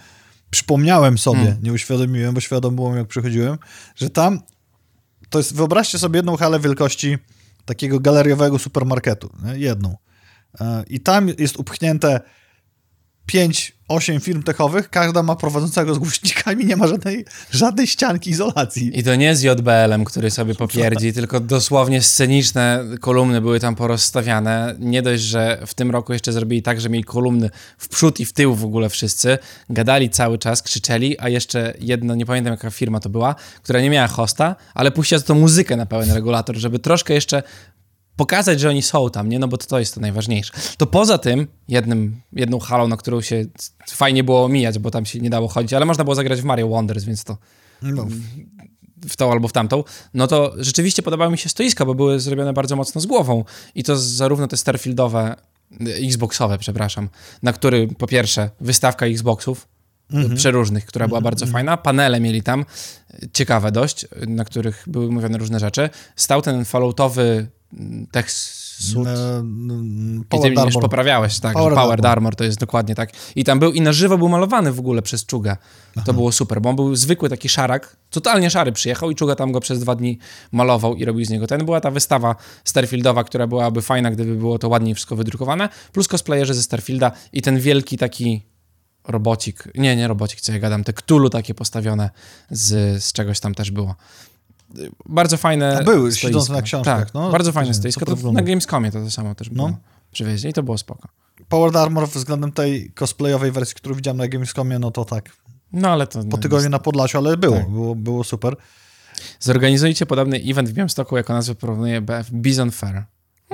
przypomniałem 0.49 1.17
sobie, 1.17 1.39
Hmm. 1.39 1.63
nie 1.63 1.73
uświadomiłem, 1.73 2.33
bo 2.33 2.39
świadom 2.41 2.75
byłem, 2.75 2.97
jak 2.97 3.07
przychodziłem, 3.07 3.57
że 3.95 4.09
tam 4.09 4.39
to 5.29 5.37
jest, 5.39 5.55
wyobraźcie 5.55 5.99
sobie 5.99 6.17
jedną 6.17 6.37
halę 6.37 6.59
wielkości 6.59 7.17
takiego 7.65 7.99
galeriowego 7.99 8.59
supermarketu, 8.59 9.29
nie? 9.45 9.57
jedną. 9.59 9.95
E, 10.61 10.83
I 10.87 10.99
tam 10.99 11.29
jest 11.39 11.57
upchnięte 11.57 12.21
5, 13.31 13.73
8 13.87 14.19
firm 14.19 14.43
techowych, 14.43 14.89
każda 14.89 15.23
ma 15.23 15.35
prowadzącego 15.35 15.95
z 15.95 15.97
głośnikami, 15.97 16.65
nie 16.65 16.75
ma 16.75 16.87
żadnej, 16.87 17.25
żadnej 17.51 17.87
ścianki 17.87 18.29
izolacji. 18.29 18.99
I 18.99 19.03
to 19.03 19.15
nie 19.15 19.35
z 19.35 19.41
JBL-em, 19.41 20.05
który 20.05 20.31
sobie 20.31 20.55
popierdzi, 20.55 21.13
tylko 21.13 21.39
dosłownie 21.39 22.01
sceniczne 22.01 22.85
kolumny 23.01 23.41
były 23.41 23.59
tam 23.59 23.75
porozstawiane. 23.75 24.75
Nie 24.79 25.01
dość, 25.01 25.23
że 25.23 25.61
w 25.67 25.73
tym 25.73 25.91
roku 25.91 26.13
jeszcze 26.13 26.33
zrobili 26.33 26.61
tak, 26.61 26.81
że 26.81 26.89
mieli 26.89 27.03
kolumny 27.03 27.49
w 27.77 27.87
przód 27.87 28.19
i 28.19 28.25
w 28.25 28.33
tył 28.33 28.55
w 28.55 28.65
ogóle 28.65 28.89
wszyscy. 28.89 29.37
Gadali 29.69 30.09
cały 30.09 30.37
czas, 30.37 30.61
krzyczeli, 30.61 31.19
a 31.19 31.29
jeszcze 31.29 31.73
jedna, 31.79 32.15
nie 32.15 32.25
pamiętam 32.25 32.51
jaka 32.51 32.71
firma 32.71 32.99
to 32.99 33.09
była, 33.09 33.35
która 33.63 33.81
nie 33.81 33.89
miała 33.89 34.07
hosta, 34.07 34.55
ale 34.73 34.91
puściła 34.91 35.21
to 35.21 35.35
muzykę 35.35 35.75
na 35.75 35.85
pełen 35.85 36.11
regulator, 36.11 36.55
żeby 36.55 36.79
troszkę 36.79 37.13
jeszcze 37.13 37.43
pokazać, 38.21 38.59
że 38.59 38.69
oni 38.69 38.81
są 38.81 39.09
tam, 39.09 39.29
nie? 39.29 39.39
No 39.39 39.47
bo 39.47 39.57
to, 39.57 39.67
to 39.67 39.79
jest 39.79 39.93
to 39.95 40.01
najważniejsze. 40.01 40.53
To 40.77 40.85
poza 40.87 41.17
tym, 41.17 41.47
jednym, 41.67 42.21
jedną 42.33 42.59
halą, 42.59 42.87
na 42.87 42.97
którą 42.97 43.21
się 43.21 43.45
fajnie 43.89 44.23
było 44.23 44.43
omijać, 44.45 44.79
bo 44.79 44.91
tam 44.91 45.05
się 45.05 45.19
nie 45.19 45.29
dało 45.29 45.47
chodzić, 45.47 45.73
ale 45.73 45.85
można 45.85 46.03
było 46.03 46.15
zagrać 46.15 46.41
w 46.41 46.43
Mario 46.43 46.67
Wonders, 46.67 47.03
więc 47.03 47.23
to 47.23 47.37
No. 47.81 48.07
w 49.09 49.15
tą 49.15 49.31
albo 49.31 49.47
w 49.47 49.53
tamtą, 49.53 49.83
no 50.13 50.27
to 50.27 50.53
rzeczywiście 50.57 51.01
podobały 51.03 51.31
mi 51.31 51.37
się 51.37 51.49
stoiska, 51.49 51.85
bo 51.85 51.95
były 51.95 52.19
zrobione 52.19 52.53
bardzo 52.53 52.75
mocno 52.75 53.01
z 53.01 53.05
głową 53.05 53.43
i 53.75 53.83
to 53.83 53.97
zarówno 53.97 54.47
te 54.47 54.57
Starfieldowe, 54.57 55.35
y, 55.81 55.93
Xboxowe, 56.07 56.57
przepraszam, 56.57 57.09
na 57.43 57.53
który 57.53 57.87
po 57.87 58.07
pierwsze 58.07 58.49
wystawka 58.61 59.05
Xboxów, 59.05 59.67
Mhm. 60.13 60.35
przeróżnych, 60.35 60.85
która 60.85 61.07
była 61.07 61.21
bardzo 61.21 61.45
fajna. 61.47 61.77
Panele 61.77 62.19
mieli 62.19 62.43
tam, 62.43 62.65
ciekawe 63.33 63.71
dość, 63.71 64.05
na 64.27 64.45
których 64.45 64.83
były 64.87 65.11
mówione 65.11 65.37
różne 65.37 65.59
rzeczy. 65.59 65.89
Stał 66.15 66.41
ten 66.41 66.65
falloutowy 66.65 67.47
tech 68.11 68.31
suit. 68.31 69.07
E, 69.07 69.11
I 69.11 69.39
mm, 69.39 70.23
ty 70.23 70.27
Power 70.29 70.51
mnie 70.51 70.63
już 70.65 70.73
poprawiałeś, 70.73 71.39
tak, 71.39 71.53
Power, 71.53 71.73
Powered 71.75 72.05
Armor. 72.05 72.35
To 72.35 72.43
jest 72.43 72.59
dokładnie 72.59 72.95
tak. 72.95 73.09
I 73.35 73.43
tam 73.43 73.59
był, 73.59 73.71
i 73.71 73.81
na 73.81 73.93
żywo 73.93 74.17
był 74.17 74.29
malowany 74.29 74.71
w 74.71 74.79
ogóle 74.79 75.01
przez 75.01 75.25
Czugę. 75.25 75.57
To 76.05 76.13
było 76.13 76.31
super, 76.31 76.61
bo 76.61 76.69
on 76.69 76.75
był 76.75 76.95
zwykły 76.95 77.29
taki 77.29 77.49
szarak, 77.49 77.97
totalnie 78.09 78.49
szary 78.49 78.71
przyjechał 78.71 79.11
i 79.11 79.15
Czuga 79.15 79.35
tam 79.35 79.51
go 79.51 79.59
przez 79.59 79.79
dwa 79.79 79.95
dni 79.95 80.19
malował 80.51 80.95
i 80.95 81.05
robił 81.05 81.25
z 81.25 81.29
niego. 81.29 81.47
Ten 81.47 81.65
była 81.65 81.81
ta 81.81 81.91
wystawa 81.91 82.35
Starfieldowa, 82.65 83.23
która 83.23 83.47
byłaby 83.47 83.81
fajna, 83.81 84.11
gdyby 84.11 84.35
było 84.35 84.59
to 84.59 84.69
ładniej 84.69 84.95
wszystko 84.95 85.15
wydrukowane, 85.15 85.69
plus 85.91 86.07
cosplayerzy 86.07 86.53
ze 86.53 86.63
Starfielda 86.63 87.11
i 87.33 87.41
ten 87.41 87.59
wielki 87.59 87.97
taki 87.97 88.51
robocik, 89.07 89.67
nie, 89.75 89.95
nie 89.95 90.07
robocik, 90.07 90.41
co 90.41 90.51
ja 90.51 90.59
gadam, 90.59 90.83
te 90.83 90.93
Cthulhu 90.93 91.29
takie 91.29 91.53
postawione 91.53 92.09
z, 92.49 93.03
z 93.03 93.13
czegoś 93.13 93.39
tam 93.39 93.55
też 93.55 93.71
było. 93.71 93.95
Bardzo 95.05 95.37
fajne 95.37 95.77
A 95.79 95.83
były, 95.83 96.11
stoisko. 96.11 96.27
siedzące 96.27 96.53
na 96.53 96.61
książkach, 96.61 97.05
Tak, 97.05 97.13
no. 97.13 97.31
bardzo 97.31 97.51
fajne 97.51 97.71
To 97.73 97.77
stoisko. 97.79 98.05
To 98.05 98.31
na 98.31 98.41
Gamescomie 98.41 98.91
to, 98.91 99.03
to 99.03 99.11
samo 99.11 99.35
też 99.35 99.49
było. 99.49 99.69
No. 99.69 99.77
Przywieźli 100.11 100.49
i 100.49 100.53
to 100.53 100.63
było 100.63 100.77
spoko. 100.77 101.07
Powered 101.49 101.75
Armor 101.75 102.09
względem 102.09 102.51
tej 102.51 102.91
cosplayowej 102.91 103.51
wersji, 103.51 103.75
którą 103.75 103.95
widziałem 103.95 104.17
na 104.17 104.27
Gamescomie, 104.27 104.79
no 104.79 104.91
to 104.91 105.05
tak, 105.05 105.29
No 105.73 105.89
ale 105.89 106.07
to... 106.07 106.19
po 106.19 106.25
no, 106.25 106.37
tygodniu 106.37 106.69
na 106.69 106.79
Podlasiu, 106.79 107.17
ale 107.17 107.37
było, 107.37 107.57
Tak. 107.57 107.69
było, 107.69 107.95
było 107.95 108.23
super. 108.23 108.55
Zorganizujcie 109.39 110.05
podobny 110.05 110.41
event 110.45 110.69
w 110.69 110.73
Białymstoku, 110.73 111.17
jako 111.17 111.33
nazwę 111.33 111.55
porównuje 111.55 112.01
BF 112.01 112.31
Bison 112.31 112.71
Fair. 112.71 113.03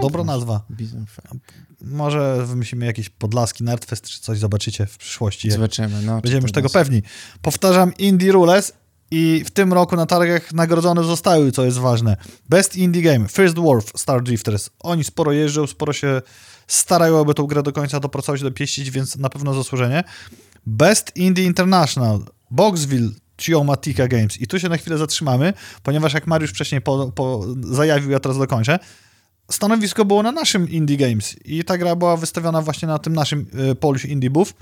Dobra 0.02 0.24
nazwa. 0.24 0.66
Bison 0.70 1.06
Fair. 1.06 1.28
Może 1.82 2.46
wymyślimy 2.46 2.86
jakiś 2.86 3.10
podlaski 3.10 3.64
Nerdfest, 3.64 4.06
czy 4.10 4.22
coś 4.22 4.40
zobaczycie 4.40 4.86
w 4.86 4.98
przyszłości. 4.98 5.52
Zobaczymy. 5.52 6.02
No, 6.02 6.22
Będziemy 6.22 6.42
już 6.42 6.52
tego 6.52 6.70
pewni. 6.70 7.04
Powtarzam, 7.42 7.94
Indie 7.98 8.32
Rules 8.32 8.74
i 9.12 9.44
w 9.46 9.52
tym 9.52 9.74
roku 9.74 9.96
na 9.96 10.06
targach 10.06 10.54
nagrodzone 10.54 11.04
zostały, 11.04 11.52
co 11.52 11.66
jest 11.66 11.78
ważne. 11.78 12.18
Best 12.50 12.76
Indie 12.76 13.02
Game, 13.02 13.28
First 13.28 13.56
Dwarf, 13.56 13.92
Star 13.96 14.24
Drifters. 14.24 14.70
Oni 14.80 15.04
sporo 15.04 15.32
jeżdżą, 15.32 15.68
sporo 15.68 15.94
się 15.94 16.22
starają, 16.68 17.22
aby 17.22 17.34
tą 17.34 17.46
grę 17.48 17.64
do 17.64 17.74
końca 17.74 18.00
dopracować, 18.00 18.42
dopieścić, 18.42 18.92
więc 18.92 19.16
na 19.16 19.30
pewno 19.30 19.54
zasłużenie. 19.54 20.04
Best 20.66 21.16
Indie 21.16 21.44
International, 21.44 22.20
Boxville, 22.52 23.10
Geomatica 23.48 24.08
Games. 24.08 24.42
I 24.42 24.48
tu 24.48 24.60
się 24.60 24.70
na 24.70 24.78
chwilę 24.78 24.98
zatrzymamy, 24.98 25.54
ponieważ 25.84 26.14
jak 26.14 26.28
Mariusz 26.28 26.52
wcześniej 26.52 26.82
po, 26.82 27.12
po 27.16 27.46
zajawił, 27.62 28.12
ja 28.12 28.20
teraz 28.20 28.38
dokończę, 28.38 28.80
stanowisko 29.52 30.06
było 30.06 30.24
na 30.24 30.32
naszym 30.32 30.70
Indie 30.70 30.98
Games 30.98 31.36
i 31.46 31.64
ta 31.64 31.78
gra 31.78 31.96
była 31.96 32.18
wystawiona 32.18 32.62
właśnie 32.62 32.88
na 32.88 33.00
tym 33.00 33.14
naszym 33.14 33.46
y, 33.72 33.76
Polish 33.76 34.06
Indie 34.06 34.30
Booth. 34.30 34.54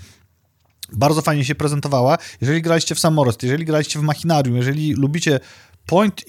Bardzo 0.93 1.21
fajnie 1.21 1.45
się 1.45 1.56
prezentowała. 1.56 2.17
Jeżeli 2.41 2.62
graliście 2.62 2.95
w 2.95 3.00
Samorost, 3.00 3.43
jeżeli 3.43 3.65
graliście 3.65 4.00
w 4.00 4.02
Machinarium, 4.02 4.56
jeżeli 4.56 4.93
lubicie 4.93 5.39
point 5.86 6.21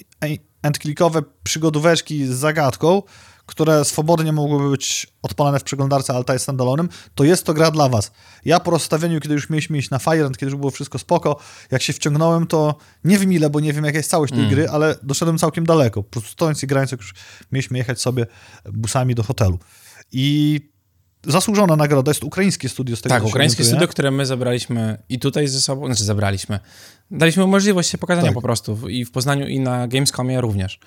and 0.62 0.78
clickowe 0.78 1.22
przygodóweczki 1.42 2.26
z 2.26 2.30
zagadką, 2.30 3.02
które 3.46 3.84
swobodnie 3.84 4.32
mogłyby 4.32 4.70
być 4.70 5.06
odpalane 5.22 5.58
w 5.60 5.62
przeglądarce 5.62 6.14
Alta 6.14 6.32
jest 6.32 6.42
standalonem, 6.42 6.88
to 7.14 7.24
jest 7.24 7.44
to 7.46 7.54
gra 7.54 7.70
dla 7.70 7.88
was. 7.88 8.10
Ja 8.44 8.60
po 8.60 8.70
rozstawieniu, 8.70 9.20
kiedy 9.20 9.34
już 9.34 9.50
mieliśmy 9.50 9.78
iść 9.78 9.90
na 9.90 9.98
Firend, 9.98 10.38
kiedy 10.38 10.50
już 10.50 10.60
było 10.60 10.70
wszystko 10.70 10.98
spoko, 10.98 11.38
jak 11.70 11.82
się 11.82 11.92
wciągnąłem, 11.92 12.46
to 12.46 12.76
nie 13.04 13.18
wiem 13.18 13.32
ile, 13.32 13.50
bo 13.50 13.60
nie 13.60 13.72
wiem 13.72 13.84
jaka 13.84 13.98
jest 13.98 14.10
całość 14.10 14.32
tej 14.32 14.42
Mm. 14.42 14.54
gry, 14.54 14.68
ale 14.68 14.96
doszedłem 15.02 15.38
całkiem 15.38 15.66
daleko. 15.66 16.02
Po 16.02 16.10
prostu 16.10 16.30
stojąc 16.30 16.62
i 16.62 16.66
grając, 16.66 16.92
jak 16.92 17.00
już 17.00 17.14
mieliśmy 17.52 17.78
jechać 17.78 18.00
sobie 18.00 18.26
busami 18.72 19.14
do 19.14 19.22
hotelu. 19.22 19.58
I 20.12 20.60
zasłużona 21.26 21.76
nagroda, 21.76 22.10
jest 22.10 22.24
ukraińskie 22.24 22.68
studio 22.68 22.96
z 22.96 23.02
tego 23.02 23.14
Tak, 23.14 23.24
ukraińskie 23.24 23.64
studio, 23.64 23.88
które 23.88 24.10
my 24.10 24.26
zabraliśmy 24.26 24.98
i 25.08 25.18
tutaj 25.18 25.48
ze 25.48 25.60
sobą, 25.60 25.86
znaczy 25.86 26.04
zabraliśmy. 26.04 26.60
Daliśmy 27.10 27.46
możliwość 27.46 27.90
się 27.90 27.98
pokazania 27.98 28.26
Tak. 28.28 28.34
po 28.34 28.42
prostu 28.42 28.88
i 28.88 29.04
w 29.04 29.10
Poznaniu 29.10 29.46
i 29.48 29.60
na 29.60 29.88
Gamescomie 29.88 30.40
również. 30.40 30.78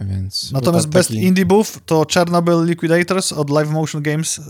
Więc 0.00 0.52
Natomiast 0.52 0.86
to 0.86 0.92
Best 0.92 1.08
taki- 1.08 1.22
Indie 1.22 1.46
Booth 1.46 1.70
to 1.86 2.06
Chernobyl 2.14 2.64
Liquidators 2.64 3.32
od 3.32 3.50
Live 3.50 3.70
Motion 3.70 4.02
Games. 4.02 4.40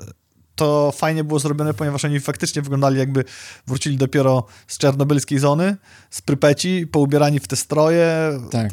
To 0.63 0.93
fajnie 0.97 1.25
było 1.25 1.39
zrobione, 1.39 1.75
ponieważ 1.75 2.05
oni 2.05 2.21
faktycznie 2.21 2.63
wyglądali 2.63 2.99
jakby 2.99 3.25
wrócili 3.67 3.97
dopiero 3.97 4.47
z 4.67 4.79
czernobylskiej 4.79 5.39
zony, 5.39 5.77
z 6.11 6.23
Prypeci, 6.23 6.87
poubierani 6.87 7.41
w 7.41 7.49
te 7.49 7.57
stroje. 7.57 8.09
Tak. 8.51 8.71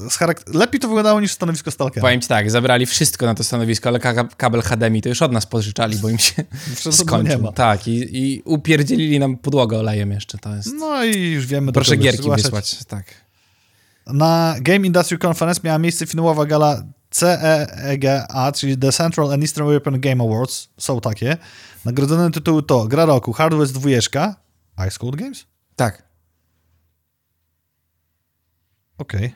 Lepiej 0.54 0.80
to 0.80 0.88
wyglądało 0.88 1.22
niż 1.22 1.32
stanowisko 1.32 1.72
Stalkera. 1.72 2.02
Powiem 2.02 2.22
ci 2.22 2.28
tak, 2.28 2.52
zabrali 2.52 2.86
wszystko 2.86 3.26
na 3.26 3.36
to 3.36 3.44
stanowisko, 3.44 3.90
ale 3.90 4.00
ka- 4.00 4.28
kabel 4.38 4.62
HDMI 4.62 5.02
to 5.02 5.10
już 5.10 5.22
od 5.22 5.32
nas 5.32 5.46
pożyczali, 5.46 5.98
bo 5.98 6.10
im 6.10 6.18
się 6.18 6.44
skończył. 6.92 7.52
Tak, 7.52 7.88
i, 7.88 8.18
i 8.18 8.42
upierdzielili 8.46 9.20
nam 9.20 9.38
podłogę 9.38 9.80
olejem 9.80 10.12
jeszcze, 10.12 10.38
to 10.38 10.56
jest... 10.56 10.70
No 10.80 11.04
i 11.04 11.32
już 11.32 11.46
wiemy, 11.46 11.68
do 11.68 11.74
Proszę 11.74 11.92
czego 11.92 12.04
gierki 12.04 12.22
zgłaszać. 12.24 12.46
wysłać, 12.46 12.86
tak. 12.86 13.06
Na 14.08 14.56
Game 14.62 14.88
Industry 14.88 15.18
Conference 15.28 15.62
miała 15.64 15.80
miejsce 15.80 16.06
finałowa 16.06 16.46
gala 16.46 16.84
CEGA, 17.12 18.52
czyli 18.56 18.78
The 18.78 18.92
Central 18.92 19.32
and 19.34 19.44
Eastern 19.44 19.68
European 19.68 20.00
Game 20.00 20.24
Awards. 20.24 20.70
Są 20.78 21.02
takie. 21.02 21.38
Nagrodzone 21.86 22.32
tytuły 22.32 22.64
to 22.64 22.88
Gra 22.88 23.06
Roku, 23.06 23.34
Hard 23.34 23.56
West 23.56 23.74
2, 23.74 23.90
Ice 24.88 25.00
Cold 25.00 25.16
Games? 25.16 25.46
Tak. 25.76 26.10
Okej. 28.98 29.36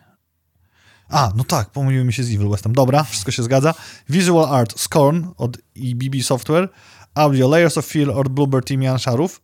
A, 1.09 1.31
no 1.35 1.43
tak, 1.43 1.69
pomyliły 1.69 2.05
mi 2.05 2.13
się 2.13 2.23
z 2.23 2.35
Evil 2.35 2.49
Westem. 2.49 2.73
Dobra, 2.73 3.03
wszystko 3.03 3.31
się 3.31 3.43
zgadza. 3.43 3.73
Visual 4.09 4.55
Art 4.55 4.79
Scorn 4.79 5.25
od 5.37 5.57
EBB 5.77 6.23
Software. 6.23 6.69
Audio 7.13 7.47
Layers 7.47 7.77
of 7.77 7.85
Fear 7.85 8.09
od 8.09 8.29
Bluebird 8.29 8.67
Team 8.67 8.81
Jan 8.81 8.99
Szarów. 8.99 9.41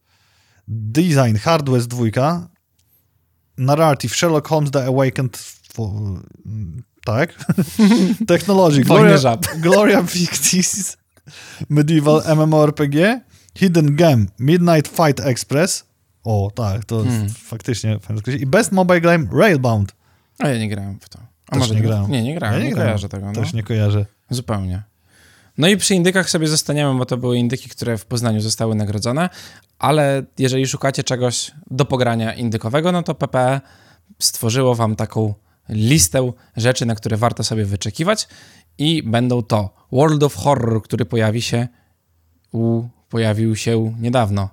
Design 0.67 1.35
Hard 1.37 1.69
West 1.69 1.87
2. 1.87 2.47
Narrative 3.57 4.15
Sherlock 4.15 4.47
Holmes 4.47 4.71
The 4.71 4.85
Awakened... 4.85 5.37
Fo- 5.73 6.21
tak. 7.05 7.33
Technology 8.27 8.81
Gloria. 8.81 9.37
Gloria 9.61 10.01
Victis 10.01 10.97
Medieval 11.69 12.21
MMORPG. 12.35 13.21
Hidden 13.55 13.95
Gem 13.95 14.27
Midnight 14.39 14.87
Fight 14.87 15.19
Express. 15.19 15.85
O, 16.23 16.51
tak, 16.55 16.85
to 16.85 17.03
Hmm. 17.03 17.29
faktycznie. 17.29 17.99
I 18.39 18.45
Best 18.45 18.71
Mobile 18.71 19.01
Game 19.01 19.25
Railbound. 19.33 19.91
A 20.39 20.47
ja 20.47 20.57
nie 20.57 20.69
grałem 20.69 20.99
w 20.99 21.09
to. 21.09 21.19
A 21.47 21.51
Też 21.51 21.59
może 21.59 21.75
nie 21.75 21.81
grałem. 21.81 22.11
Nie, 22.11 22.23
nie 22.23 22.35
grałem, 22.35 22.53
Ja 22.57 22.59
nie, 22.63 22.65
nie 22.69 22.71
grałem. 22.75 22.87
kojarzę 22.89 23.09
tego. 23.09 23.25
No. 23.25 23.33
Też 23.33 23.53
nie 23.53 23.63
kojarzę. 23.63 24.05
Zupełnie. 24.29 24.83
No 25.57 25.67
i 25.67 25.77
przy 25.77 25.95
indykach 25.95 26.29
sobie 26.29 26.47
zostaniemy, 26.47 26.99
bo 26.99 27.05
to 27.05 27.17
były 27.17 27.37
indyki, 27.37 27.69
które 27.69 27.97
w 27.97 28.05
Poznaniu 28.05 28.41
zostały 28.41 28.75
nagrodzone, 28.75 29.29
ale 29.79 30.23
jeżeli 30.37 30.67
szukacie 30.67 31.03
czegoś 31.03 31.51
do 31.71 31.85
pogrania 31.85 32.33
indykowego, 32.33 32.91
no 32.91 33.03
to 33.03 33.15
PPE 33.15 33.61
stworzyło 34.19 34.75
wam 34.75 34.95
taką 34.95 35.33
listę 35.69 36.31
rzeczy, 36.57 36.85
na 36.85 36.95
które 36.95 37.17
warto 37.17 37.43
sobie 37.43 37.65
wyczekiwać 37.65 38.27
i 38.79 39.03
będą 39.03 39.43
to 39.43 39.69
World 39.91 40.23
of 40.23 40.35
Horror, 40.35 40.81
który 40.83 41.05
pojawi 41.05 41.41
się 41.41 41.67
u, 42.51 42.83
pojawił 43.09 43.55
się 43.55 43.95
niedawno, 43.99 44.49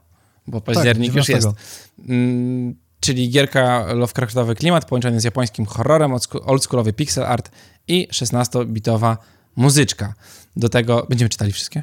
bo 0.47 0.61
październik 0.61 1.15
już 1.15 1.29
jest. 1.29 1.47
19. 1.49 1.63
Mm, 2.09 2.75
czyli 3.01 3.31
gierka 3.31 3.87
Lovecraftowy 3.95 4.55
klimat 4.55 4.85
połączony 4.85 5.21
z 5.21 5.25
japońskim 5.25 5.67
horrorem, 5.67 6.13
oldscho- 6.13 6.41
oldschoolowy 6.45 6.93
pixel 6.93 7.25
art 7.25 7.51
i 7.89 8.09
16-bitowa 8.13 9.17
muzyczka. 9.57 10.15
Do 10.57 10.69
tego 10.69 11.07
będziemy 11.09 11.29
czytali 11.29 11.53
wszystkie? 11.53 11.83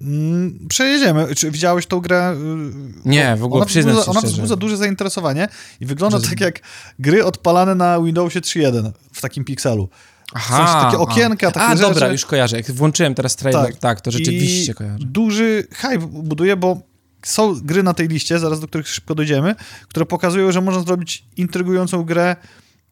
Mm, 0.00 0.66
Przejedziemy. 0.68 1.34
Czy 1.34 1.50
widziałeś 1.50 1.86
tą 1.86 2.00
grę? 2.00 2.32
y, 3.04 3.08
Nie, 3.08 3.36
w 3.36 3.44
ogóle 3.44 3.58
ona 3.58 3.66
przyznam 3.66 3.94
wzbudza, 3.96 4.10
Ona 4.10 4.20
wzbudza 4.28 4.56
duże 4.56 4.76
zainteresowanie 4.76 5.48
i 5.80 5.86
wygląda 5.86 6.18
Że- 6.18 6.28
tak 6.28 6.40
jak 6.40 6.60
gry 6.98 7.24
odpalane 7.24 7.74
na 7.74 8.00
Windowsie 8.02 8.40
3.1 8.40 8.90
w 9.12 9.20
takim 9.20 9.44
pikselu. 9.44 9.88
Coś, 10.32 10.70
takie 10.82 10.98
okienka, 10.98 11.48
a. 11.48 11.50
takie 11.50 11.66
A, 11.66 11.74
dobra, 11.76 12.00
rzeczy. 12.00 12.12
już 12.12 12.26
kojarzę. 12.26 12.56
Jak 12.56 12.70
włączyłem 12.70 13.14
teraz 13.14 13.36
trailer, 13.36 13.64
tak, 13.64 13.78
Tak. 13.78 14.00
to 14.00 14.10
rzeczywiście 14.10 14.72
I 14.72 14.74
kojarzę. 14.74 15.04
duży 15.04 15.66
hype 15.72 15.98
buduje, 15.98 16.56
bo 16.56 16.82
są 17.24 17.54
gry 17.54 17.82
na 17.82 17.94
tej 17.94 18.08
liście, 18.08 18.38
zaraz 18.38 18.60
do 18.60 18.66
których 18.68 18.88
szybko 18.88 19.14
dojdziemy, 19.14 19.54
które 19.88 20.06
pokazują, 20.06 20.52
że 20.52 20.60
można 20.60 20.82
zrobić 20.82 21.24
intrygującą 21.36 22.02
grę 22.02 22.36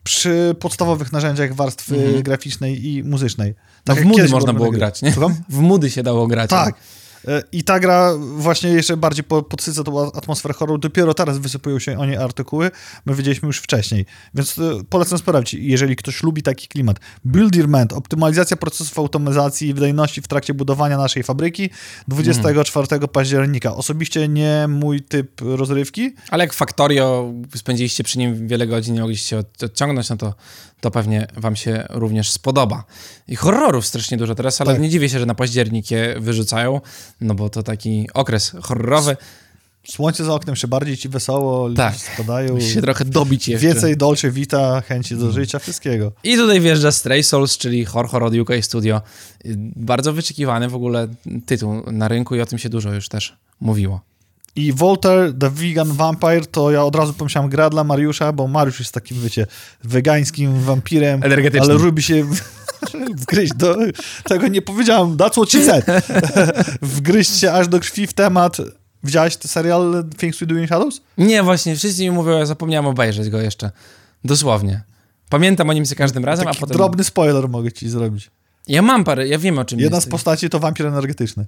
przy 0.05 0.57
podstawowych 0.61 1.13
narzędziach 1.13 1.55
warstwy 1.55 1.97
Mhm. 1.97 2.23
graficznej 2.23 2.87
i 2.87 3.05
muzycznej. 3.05 3.55
No 3.87 3.95
jak 3.95 4.05
w 4.05 4.07
mudy 4.07 4.29
można 4.29 4.53
było 4.53 4.71
grać, 4.71 5.03
nie? 5.03 5.13
W 5.49 5.59
mudy 5.61 5.91
się 5.91 6.03
dało 6.03 6.27
grać. 6.27 6.51
Tak. 6.51 6.75
E, 6.75 6.79
I 7.53 7.65
ta 7.65 7.81
gra 7.81 8.13
właśnie 8.37 8.71
jeszcze 8.71 8.97
bardziej 8.97 9.25
po- 9.25 9.43
podsyca 9.43 9.85
tą 9.85 10.13
atmosferę 10.13 10.55
horroru. 10.55 10.79
Dopiero 10.79 11.15
teraz 11.15 11.39
wysypują 11.39 11.79
się 11.79 11.99
o 11.99 12.07
niej 12.07 12.17
artykuły. 12.17 12.71
My 13.07 13.15
wiedzieliśmy 13.15 13.47
już 13.47 13.59
wcześniej. 13.59 14.07
Więc 14.35 14.59
e, 14.59 14.63
polecam 14.91 15.19
sprawdzić, 15.19 15.55
jeżeli 15.63 15.97
ktoś 15.97 16.23
lubi 16.23 16.43
taki 16.43 16.69
klimat. 16.69 16.97
Builderment, 17.25 17.93
optymalizacja 17.93 18.57
procesów 18.57 18.99
automatyzacji 18.99 19.69
i 19.69 19.75
wydajności 19.75 20.23
w 20.23 20.29
trakcie 20.29 20.55
budowania 20.55 20.99
naszej 20.99 21.23
fabryki 21.23 21.71
24 22.09 23.09
października. 23.13 23.75
Osobiście 23.77 24.29
nie 24.29 24.67
mój 24.69 25.01
typ 25.03 25.41
rozrywki. 25.41 26.15
Ale 26.31 26.45
jak 26.45 26.53
Factorio 26.53 27.33
spędziliście 27.57 28.05
przy 28.05 28.19
nim 28.19 28.49
wiele 28.49 28.67
godzin, 28.67 28.95
nie 28.95 29.01
mogliście 29.01 29.39
odciągnąć, 29.63 30.09
no 30.11 30.17
to, 30.17 30.35
to 30.81 30.91
pewnie 30.91 31.27
wam 31.37 31.57
się 31.57 31.87
również 31.91 32.31
spodoba. 32.31 32.85
I 33.29 33.37
horrorów 33.37 33.87
strasznie 33.87 34.17
dużo 34.17 34.35
teraz, 34.35 34.61
ale 34.61 34.73
Tak. 34.73 34.83
nie 34.83 34.89
dziwię 34.89 35.09
się, 35.09 35.19
że 35.19 35.27
na 35.27 35.35
październik 35.35 35.91
je 35.91 36.17
wyrzucają, 36.21 36.81
no 37.21 37.35
bo 37.35 37.51
to 37.51 37.63
taki 37.63 38.09
okres 38.15 38.53
horrorowy. 38.63 39.17
Słońce 39.91 40.25
za 40.25 40.35
oknem 40.35 40.57
się 40.57 40.69
bardziej 40.69 40.97
ci 40.97 41.09
wesoło, 41.09 41.71
Tak. 41.71 41.95
spadają. 41.97 42.55
Musi 42.55 42.71
się 42.71 42.83
trochę 42.83 43.05
dobić 43.05 43.49
jeszcze. 43.49 43.67
Więcej 43.67 43.97
dolce 43.97 44.31
vita, 44.31 44.81
chęci 44.81 45.17
do 45.17 45.33
życia, 45.33 45.59
wszystkiego. 45.59 46.13
I 46.25 46.37
tutaj 46.37 46.61
wjeżdża 46.61 46.93
Stray 46.93 47.23
Souls, 47.23 47.59
czyli 47.59 47.85
horror 47.85 48.25
od 48.25 48.35
UK 48.35 48.51
Studio. 48.61 49.03
Bardzo 49.77 50.13
wyczekiwany 50.13 50.69
w 50.69 50.75
ogóle 50.75 51.09
tytuł 51.47 51.83
na 51.93 52.09
rynku 52.09 52.37
i 52.37 52.41
o 52.41 52.47
tym 52.47 52.59
się 52.59 52.69
dużo 52.69 52.93
już 52.95 53.09
też 53.09 53.37
mówiło. 53.61 54.01
I 54.57 54.73
Voltaire, 54.73 55.33
The 55.41 55.51
Vegan 55.51 55.93
Vampire, 55.93 56.47
to 56.47 56.71
ja 56.71 56.85
od 56.85 56.97
razu 56.97 57.13
pomyślałem 57.15 57.51
gra 57.51 57.71
dla 57.71 57.85
Mariusza, 57.85 58.33
bo 58.33 58.49
Mariusz 58.49 58.79
jest 58.79 58.93
takim, 58.93 59.21
wiecie, 59.23 59.47
wegańskim 59.85 60.61
wampirem, 60.61 61.23
Energetycznym. 61.23 61.71
ale 61.77 61.85
lubi 61.85 62.03
się 62.03 62.27
wgryźć 63.23 63.53
do... 63.55 63.77
Tego 64.25 64.49
nie 64.49 64.63
powiedziałem, 64.63 65.17
that's 65.17 65.33
what 65.33 65.51
she 65.51 65.65
said. 65.65 65.85
Wgryźć 66.83 67.39
się 67.39 67.53
aż 67.53 67.69
do 67.69 67.81
krwi 67.81 68.07
w 68.07 68.13
temat. 68.13 68.57
Widziałeś 69.05 69.37
ten 69.37 69.49
serial 69.49 70.05
Things 70.17 70.39
We 70.41 70.47
Do 70.47 70.55
in 70.55 70.67
Shadows? 70.67 71.01
Nie, 71.19 71.43
właśnie, 71.43 71.77
wszyscy 71.77 72.03
mi 72.03 72.11
mówią, 72.11 72.39
ja 72.39 72.47
zapomniałem 72.47 72.87
obejrzeć 72.87 73.31
go 73.31 73.41
jeszcze. 73.41 73.71
Dosłownie. 74.25 74.83
Pamiętam 75.29 75.71
o 75.71 75.73
nim 75.73 75.87
za 75.87 75.95
każdym 75.95 76.25
razem, 76.25 76.45
Taki 76.47 76.59
a 76.59 76.61
potem... 76.61 76.77
drobny 76.77 77.05
spoiler 77.05 77.49
mogę 77.49 77.73
ci 77.73 77.89
zrobić. 77.89 78.31
Ja 78.69 78.83
mam 78.83 79.05
parę, 79.05 79.29
ja 79.29 79.39
wiem 79.39 79.59
o 79.59 79.65
czym 79.65 79.81
Jedna 79.81 79.97
jest. 79.97 80.07
z 80.07 80.11
postaci 80.11 80.51
to 80.51 80.61
wampir 80.61 80.87
energetyczny. 80.87 81.47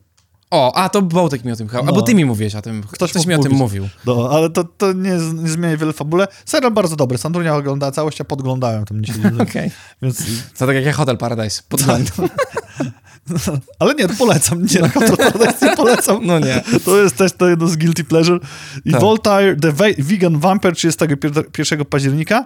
O, 0.50 0.72
a 0.76 0.88
to 0.88 1.02
Bołtek 1.02 1.44
mi 1.44 1.52
o 1.52 1.56
tym 1.56 1.68
chyba, 1.68 1.82
No. 1.82 1.88
albo 1.88 2.02
ty 2.02 2.14
mi 2.14 2.24
mówiłeś 2.24 2.54
o 2.54 2.62
tym. 2.62 2.82
Ktoś 2.92 3.10
Ktoś, 3.10 3.26
mi 3.26 3.34
o 3.34 3.38
tym 3.38 3.52
mówić. 3.52 3.60
mówił. 3.80 3.88
No, 4.06 4.28
ale 4.30 4.50
to, 4.50 4.64
to 4.64 4.92
nie, 4.92 5.10
nie 5.34 5.48
zmienia 5.48 5.76
wiele 5.76 5.92
fabule. 5.92 6.28
Serial 6.44 6.72
bardzo 6.72 6.96
dobry. 6.96 7.18
Sandrunia 7.18 7.56
oglądała 7.56 7.92
całość, 7.92 8.20
a 8.20 8.24
podglądałem 8.24 8.84
tam 8.84 9.04
dzisiaj. 9.04 9.22
Okej. 9.48 9.70
Więc 10.02 10.22
To 10.58 10.66
tak 10.66 10.76
jak 10.84 10.94
Hotel 10.94 11.16
Paradise, 11.18 11.62
podglądam. 11.68 12.28
Ale 13.78 13.94
nie, 13.94 14.08
polecam. 14.08 14.66
Nie, 14.74 14.80
na 14.80 14.88
Paradise 14.88 15.66
nie 15.70 15.76
polecam. 15.76 16.26
No 16.26 16.38
nie. 16.38 16.62
To 16.84 17.02
jest 17.02 17.16
też 17.16 17.32
to 17.32 17.48
jedno 17.48 17.66
z 17.68 17.76
Guilty 17.76 18.04
Pleasure. 18.04 18.38
I 18.84 18.92
Tak. 18.92 19.00
Voltaire, 19.00 19.56
The 19.60 19.72
Ve- 19.72 19.94
Vegan 19.98 20.38
Vampire 20.38 20.74
31 20.74 21.84
października. 21.84 22.44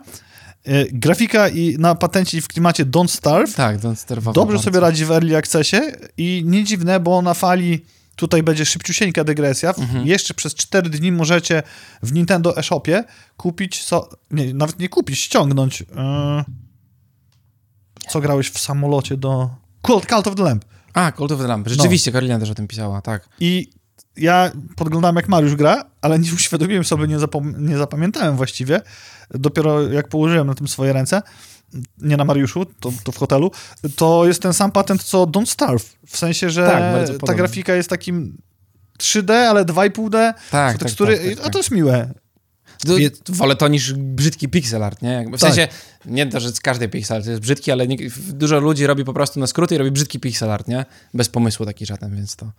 E, 0.64 0.84
grafika 0.84 1.48
i 1.48 1.76
na 1.78 1.94
patencie 1.94 2.40
w 2.40 2.48
klimacie 2.48 2.86
Don't 2.86 3.08
Starve. 3.08 3.54
Tak, 3.54 3.78
Don't 3.78 3.96
Starve 3.96 4.32
Dobrze 4.32 4.54
bardzo. 4.54 4.62
sobie 4.62 4.80
radzi 4.80 5.04
w 5.04 5.10
Early 5.10 5.36
Accessie 5.36 5.76
i 6.16 6.42
nie 6.46 6.64
dziwne, 6.64 7.00
bo 7.00 7.22
na 7.22 7.34
fali 7.34 7.84
tutaj 8.16 8.42
będzie 8.42 8.66
szybciusieńka 8.66 9.24
dygresja. 9.24 9.74
Mhm. 9.78 10.06
Jeszcze 10.06 10.34
przez 10.34 10.54
4 10.54 10.90
dni 10.90 11.12
możecie 11.12 11.62
w 12.02 12.12
Nintendo 12.12 12.56
eShopie 12.56 13.04
kupić, 13.36 13.82
so, 13.82 14.08
nie, 14.30 14.54
nawet 14.54 14.78
nie 14.78 14.88
kupić, 14.88 15.18
ściągnąć. 15.18 15.82
e, 15.96 16.44
co 18.08 18.20
grałeś 18.20 18.50
w 18.50 18.58
samolocie 18.58 19.16
do... 19.16 19.50
Cult, 19.86 20.06
Cult 20.06 20.26
of 20.26 20.34
the 20.34 20.42
Lamp. 20.42 20.64
A, 20.94 21.12
Cult 21.12 21.32
of 21.32 21.40
the 21.40 21.46
Lamp. 21.46 21.66
No. 21.66 21.74
Rzeczywiście, 21.74 22.12
Karolina 22.12 22.38
też 22.38 22.50
o 22.50 22.54
tym 22.54 22.66
pisała, 22.68 23.02
tak. 23.02 23.28
I 23.40 23.70
ja 24.16 24.50
podglądałem, 24.76 25.16
jak 25.16 25.28
Mariusz 25.28 25.54
gra, 25.54 25.84
ale 26.02 26.18
nie 26.18 26.32
uświadomiłem 26.34 26.84
sobie, 26.84 27.06
nie, 27.06 27.18
nie 27.58 27.78
zapamiętałem 27.78 28.36
właściwie. 28.36 28.80
Dopiero 29.30 29.82
jak 29.82 30.08
położyłem 30.08 30.46
na 30.46 30.54
tym 30.54 30.68
swoje 30.68 30.92
ręce, 30.92 31.22
nie 31.98 32.16
na 32.16 32.24
Mariuszu, 32.24 32.66
to, 32.80 32.92
to 33.04 33.12
w 33.12 33.16
hotelu, 33.16 33.50
to 33.96 34.26
jest 34.26 34.42
ten 34.42 34.52
sam 34.52 34.72
patent, 34.72 35.02
co 35.02 35.24
Don't 35.26 35.46
Starve. 35.46 35.84
W 36.06 36.16
sensie, 36.16 36.50
że 36.50 36.66
Tak, 36.66 37.18
ta 37.26 37.34
grafika 37.34 37.74
jest 37.74 37.90
takim 37.90 38.36
3D, 38.98 39.32
ale 39.32 39.64
2,5D. 39.64 40.10
Tak, 40.10 40.34
tak, 40.50 40.78
tekstury, 40.78 41.16
tak, 41.18 41.26
tak, 41.26 41.36
tak. 41.36 41.46
A 41.46 41.50
to 41.50 41.58
jest 41.58 41.70
miłe. 41.70 42.14
Wie- 42.86 43.10
wolę 43.28 43.56
to 43.56 43.68
niż 43.68 43.92
brzydki 43.92 44.48
pixel 44.48 44.82
art, 44.84 45.02
nie? 45.02 45.08
Jakby 45.12 45.38
W 45.38 45.40
Tak. 45.40 45.54
sensie, 45.54 45.74
nie 46.06 46.26
to, 46.26 46.40
że 46.40 46.52
z 46.52 46.60
każdej 46.60 46.88
pixel 46.88 47.16
art 47.16 47.26
jest 47.26 47.40
brzydki, 47.40 47.72
ale 47.72 47.86
nie, 47.86 47.96
dużo 48.28 48.60
ludzi 48.60 48.86
robi 48.86 49.04
po 49.04 49.12
prostu 49.12 49.40
na 49.40 49.46
skróty 49.46 49.74
i 49.74 49.78
robi 49.78 49.90
brzydki 49.90 50.20
pixel 50.20 50.50
art, 50.50 50.68
nie? 50.68 50.84
Bez 51.14 51.28
pomysłu 51.28 51.66
taki 51.66 51.86
żaden, 51.86 52.16
więc 52.16 52.36
to 52.36 52.46
No 52.46 52.52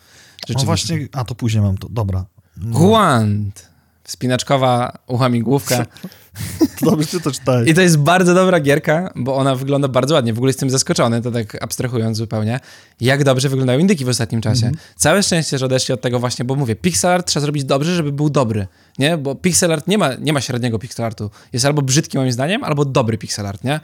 rzeczywiście. 0.47 0.65
właśnie, 0.65 0.97
a 1.11 1.23
to 1.25 1.35
później 1.35 1.63
mam 1.63 1.77
to, 1.77 1.89
dobra. 1.89 2.25
Guant. 2.57 3.69
Spinaczkowa 4.07 4.97
uchamigłówka. 5.07 5.85
To 5.85 5.91
dobrze, 6.81 7.07
ty 7.07 7.19
to 7.19 7.31
czytałeś. 7.31 7.69
I 7.69 7.73
to 7.73 7.81
jest 7.81 7.97
bardzo 7.97 8.33
dobra 8.33 8.59
gierka, 8.59 9.11
bo 9.15 9.35
ona 9.35 9.55
wygląda 9.55 9.87
bardzo 9.87 10.15
ładnie. 10.15 10.33
W 10.33 10.37
ogóle 10.37 10.49
jestem 10.49 10.69
zaskoczony, 10.69 11.21
to 11.21 11.31
tak 11.31 11.63
abstrahując 11.63 12.17
zupełnie, 12.17 12.59
jak 13.01 13.23
dobrze 13.23 13.49
wyglądają 13.49 13.79
indyki 13.79 14.05
w 14.05 14.09
ostatnim 14.09 14.41
czasie. 14.41 14.71
Całe 14.95 15.23
szczęście, 15.23 15.57
że 15.57 15.65
odeszli 15.65 15.93
od 15.93 16.01
tego 16.01 16.19
właśnie, 16.19 16.45
bo 16.45 16.55
mówię, 16.55 16.75
pixel 16.75 17.11
art 17.11 17.27
trzeba 17.27 17.41
zrobić 17.41 17.63
dobrze, 17.63 17.95
żeby 17.95 18.11
był 18.11 18.29
dobry, 18.29 18.67
nie? 18.99 19.17
Bo 19.17 19.35
pixel 19.35 19.71
art 19.71 19.87
nie 19.87 19.97
ma, 19.97 20.13
nie 20.13 20.33
ma 20.33 20.41
średniego 20.41 20.79
pixel 20.79 21.05
artu. 21.05 21.31
Jest 21.53 21.65
albo 21.65 21.81
brzydki 21.81 22.17
moim 22.17 22.31
zdaniem, 22.31 22.63
albo 22.63 22.85
dobry 22.85 23.17
pixel 23.17 23.45
art, 23.45 23.63
nie? 23.63 23.79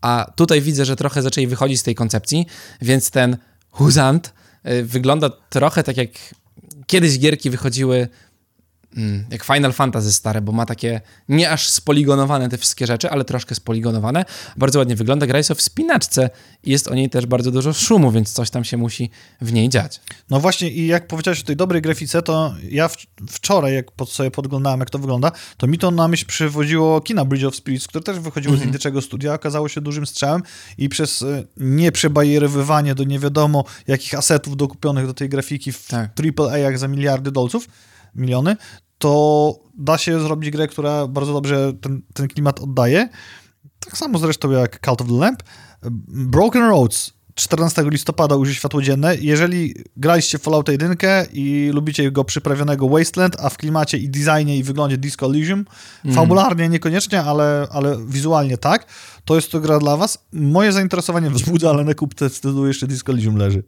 A 0.00 0.32
tutaj 0.36 0.60
widzę, 0.60 0.84
że 0.84 0.96
trochę 0.96 1.22
zaczęli 1.22 1.46
wychodzić 1.46 1.80
z 1.80 1.82
tej 1.82 1.94
koncepcji, 1.94 2.46
więc 2.82 3.10
ten 3.10 3.36
huzant 3.70 4.32
y, 4.66 4.84
wygląda 4.84 5.30
trochę 5.50 5.82
tak 5.82 5.96
jak 5.96 6.10
kiedyś 6.86 7.18
gierki 7.18 7.50
wychodziły 7.50 8.08
Mm, 8.08 8.08
jak 9.30 9.44
Final 9.44 9.72
Fantasy 9.72 10.12
stare, 10.12 10.40
bo 10.40 10.52
ma 10.52 10.66
takie 10.66 11.00
nie 11.28 11.50
aż 11.50 11.68
spoligonowane 11.68 12.48
te 12.48 12.58
wszystkie 12.58 12.86
rzeczy, 12.86 13.10
ale 13.10 13.24
troszkę 13.24 13.54
spoligonowane. 13.54 14.24
Bardzo 14.56 14.78
ładnie 14.78 14.96
wygląda. 14.96 15.26
Gra 15.26 15.38
jest 15.38 15.50
o 15.50 15.54
wspinaczce 15.54 16.30
i 16.64 16.70
jest 16.70 16.88
o 16.88 16.94
niej 16.94 17.10
też 17.10 17.26
bardzo 17.26 17.50
dużo 17.50 17.72
szumu, 17.72 18.12
więc 18.12 18.32
coś 18.32 18.50
tam 18.50 18.64
się 18.64 18.76
musi 18.76 19.10
w 19.40 19.52
niej 19.52 19.68
dziać. 19.68 20.00
No 20.30 20.40
właśnie 20.40 20.70
i 20.70 20.86
jak 20.86 21.06
powiedziałeś 21.06 21.40
o 21.40 21.44
tej 21.44 21.56
dobrej 21.56 21.82
grafice, 21.82 22.22
to 22.22 22.54
ja 22.70 22.90
wczoraj, 23.30 23.74
jak 23.74 23.92
pod, 23.92 24.10
sobie 24.10 24.30
podglądałem, 24.30 24.80
jak 24.80 24.90
to 24.90 24.98
wygląda, 24.98 25.32
to 25.56 25.66
mi 25.66 25.78
to 25.78 25.90
na 25.90 26.08
myśl 26.08 26.26
przywodziło 26.26 27.00
kina 27.00 27.24
Bridge 27.24 27.44
of 27.44 27.56
Spirits, 27.56 27.86
które 27.86 28.04
też 28.04 28.18
wychodziło 28.18 28.56
z 28.56 28.62
indyczego 28.62 29.02
studia, 29.02 29.34
okazało 29.34 29.68
się 29.68 29.80
dużym 29.80 30.06
strzałem 30.06 30.42
i 30.78 30.88
przez 30.88 31.22
e, 31.22 31.44
nieprzebajerowywanie 31.56 32.94
do 32.94 33.04
nie 33.04 33.18
wiadomo 33.18 33.64
jakich 33.86 34.14
asetów 34.14 34.56
dokupionych 34.56 35.06
do 35.06 35.14
tej 35.14 35.28
grafiki 35.28 35.72
w 35.72 35.86
Tak. 35.86 36.10
AAA-ach 36.38 36.78
za 36.78 36.88
miliardy 36.88 37.32
dolców, 37.32 37.68
miliony, 38.14 38.56
to 38.98 39.54
da 39.78 39.98
się 39.98 40.20
zrobić 40.20 40.50
grę, 40.50 40.68
która 40.68 41.06
bardzo 41.06 41.32
dobrze 41.32 41.72
ten, 41.80 42.02
ten 42.14 42.28
klimat 42.28 42.60
oddaje. 42.60 43.08
Tak 43.78 43.96
samo 43.96 44.18
zresztą 44.18 44.50
jak 44.50 44.80
Cult 44.86 45.00
of 45.00 45.08
the 45.08 45.14
Lamp. 45.14 45.42
Broken 46.08 46.62
Roads 46.62 47.12
14 47.34 47.82
listopada 47.90 48.36
ujrzy 48.36 48.54
światło 48.54 48.82
dzienne. 48.82 49.16
Jeżeli 49.20 49.74
graliście 49.96 50.38
w 50.38 50.42
Fallout 50.42 50.68
1 50.68 50.96
i 51.32 51.70
lubicie 51.74 52.10
go 52.10 52.24
przyprawionego 52.24 52.88
Wasteland, 52.88 53.36
a 53.40 53.50
w 53.50 53.56
klimacie 53.56 53.98
i 53.98 54.08
designie 54.08 54.56
i 54.56 54.62
wyglądzie 54.62 54.98
Disco 54.98 55.26
Elysium, 55.26 55.64
fabularnie 56.14 56.68
niekoniecznie, 56.68 57.22
ale, 57.22 57.66
ale 57.70 57.98
wizualnie 58.06 58.58
tak, 58.58 58.86
to 59.24 59.34
jest 59.34 59.52
to 59.52 59.60
gra 59.60 59.78
dla 59.78 59.96
was. 59.96 60.18
Moje 60.32 60.72
zainteresowanie 60.72 61.30
wzbudza, 61.36 61.70
ale 61.70 61.84
na 61.84 61.94
kupce 61.94 62.28
wstydu 62.28 62.66
jeszcze 62.66 62.86
Disco 62.86 63.12
Elysium 63.12 63.36
leży. 63.36 63.62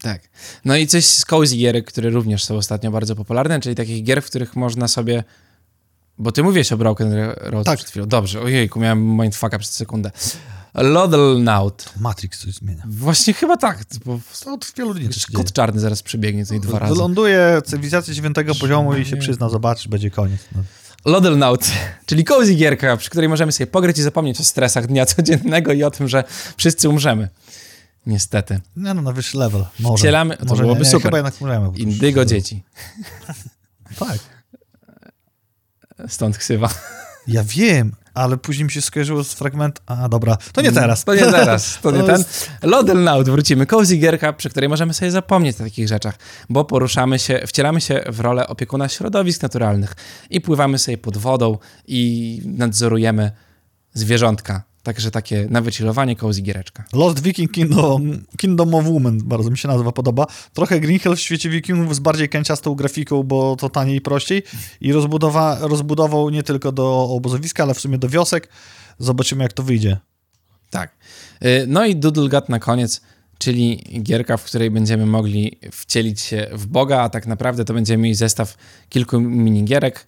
Tak. 0.00 0.20
No 0.64 0.76
i 0.76 0.86
coś 0.86 1.04
z 1.04 1.24
cozy 1.24 1.56
gierek, 1.56 1.86
które 1.86 2.10
również 2.10 2.44
są 2.44 2.56
ostatnio 2.56 2.90
bardzo 2.90 3.16
popularne, 3.16 3.60
czyli 3.60 3.74
takich 3.74 4.04
gier, 4.04 4.22
w 4.22 4.26
których 4.26 4.56
można 4.56 4.88
sobie... 4.88 5.24
Bo 6.18 6.32
ty 6.32 6.42
mówiłeś 6.42 6.72
o 6.72 6.76
Broken 6.76 7.12
Road 7.36 7.66
Tak. 7.66 7.78
przed 7.78 7.90
chwilą. 7.90 8.06
Dobrze, 8.06 8.40
ojejku, 8.40 8.80
miałem 8.80 9.16
mindfucka 9.20 9.58
przez 9.58 9.72
sekundę. 9.72 10.10
Lodelnaut. 10.74 11.84
Matrix 12.00 12.38
coś 12.38 12.54
zmienia. 12.54 12.82
Właśnie 12.88 13.34
chyba 13.34 13.56
tak, 13.56 13.84
bo 14.04 14.20
od 14.46 14.72
wielu 14.76 14.94
dni 14.94 15.08
kot 15.34 15.52
czarny 15.52 15.80
zaraz 15.80 16.02
przybiegnie 16.02 16.44
tutaj 16.44 16.60
dwa 16.60 16.78
razy. 16.78 16.94
Wyląduje 16.94 17.62
cywilizacja 17.64 18.14
dziewiątego 18.14 18.54
poziomu 18.54 18.94
i 18.96 19.04
się 19.04 19.16
przyzna, 19.16 19.48
zobaczysz, 19.48 19.88
będzie 19.88 20.10
koniec. 20.10 20.40
No. 20.56 20.62
Lodelnaut, 21.04 21.66
czyli 22.06 22.24
cozy 22.24 22.54
gierka, 22.54 22.96
przy 22.96 23.10
której 23.10 23.28
możemy 23.28 23.52
sobie 23.52 23.66
pograć 23.66 23.98
i 23.98 24.02
zapomnieć 24.02 24.40
o 24.40 24.44
stresach 24.44 24.86
dnia 24.86 25.06
codziennego 25.06 25.72
i 25.72 25.82
o 25.82 25.90
tym, 25.90 26.08
że 26.08 26.24
wszyscy 26.56 26.88
umrzemy. 26.88 27.28
Niestety. 28.06 28.60
Nie 28.76 28.94
no, 28.94 29.02
na 29.02 29.12
wyższy 29.12 29.38
level. 29.38 29.64
Może. 29.80 30.02
Wcielamy- 30.08 30.36
to 30.36 30.44
Może 30.44 30.62
byłoby 30.62 30.80
nie, 30.80 30.84
nie, 30.84 30.90
super. 30.90 31.02
Chyba 31.06 31.16
jednak 31.18 31.40
możemy. 31.40 31.78
Indygo 31.78 32.24
dzieci. 32.24 32.62
Tak. 33.98 34.18
Stąd 36.08 36.38
ksywa. 36.38 36.68
Ja 37.28 37.44
wiem, 37.44 37.92
ale 38.14 38.36
później 38.36 38.64
mi 38.64 38.70
się 38.70 38.82
skojarzyło 38.82 39.24
z 39.24 39.32
fragment. 39.32 39.80
A 39.86 40.08
dobra, 40.08 40.36
to 40.52 40.60
nie 40.60 40.72
teraz. 40.72 41.04
To 41.04 41.14
nie 41.14 41.20
teraz, 41.20 41.78
to 41.82 41.90
nie 41.90 41.98
To 42.00 42.06
ten. 42.06 42.18
jest- 42.18 42.50
Lodel 42.62 43.24
wrócimy. 43.24 43.66
Cozy 43.66 43.96
gierka, 43.96 44.32
przy 44.32 44.50
której 44.50 44.68
możemy 44.68 44.94
sobie 44.94 45.10
zapomnieć 45.10 45.56
o 45.60 45.64
takich 45.64 45.88
rzeczach, 45.88 46.18
bo 46.48 46.64
poruszamy 46.64 47.18
się, 47.18 47.40
wcielamy 47.46 47.80
się 47.80 48.04
w 48.08 48.20
rolę 48.20 48.48
opiekuna 48.48 48.88
środowisk 48.88 49.42
naturalnych 49.42 49.96
i 50.30 50.40
pływamy 50.40 50.78
sobie 50.78 50.98
pod 50.98 51.16
wodą 51.16 51.58
i 51.86 52.40
nadzorujemy 52.44 53.30
zwierzątka. 53.94 54.62
Także 54.86 55.10
takie 55.10 55.46
na 55.50 55.60
wychillowanie 55.60 56.16
cozy 56.16 56.42
giereczka. 56.42 56.84
Lost 56.92 57.22
Viking 57.22 57.52
Kingdom, 57.52 58.24
Kingdom 58.36 58.74
of 58.74 58.84
Women, 58.84 59.18
bardzo 59.24 59.50
mi 59.50 59.58
się 59.58 59.68
nazwa 59.68 59.92
podoba. 59.92 60.26
Trochę 60.52 60.80
Green 60.80 60.98
Hell 60.98 61.16
w 61.16 61.20
świecie 61.20 61.50
wikingów 61.50 61.94
z 61.94 61.98
bardziej 61.98 62.28
kęciastą 62.28 62.74
grafiką, 62.74 63.22
bo 63.22 63.56
to 63.56 63.68
taniej 63.68 63.96
i 63.96 64.00
prościej. 64.00 64.42
I 64.80 64.92
rozbudowa, 64.92 65.58
rozbudował 65.60 66.30
nie 66.30 66.42
tylko 66.42 66.72
do 66.72 67.08
obozowiska, 67.10 67.62
ale 67.62 67.74
w 67.74 67.80
sumie 67.80 67.98
do 67.98 68.08
wiosek. 68.08 68.48
Zobaczymy, 68.98 69.42
jak 69.42 69.52
to 69.52 69.62
wyjdzie. 69.62 69.98
Tak. 70.70 70.96
Y, 71.44 71.64
No 71.68 71.86
i 71.86 71.96
Doodle 71.96 72.28
Gut 72.28 72.48
na 72.48 72.58
koniec, 72.58 73.00
czyli 73.38 73.84
gierka, 74.02 74.36
w 74.36 74.44
której 74.44 74.70
będziemy 74.70 75.06
mogli 75.06 75.58
wcielić 75.72 76.20
się 76.20 76.46
w 76.52 76.66
Boga, 76.66 77.00
a 77.00 77.08
tak 77.08 77.26
naprawdę 77.26 77.64
to 77.64 77.74
będziemy 77.74 78.02
mieli 78.02 78.14
zestaw 78.14 78.56
kilku 78.88 79.20
minigierek 79.20 80.06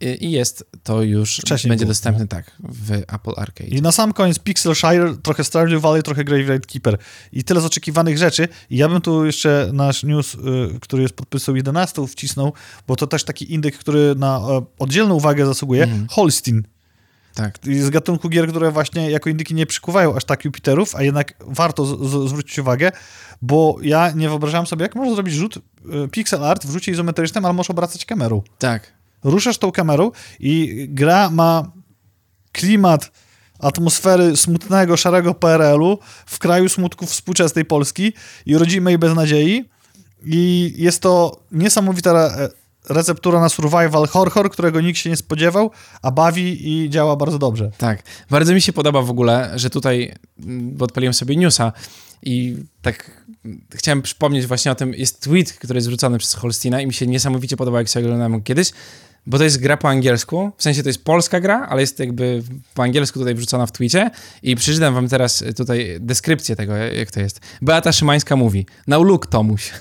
i 0.00 0.30
jest 0.30 0.64
to 0.82 1.02
już, 1.02 1.36
Wcześniej 1.36 1.68
będzie 1.68 1.84
było, 1.84 1.90
dostępne 1.90 2.28
tak 2.28 2.52
w 2.58 2.92
Apple 2.92 3.32
Arcade. 3.36 3.70
I 3.70 3.82
na 3.82 3.92
sam 3.92 4.12
koniec 4.12 4.38
Pixel 4.38 4.74
Shire, 4.74 5.16
trochę 5.22 5.44
Stardew 5.44 5.82
Valley, 5.82 6.02
trochę 6.02 6.24
Graveyard 6.24 6.66
Keeper. 6.66 6.98
I 7.32 7.44
tyle 7.44 7.60
z 7.60 7.64
oczekiwanych 7.64 8.18
rzeczy. 8.18 8.48
I 8.70 8.76
ja 8.76 8.88
bym 8.88 9.00
tu 9.00 9.24
jeszcze 9.24 9.70
nasz 9.72 10.02
news, 10.02 10.34
y, 10.34 10.38
który 10.80 11.02
jest 11.02 11.14
podpisał 11.14 11.56
11 11.56 12.06
wcisnął, 12.06 12.52
bo 12.88 12.96
to 12.96 13.06
też 13.06 13.24
taki 13.24 13.54
indyk, 13.54 13.78
który 13.78 14.14
na 14.16 14.36
e, 14.38 14.62
oddzielną 14.78 15.14
uwagę 15.14 15.46
zasługuje. 15.46 15.82
Mhm. 15.82 16.06
Holstein. 16.10 16.62
Tak. 17.34 17.58
z 17.80 17.90
gatunku 17.90 18.28
gier, 18.28 18.48
które 18.48 18.70
właśnie 18.70 19.10
jako 19.10 19.30
indyki 19.30 19.54
nie 19.54 19.66
przykuwają 19.66 20.16
aż 20.16 20.24
tak 20.24 20.44
Jupiterów, 20.44 20.96
a 20.96 21.02
jednak 21.02 21.34
warto 21.40 21.86
z, 21.86 22.10
z, 22.10 22.28
zwrócić 22.28 22.58
uwagę, 22.58 22.92
bo 23.42 23.76
ja 23.82 24.10
nie 24.10 24.28
wyobrażałem 24.28 24.66
sobie, 24.66 24.82
jak 24.82 24.94
można 24.94 25.14
zrobić 25.14 25.34
rzut 25.34 25.56
y, 25.56 25.60
pixel 26.08 26.44
art 26.44 26.66
w 26.66 26.70
rzucie 26.70 26.92
izometrycznym, 26.92 27.44
ale 27.44 27.54
możesz 27.54 27.70
obracać 27.70 28.04
kamerą. 28.04 28.42
Tak. 28.58 28.95
Ruszasz 29.26 29.58
tą 29.58 29.72
kamerą 29.72 30.10
i 30.40 30.86
gra 30.88 31.30
ma 31.30 31.72
klimat 32.52 33.10
atmosfery 33.58 34.36
smutnego, 34.36 34.96
szarego 34.96 35.34
PRL-u 35.34 35.98
w 36.26 36.38
kraju 36.38 36.68
smutków 36.68 37.10
współczesnej 37.10 37.64
Polski 37.64 38.12
i 38.46 38.58
rodzimej 38.58 38.98
beznadziei 38.98 39.64
i 40.24 40.74
jest 40.76 41.02
to 41.02 41.40
niesamowita 41.52 42.10
re- 42.10 42.48
receptura 42.88 43.40
na 43.40 43.48
survival 43.48 44.06
horror, 44.06 44.50
którego 44.50 44.80
nikt 44.80 44.98
się 44.98 45.10
nie 45.10 45.16
spodziewał, 45.16 45.70
a 46.02 46.10
bawi 46.10 46.68
i 46.68 46.90
działa 46.90 47.16
bardzo 47.16 47.38
dobrze. 47.38 47.70
Tak. 47.78 48.02
Bardzo 48.30 48.54
mi 48.54 48.62
się 48.62 48.72
podoba 48.72 49.02
w 49.02 49.10
ogóle, 49.10 49.52
że 49.54 49.70
tutaj, 49.70 50.14
mm, 50.38 50.76
bo 50.76 50.84
odpaliłem 50.84 51.14
sobie 51.14 51.36
newsa 51.36 51.72
i 52.22 52.56
tak 52.82 53.24
mm, 53.44 53.60
chciałem 53.70 54.02
przypomnieć 54.02 54.46
właśnie 54.46 54.72
o 54.72 54.74
tym, 54.74 54.94
jest 54.94 55.20
tweet, 55.20 55.52
który 55.52 55.76
jest 55.76 55.88
wrzucony 55.88 56.18
przez 56.18 56.34
Holstina 56.34 56.80
i 56.80 56.86
mi 56.86 56.94
się 56.94 57.06
niesamowicie 57.06 57.56
podoba, 57.56 57.78
jak 57.78 57.90
sobie 57.90 58.06
oglądałem 58.06 58.42
kiedyś, 58.42 58.72
bo 59.26 59.38
to 59.38 59.44
jest 59.44 59.60
gra 59.60 59.76
po 59.76 59.88
angielsku, 59.88 60.52
w 60.56 60.62
sensie 60.62 60.82
to 60.82 60.88
jest 60.88 61.04
polska 61.04 61.40
gra, 61.40 61.66
ale 61.68 61.80
jest 61.80 61.98
jakby 61.98 62.42
po 62.74 62.82
angielsku 62.82 63.18
tutaj 63.18 63.34
wrzucona 63.34 63.66
w 63.66 63.72
tweetie 63.72 64.10
i 64.42 64.56
przeczytam 64.56 64.94
wam 64.94 65.08
teraz 65.08 65.44
tutaj 65.56 65.96
deskrypcję 66.00 66.56
tego, 66.56 66.76
jak 66.76 67.10
to 67.10 67.20
jest. 67.20 67.40
Beata 67.62 67.92
Szymańska 67.92 68.36
mówi, 68.36 68.66
now 68.86 69.04
look 69.04 69.26
Tomuś. 69.26 69.70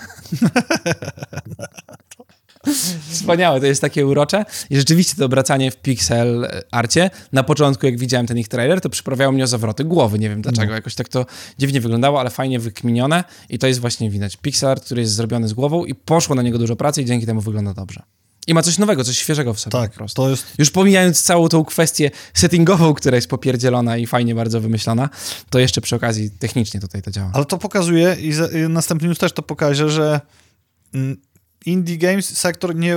Wspaniałe, 3.09 3.59
to 3.59 3.65
jest 3.65 3.81
takie 3.81 4.07
urocze. 4.07 4.45
I 4.69 4.77
rzeczywiście 4.77 5.15
to 5.15 5.25
obracanie 5.25 5.71
w 5.71 5.77
pixel 5.77 6.47
arcie, 6.71 7.09
na 7.31 7.43
początku 7.43 7.85
jak 7.85 7.97
widziałem 7.97 8.27
ten 8.27 8.37
ich 8.37 8.47
trailer, 8.47 8.81
to 8.81 8.89
przyprawiało 8.89 9.31
mnie 9.31 9.43
o 9.43 9.47
zawroty 9.47 9.83
głowy. 9.83 10.19
Nie 10.19 10.29
wiem 10.29 10.41
dlaczego, 10.41 10.73
jakoś 10.73 10.95
tak 10.95 11.09
to 11.09 11.25
dziwnie 11.57 11.81
wyglądało, 11.81 12.19
ale 12.19 12.29
fajnie 12.29 12.59
wykminione 12.59 13.23
i 13.49 13.59
to 13.59 13.67
jest 13.67 13.79
właśnie 13.79 14.09
widać. 14.09 14.37
Pixel 14.37 14.69
art, 14.69 14.85
który 14.85 15.01
jest 15.01 15.13
zrobiony 15.13 15.47
z 15.47 15.53
głową 15.53 15.85
i 15.85 15.95
poszło 15.95 16.35
na 16.35 16.41
niego 16.41 16.57
dużo 16.57 16.75
pracy 16.75 17.01
i 17.01 17.05
dzięki 17.05 17.25
temu 17.25 17.41
wygląda 17.41 17.73
dobrze. 17.73 18.03
I 18.47 18.53
ma 18.53 18.61
coś 18.61 18.77
nowego, 18.77 19.03
coś 19.03 19.17
świeżego 19.17 19.53
w 19.53 19.59
sobie 19.59 19.71
Tak, 19.71 19.91
po 19.91 19.97
prostu. 19.97 20.21
to 20.21 20.29
jest 20.29 20.45
Już 20.57 20.71
pomijając 20.71 21.21
całą 21.21 21.49
tą 21.49 21.65
kwestię 21.65 22.11
settingową, 22.33 22.93
która 22.93 23.15
jest 23.15 23.27
popierdzielona 23.27 23.97
i 23.97 24.05
fajnie 24.07 24.35
bardzo 24.35 24.61
wymyślona, 24.61 25.09
to 25.49 25.59
jeszcze 25.59 25.81
przy 25.81 25.95
okazji 25.95 26.31
technicznie 26.31 26.79
tutaj 26.79 27.01
to 27.01 27.11
działa. 27.11 27.31
Ale 27.33 27.45
to 27.45 27.57
pokazuje 27.57 28.17
i, 28.21 28.33
za- 28.33 28.47
i 28.47 28.69
następny 28.69 29.07
news 29.07 29.17
też 29.19 29.31
to 29.31 29.41
pokaże, 29.41 29.89
że 29.89 30.21
mm, 30.93 31.17
indie 31.65 31.97
games 31.97 32.37
sektor 32.37 32.75
nie, 32.75 32.95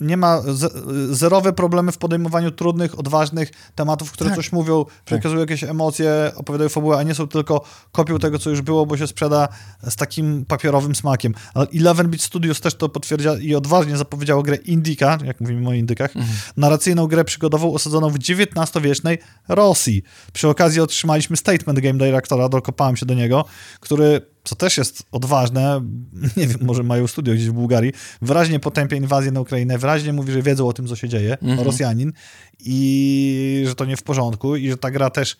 nie 0.00 0.16
ma 0.16 0.42
ze, 0.42 0.68
zerowe 1.10 1.52
problemy 1.52 1.92
w 1.92 1.98
podejmowaniu 1.98 2.50
trudnych, 2.50 2.98
odważnych 2.98 3.50
tematów, 3.74 4.12
które 4.12 4.30
Tak. 4.30 4.36
coś 4.36 4.52
mówią, 4.52 4.84
przekazują 5.04 5.40
jakieś 5.40 5.64
emocje, 5.64 6.32
opowiadają 6.36 6.68
fabułę, 6.68 6.96
a 6.98 7.02
nie 7.02 7.14
są 7.14 7.28
tylko 7.28 7.64
kopią 7.92 8.18
tego, 8.18 8.38
co 8.38 8.50
już 8.50 8.62
było, 8.62 8.86
bo 8.86 8.96
się 8.96 9.06
sprzeda 9.06 9.48
z 9.82 9.96
takim 9.96 10.44
papierowym 10.44 10.94
smakiem. 10.94 11.34
Ale 11.54 11.66
11-bit 11.66 12.22
Studios 12.22 12.60
też 12.60 12.74
to 12.74 12.88
potwierdza 12.88 13.36
i 13.38 13.54
odważnie 13.54 13.96
zapowiedziało 13.96 14.42
grę 14.42 14.56
Indika, 14.56 15.18
jak 15.24 15.40
mówimy 15.40 15.68
o 15.68 15.72
indykach, 15.72 16.14
narracyjną 16.56 17.06
grę 17.06 17.24
przygodową 17.24 17.74
osadzoną 17.74 18.10
w 18.10 18.16
XIX-wiecznej 18.16 19.18
Rosji. 19.48 20.02
Przy 20.32 20.48
okazji 20.48 20.80
otrzymaliśmy 20.80 21.36
statement 21.36 21.80
game 21.80 21.98
directora, 21.98 22.48
dokopałem 22.48 22.96
się 22.96 23.06
do 23.06 23.14
niego, 23.14 23.44
który 23.80 24.33
co 24.44 24.56
też 24.56 24.78
jest 24.78 25.02
odważne, 25.12 25.80
nie 26.36 26.46
wiem, 26.46 26.58
może 26.60 26.82
mają 26.82 27.06
studio 27.06 27.34
gdzieś 27.34 27.48
w 27.48 27.52
Bułgarii, 27.52 27.92
wyraźnie 28.22 28.60
potępia 28.60 28.96
inwazję 28.96 29.30
na 29.30 29.40
Ukrainę, 29.40 29.78
wyraźnie 29.78 30.12
mówi, 30.12 30.32
że 30.32 30.42
wiedzą 30.42 30.68
o 30.68 30.72
tym, 30.72 30.86
co 30.86 30.96
się 30.96 31.08
dzieje, 31.08 31.38
Mhm. 31.42 31.60
Rosjanin, 31.60 32.12
i 32.60 33.64
że 33.66 33.74
to 33.74 33.84
nie 33.84 33.96
w 33.96 34.02
porządku, 34.02 34.56
i 34.56 34.70
że 34.70 34.76
ta 34.76 34.90
gra 34.90 35.10
też 35.10 35.36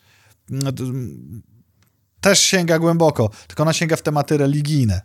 no, 0.49 0.71
też 2.21 2.39
sięga 2.39 2.79
głęboko, 2.79 3.29
tylko 3.47 3.63
ona 3.63 3.73
sięga 3.73 3.95
w 3.95 4.01
tematy 4.01 4.37
religijne. 4.37 5.01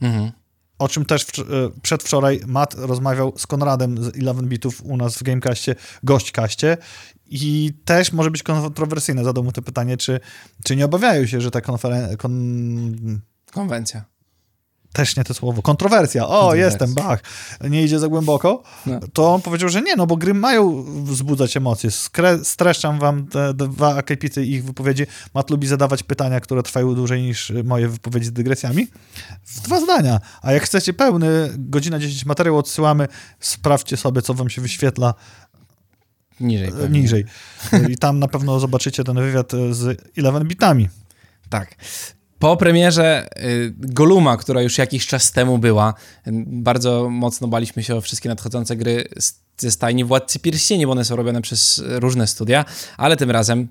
Mhm. 0.00 0.32
O 0.78 0.88
czym 0.88 1.04
też 1.04 1.22
e, 1.38 1.44
przedwczoraj 1.82 2.40
Matt 2.46 2.74
rozmawiał 2.74 3.32
z 3.36 3.46
Konradem 3.46 4.04
z 4.04 4.16
11 4.16 4.42
bitów 4.42 4.82
u 4.82 4.96
nas 4.96 5.18
w 5.18 5.22
Gamecastie, 5.22 5.74
gośćkaście 6.02 6.76
i 7.26 7.72
też 7.84 8.12
może 8.12 8.30
być 8.30 8.42
kontrowersyjne. 8.42 9.24
Zadał 9.24 9.44
mu 9.44 9.52
to 9.52 9.62
pytanie, 9.62 9.96
czy, 9.96 10.20
czy 10.64 10.76
nie 10.76 10.84
obawiają 10.84 11.26
się, 11.26 11.40
że 11.40 11.50
ta 11.50 11.60
konferencja... 11.60 12.16
Kon... 12.16 13.20
Konwencja. 13.52 14.04
Też 14.92 15.16
nie 15.16 15.24
to 15.24 15.34
słowo. 15.34 15.62
Kontrowersja. 15.62 16.24
O, 16.26 16.28
Kontrowersja. 16.28 16.64
jestem, 16.66 16.94
bach. 16.94 17.20
Nie 17.70 17.84
idzie 17.84 17.98
za 17.98 18.08
głęboko. 18.08 18.62
No. 18.86 19.00
To 19.12 19.34
on 19.34 19.42
powiedział, 19.42 19.68
że 19.68 19.82
nie, 19.82 19.96
no 19.96 20.06
bo 20.06 20.16
gry 20.16 20.34
mają 20.34 20.84
wzbudzać 21.04 21.56
emocje. 21.56 21.90
Skre- 21.90 22.44
streszczam 22.44 22.98
wam 22.98 23.26
te 23.26 23.54
dwa 23.54 23.96
akapity 23.96 24.44
ich 24.46 24.64
wypowiedzi. 24.64 25.06
Matt 25.34 25.50
lubi 25.50 25.66
zadawać 25.66 26.02
pytania, 26.02 26.40
które 26.40 26.62
trwają 26.62 26.94
dłużej 26.94 27.22
niż 27.22 27.52
moje 27.64 27.88
wypowiedzi 27.88 28.26
z 28.26 28.32
dygresjami. 28.32 28.86
W 29.44 29.60
dwa 29.60 29.80
zdania. 29.80 30.20
A 30.42 30.52
jak 30.52 30.62
chcecie 30.62 30.92
pełny, 30.92 31.50
godzina 31.58 31.98
10 31.98 32.24
materiał 32.26 32.58
odsyłamy, 32.58 33.08
sprawdźcie 33.40 33.96
sobie, 33.96 34.22
co 34.22 34.34
wam 34.34 34.50
się 34.50 34.62
wyświetla 34.62 35.14
Niżej. 36.40 36.72
pewnie. 36.72 37.00
niżej. 37.00 37.24
I 37.88 37.96
tam 37.98 38.18
na 38.18 38.28
pewno 38.28 38.60
zobaczycie 38.60 39.04
ten 39.04 39.16
wywiad 39.16 39.52
z 39.70 40.02
11 40.16 40.44
bitami. 40.48 40.88
Tak. 41.50 41.74
Po 42.38 42.56
premierze 42.56 43.28
y, 43.42 43.74
Goluma, 43.78 44.36
która 44.36 44.62
już 44.62 44.78
jakiś 44.78 45.06
czas 45.06 45.32
temu 45.32 45.58
była, 45.58 45.94
y, 46.26 46.30
bardzo 46.46 47.10
mocno 47.10 47.48
baliśmy 47.48 47.82
się 47.82 47.96
o 47.96 48.00
wszystkie 48.00 48.28
nadchodzące 48.28 48.76
gry 48.76 49.08
ze 49.58 49.70
stajni 49.70 50.04
Władcy 50.04 50.38
Pierścieni, 50.38 50.86
bo 50.86 50.92
one 50.92 51.04
są 51.04 51.16
robione 51.16 51.42
przez 51.42 51.82
różne 51.86 52.26
studia, 52.26 52.64
ale 52.96 53.16
tym 53.16 53.30
razem 53.30 53.68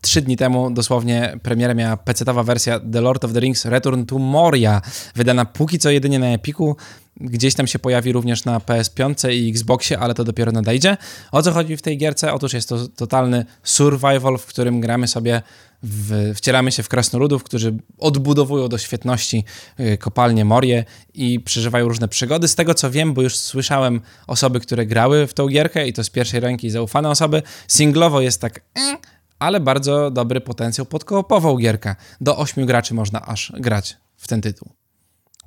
trzy 0.00 0.22
dni 0.22 0.36
temu 0.36 0.70
dosłownie 0.70 1.38
premierę 1.42 1.74
miała 1.74 1.96
pecetowa 1.96 2.42
wersja 2.42 2.80
The 2.92 3.00
Lord 3.00 3.24
of 3.24 3.32
the 3.32 3.40
Rings 3.40 3.64
Return 3.64 4.04
to 4.04 4.18
Moria, 4.18 4.82
wydana 5.14 5.44
póki 5.44 5.78
co 5.78 5.90
jedynie 5.90 6.18
na 6.18 6.26
Epiku, 6.26 6.76
gdzieś 7.20 7.54
tam 7.54 7.66
się 7.66 7.78
pojawi 7.78 8.12
również 8.12 8.44
na 8.44 8.58
PS5 8.58 9.32
i 9.32 9.50
Xboxie, 9.50 9.98
ale 9.98 10.14
to 10.14 10.24
dopiero 10.24 10.52
nadejdzie. 10.52 10.96
O 11.32 11.42
co 11.42 11.52
chodzi 11.52 11.76
w 11.76 11.82
tej 11.82 11.98
gierce? 11.98 12.32
Otóż 12.32 12.52
jest 12.52 12.68
to 12.68 12.88
totalny 12.88 13.44
survival, 13.62 14.38
w 14.38 14.46
którym 14.46 14.80
gramy 14.80 15.08
sobie, 15.08 15.42
w, 15.82 16.34
wcielamy 16.34 16.72
się 16.72 16.82
w 16.82 16.88
krasnoludów, 16.88 17.44
którzy 17.44 17.74
odbudowują 17.98 18.68
do 18.68 18.78
świetności 18.78 19.44
y, 19.80 19.98
kopalnię 19.98 20.44
Morię 20.44 20.84
i 21.14 21.40
przeżywają 21.40 21.88
różne 21.88 22.08
przygody. 22.08 22.48
Z 22.48 22.54
tego 22.54 22.74
co 22.74 22.90
wiem, 22.90 23.14
bo 23.14 23.22
już 23.22 23.36
słyszałem 23.36 24.00
osoby, 24.26 24.60
które 24.60 24.86
grały 24.86 25.26
w 25.26 25.34
tą 25.34 25.48
gierkę 25.48 25.88
i 25.88 25.92
to 25.92 26.04
z 26.04 26.10
pierwszej 26.10 26.40
ręki 26.40 26.70
zaufane 26.70 27.10
osoby, 27.10 27.42
singlowo 27.68 28.20
jest 28.20 28.40
tak... 28.40 28.60
eh, 28.74 28.98
ale 29.38 29.60
bardzo 29.60 30.10
dobry 30.10 30.40
potencjał 30.40 30.86
pod 30.86 31.04
koopową 31.04 31.56
gierkę. 31.56 31.96
Do 32.20 32.36
8 32.36 32.66
graczy 32.66 32.94
można 32.94 33.26
aż 33.26 33.52
grać 33.56 33.96
w 34.16 34.28
ten 34.28 34.40
tytuł. 34.40 34.68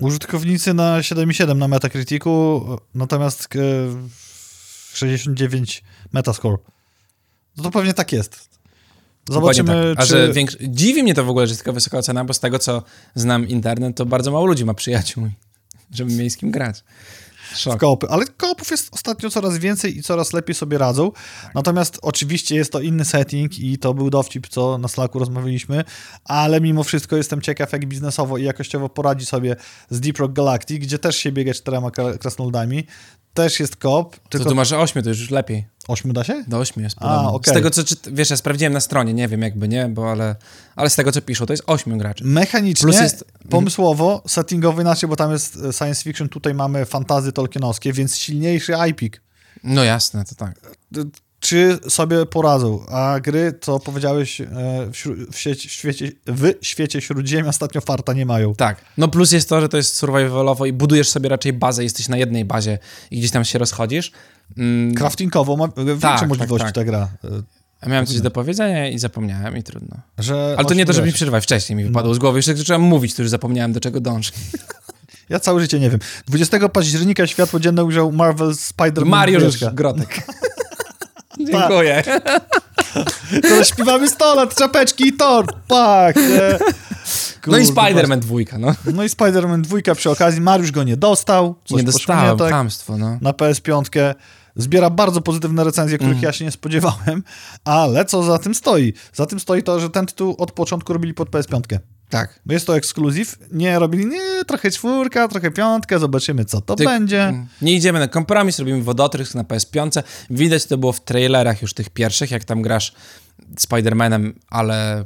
Użytkownicy 0.02 0.74
na 0.74 0.99
7,7 0.99 1.56
na 1.56 1.68
Metacriticu, 1.68 2.66
natomiast 2.95 3.47
e, 3.56 3.60
69 4.93 5.84
Metascore. 6.14 6.58
No 7.58 7.64
to 7.64 7.72
pewnie 7.72 7.93
tak 7.93 8.12
jest. 8.12 8.49
Zobaczymy, 9.30 9.93
tak. 9.95 10.04
A 10.04 10.08
czy... 10.08 10.08
że 10.08 10.34
większy... 10.34 10.58
Dziwi 10.62 11.04
mnie 11.04 11.14
to 11.14 11.24
w 11.24 11.30
ogóle, 11.30 11.47
że 11.47 11.52
jest 11.52 11.62
taka 11.62 11.72
wysoka 11.72 11.97
ocena, 11.97 12.26
bo 12.26 12.34
z 12.34 12.39
tego, 12.39 12.60
co 12.60 12.84
znam 13.16 13.47
internet, 13.47 13.95
to 13.97 14.06
bardzo 14.06 14.32
mało 14.32 14.45
ludzi 14.45 14.66
ma 14.66 14.74
przyjaciół, 14.74 15.30
żeby 15.91 16.14
mieli 16.14 16.30
z 16.30 16.38
kim 16.38 16.52
grać. 16.52 16.84
Szok. 17.56 17.76
w 17.76 17.78
koopy. 17.78 18.08
Ale 18.10 18.26
koopów 18.26 18.72
jest 18.72 18.93
ostatnio 18.93 19.30
coraz 19.30 19.58
więcej 19.58 19.97
i 19.97 20.04
coraz 20.04 20.34
lepiej 20.34 20.56
sobie 20.56 20.78
radzą. 20.78 21.12
Natomiast 21.56 21.99
oczywiście 22.02 22.56
jest 22.56 22.72
to 22.72 22.80
inny 22.80 23.06
setting 23.06 23.60
i 23.60 23.78
to 23.78 23.93
był 23.93 24.10
dowcip, 24.10 24.47
co 24.47 24.78
na 24.78 24.88
Slacku 24.88 25.20
rozmawialiśmy, 25.20 25.84
ale 26.26 26.62
mimo 26.62 26.84
wszystko 26.84 27.18
jestem 27.18 27.41
ciekaw, 27.41 27.72
jak 27.72 27.86
biznesowo 27.86 28.38
i 28.38 28.43
jakościowo 28.43 28.89
poradzi 28.89 29.26
sobie 29.26 29.56
z 29.89 29.99
Deep 29.99 30.18
Rock 30.18 30.34
Galactic, 30.34 30.80
gdzie 30.82 30.99
też 30.99 31.16
się 31.16 31.32
biega 31.32 31.54
czterema 31.54 31.89
kra- 31.89 32.18
krasnoludami. 32.18 32.86
Też 33.34 33.59
jest 33.59 33.75
koop, 33.75 34.15
To 34.19 34.29
tylko 34.29 34.49
tu 34.49 34.55
masz 34.55 34.71
8, 34.71 35.03
to 35.03 35.09
już 35.09 35.29
lepiej. 35.29 35.65
ośmiu 35.88 36.13
da 36.13 36.23
się? 36.23 36.43
Do 36.47 36.57
8 36.57 36.84
jest 36.84 36.95
A, 36.99 37.32
okej. 37.32 37.51
Z 37.51 37.53
tego 37.53 37.69
co, 37.69 37.84
czyt- 37.84 38.09
wiesz, 38.13 38.29
ja 38.29 38.38
sprawdziłem 38.38 38.73
na 38.73 38.79
stronie, 38.79 39.13
nie 39.13 39.27
wiem 39.27 39.41
jakby, 39.41 39.67
nie, 39.67 39.88
bo 39.89 40.11
ale, 40.11 40.36
ale 40.75 40.89
z 40.89 40.95
tego 40.95 41.11
co 41.11 41.21
piszą, 41.21 41.45
to 41.45 41.53
jest 41.53 41.63
8 41.67 41.97
graczy. 41.97 42.23
Mechanicznie, 42.25 42.84
Plus 42.84 42.99
jest- 43.01 43.25
pomysłowo, 43.49 44.23
settingowo 44.27 44.82
inaczej, 44.82 45.09
bo 45.09 45.15
tam 45.15 45.32
jest 45.32 45.55
e, 45.55 45.73
science 45.73 46.03
fiction, 46.03 46.29
tutaj 46.29 46.53
mamy 46.53 46.86
fantazy 46.86 47.32
tolkienowskie, 47.32 47.93
więc 47.93 48.17
silniejszy 48.17 48.73
IPIC. 48.89 49.13
No 49.63 49.84
jasne, 49.84 50.25
to 50.25 50.36
tak. 50.36 50.59
Czy 51.42 51.80
sobie 51.89 52.26
poradzą? 52.26 52.86
A 52.89 53.20
gry, 53.20 53.54
co 53.62 53.80
powiedziałeś, 53.80 54.42
e, 54.42 54.48
w, 55.32 55.38
sieci, 55.39 55.70
w, 55.70 55.72
świecie, 55.72 56.12
w 56.28 56.54
świecie 56.62 57.02
Śródziemia 57.02 57.50
ostatnio 57.50 57.82
farta 57.82 58.14
nie 58.14 58.26
mają. 58.26 58.56
Tak. 58.56 58.86
No 58.98 59.08
plus 59.08 59.32
jest 59.32 59.50
to, 59.50 59.62
że 59.62 59.70
to 59.70 59.78
jest 59.78 59.96
survivalowo 59.96 60.66
i 60.66 60.74
budujesz 60.74 61.10
sobie 61.10 61.30
raczej 61.30 61.54
bazę, 61.54 61.84
jesteś 61.84 62.10
na 62.10 62.18
jednej 62.18 62.46
bazie 62.46 62.80
i 63.12 63.20
gdzieś 63.20 63.32
tam 63.32 63.46
się 63.46 63.60
rozchodzisz. 63.60 64.12
Mm, 64.58 64.96
Craftingowo 64.96 65.58
ma 65.58 65.68
większe 65.68 66.00
tak, 66.00 66.30
możliwości 66.30 66.66
tak. 66.66 66.76
ta 66.76 66.84
gra. 66.84 67.10
a 67.82 67.89
miałem 67.89 68.06
coś 68.06 68.22
do 68.22 68.32
powiedzenia 68.32 68.89
i 68.89 69.00
zapomniałem 69.00 69.58
i 69.58 69.64
trudno. 69.64 69.98
Że 70.18 70.56
Ale 70.58 70.68
to 70.68 70.74
nie 70.74 70.86
to, 70.86 70.94
żeby 70.94 71.08
mi 71.08 71.14
przerwać, 71.14 71.44
wcześniej 71.44 71.78
mi 71.78 71.84
wypadło 71.84 72.14
z 72.14 72.20
głowy. 72.20 72.38
Jeszcze 72.38 72.52
jak 72.52 72.58
zacząłem 72.58 72.82
mówić, 72.82 73.14
to 73.14 73.22
już 73.22 73.30
zapomniałem, 73.30 73.74
do 73.74 73.80
czego 73.80 74.02
dążę. 74.02 74.32
Ja 75.30 75.39
całe 75.39 75.62
życie 75.62 75.80
nie 75.80 75.89
wiem. 75.89 76.00
20 76.28 76.70
października 76.70 77.28
światło 77.28 77.60
dzienne 77.60 77.84
ujrzał 77.84 78.12
Marvel 78.12 78.50
Spider-Man 78.50 79.06
Mariusz. 79.06 79.64
Grotek. 79.74 80.18
Dziękuję. 81.39 82.03
To 83.41 83.63
śpiewamy 83.63 84.07
100 84.09 84.36
lat, 84.36 84.55
czapeczki 84.55 85.07
i 85.07 85.13
tort. 85.13 85.55
Pak, 85.67 86.15
nie? 86.15 86.59
No 87.47 87.57
i 87.57 87.65
Kurde, 87.65 87.82
Spider-Man 87.82 88.19
dwójka, 88.19 88.57
no. 88.57 88.75
No 88.93 89.03
i 89.03 89.07
Spider-Man 89.07 89.61
2 89.61 89.95
przy 89.95 90.09
okazji. 90.09 90.41
Mariusz 90.41 90.71
go 90.71 90.84
nie 90.84 90.97
dostał. 90.97 91.55
Nie 91.71 91.84
dostałem, 91.84 92.38
tak, 92.38 92.51
no. 92.97 93.17
na 93.21 93.32
PS5. 93.32 94.13
Zbiera 94.55 94.89
bardzo 94.89 95.21
pozytywne 95.21 95.63
recenzje, 95.63 95.97
których 95.97 96.13
Mhm. 96.15 96.25
ja 96.25 96.34
się 96.34 96.45
nie 96.45 96.51
spodziewałem, 96.51 97.23
ale 97.65 98.05
co 98.05 98.23
za 98.23 98.38
tym 98.39 98.55
stoi? 98.55 98.93
Za 99.13 99.25
tym 99.25 99.39
stoi 99.39 99.63
to, 99.63 99.79
że 99.79 99.89
ten 99.89 100.05
tytuł 100.05 100.36
od 100.38 100.51
początku 100.51 100.93
robili 100.93 101.13
pod 101.13 101.29
PS5. 101.29 101.61
Tak. 102.12 102.39
Bo 102.45 102.53
jest 102.53 102.68
to 102.68 102.78
ekskluzyw. 102.78 103.38
Nie 103.51 103.80
robili, 103.80 104.05
nie, 104.05 104.45
trochę 104.47 104.72
czwórka, 104.72 105.28
trochę 105.28 105.51
piątka, 105.51 105.99
zobaczymy 105.99 106.45
co 106.45 106.62
to 106.62 106.76
Ty- 106.76 106.84
będzie. 106.84 107.45
Nie 107.62 107.74
idziemy 107.74 107.99
na 107.99 108.07
kompromis, 108.07 108.59
robimy 108.59 108.84
wodotrysk 108.84 109.36
na 109.36 109.43
PS5. 109.43 110.03
Widać 110.30 110.66
to 110.66 110.78
było 110.78 110.91
w 110.91 110.99
trailerach 111.01 111.62
już 111.62 111.74
tych 111.74 111.89
pierwszych, 111.89 112.32
jak 112.32 112.43
tam 112.43 112.62
grasz 112.62 112.93
Spider-Manem, 113.55 114.34
ale 114.47 115.03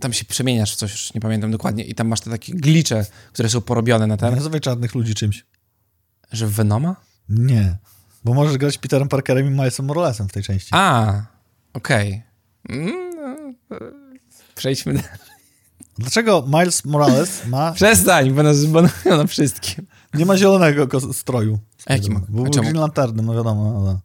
tam 0.00 0.12
się 0.12 0.24
przemieniasz 0.24 0.72
w 0.72 0.76
coś, 0.76 0.90
już 0.90 1.14
nie 1.14 1.20
pamiętam 1.20 1.50
dokładnie, 1.50 1.84
i 1.84 1.94
tam 1.94 2.08
masz 2.08 2.20
te 2.20 2.30
takie 2.30 2.52
glicze, 2.54 3.06
które 3.32 3.48
są 3.48 3.60
porobione 3.60 4.06
na 4.06 4.16
ten, 4.16 4.34
nazywaj 4.34 4.60
czarnych 4.60 4.94
ludzi 4.94 5.14
czymś. 5.14 5.44
że 6.32 6.46
w 6.46 6.52
Venoma? 6.52 6.96
Nie. 7.28 7.76
Bo 8.24 8.34
możesz 8.34 8.56
grać 8.58 8.78
Peterem 8.78 9.08
Parkerem 9.08 9.46
i 9.46 9.50
Milesem 9.50 9.86
Moralesem 9.86 10.28
w 10.28 10.32
tej 10.32 10.42
części. 10.42 10.68
A, 10.72 11.12
okej. 11.72 12.22
Mm, 12.68 13.10
no, 13.16 13.78
Przejdźmy 14.54 14.92
dalej. 14.92 15.29
Dlaczego 16.00 16.44
Miles 16.46 16.84
Morales 16.84 17.46
ma, 17.46 17.72
Przestań, 17.72 18.30
bo 18.32 18.42
nas 18.42 18.56
zbanują 18.56 18.92
na 19.04 19.26
wszystkim. 19.26 19.86
nie 20.14 20.26
ma 20.26 20.36
zielonego 20.36 21.12
stroju? 21.12 21.58
A 21.86 21.92
jaki 21.92 22.10
ma? 22.10 22.20
Green 22.28 22.76
Lanternem, 22.76 23.26
no 23.26 23.34
wiadomo. 23.34 23.82
Ale... 23.82 23.98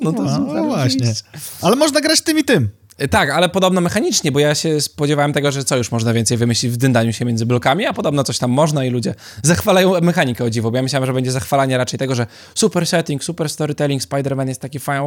No 0.00 0.12
to 0.12 0.22
No, 0.22 0.38
no 0.38 0.64
właśnie. 0.64 1.14
Ale 1.62 1.76
można 1.76 2.00
grać 2.00 2.20
tym 2.20 2.38
i 2.38 2.44
tym. 2.44 2.70
E, 3.00 3.08
Tak, 3.08 3.30
ale 3.30 3.48
podobno 3.48 3.80
mechanicznie, 3.80 4.32
bo 4.32 4.40
ja 4.40 4.54
się 4.54 4.80
spodziewałem 4.80 5.32
tego, 5.32 5.52
że 5.52 5.64
co 5.64 5.76
już 5.76 5.92
można 5.92 6.12
więcej 6.12 6.36
wymyślić 6.36 6.72
w 6.72 6.76
dyndaniu 6.76 7.12
się 7.12 7.24
między 7.24 7.46
blokami, 7.46 7.86
a 7.86 7.92
podobno 7.92 8.24
coś 8.24 8.38
tam 8.38 8.50
można 8.50 8.84
i 8.84 8.90
ludzie 8.90 9.14
zachwalają 9.42 10.00
mechanikę 10.00 10.44
o 10.44 10.50
dziwo, 10.50 10.70
bo 10.70 10.76
ja 10.76 10.82
myślałem, 10.82 11.06
że 11.06 11.12
będzie 11.12 11.32
zachwalanie 11.32 11.78
raczej 11.78 11.98
tego, 11.98 12.14
że 12.14 12.26
super 12.54 12.86
setting, 12.86 13.24
super 13.24 13.48
storytelling, 13.50 14.02
Spider-Man 14.02 14.48
jest 14.48 14.60
taki 14.60 14.78
fajny, 14.78 15.00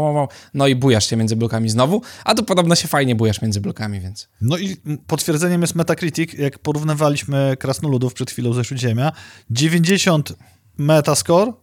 no 0.54 0.68
i 0.68 0.76
bujasz 0.76 1.10
się 1.10 1.16
między 1.16 1.36
blokami 1.36 1.70
znowu, 1.70 2.02
a 2.26 2.36
tu 2.36 2.44
podobno 2.44 2.76
się 2.76 2.88
fajnie 2.88 3.16
bujasz 3.16 3.41
między 3.41 3.62
blokami, 3.62 4.00
więc... 4.00 4.30
No 4.41 4.58
i 4.58 4.78
potwierdzeniem 5.08 5.62
jest 5.62 5.76
Metacritic, 5.76 6.34
jak 6.34 6.60
porównywaliśmy 6.60 7.58
Krasnoludów 7.60 8.14
przed 8.14 8.32
chwilą 8.32 8.54
ze 8.54 8.66
Śródziemia. 8.66 9.12
90 9.50 10.34
Metascore 10.78 11.54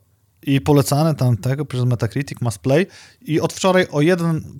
i 0.43 0.61
polecane 0.61 1.15
tam 1.15 1.37
tego 1.37 1.65
przez 1.65 1.85
Metacritic, 1.85 2.41
Must 2.41 2.59
Play 2.59 2.87
i 3.23 3.41
od 3.41 3.53
wczoraj 3.53 3.87
o 3.91 4.01
jeden, 4.01 4.59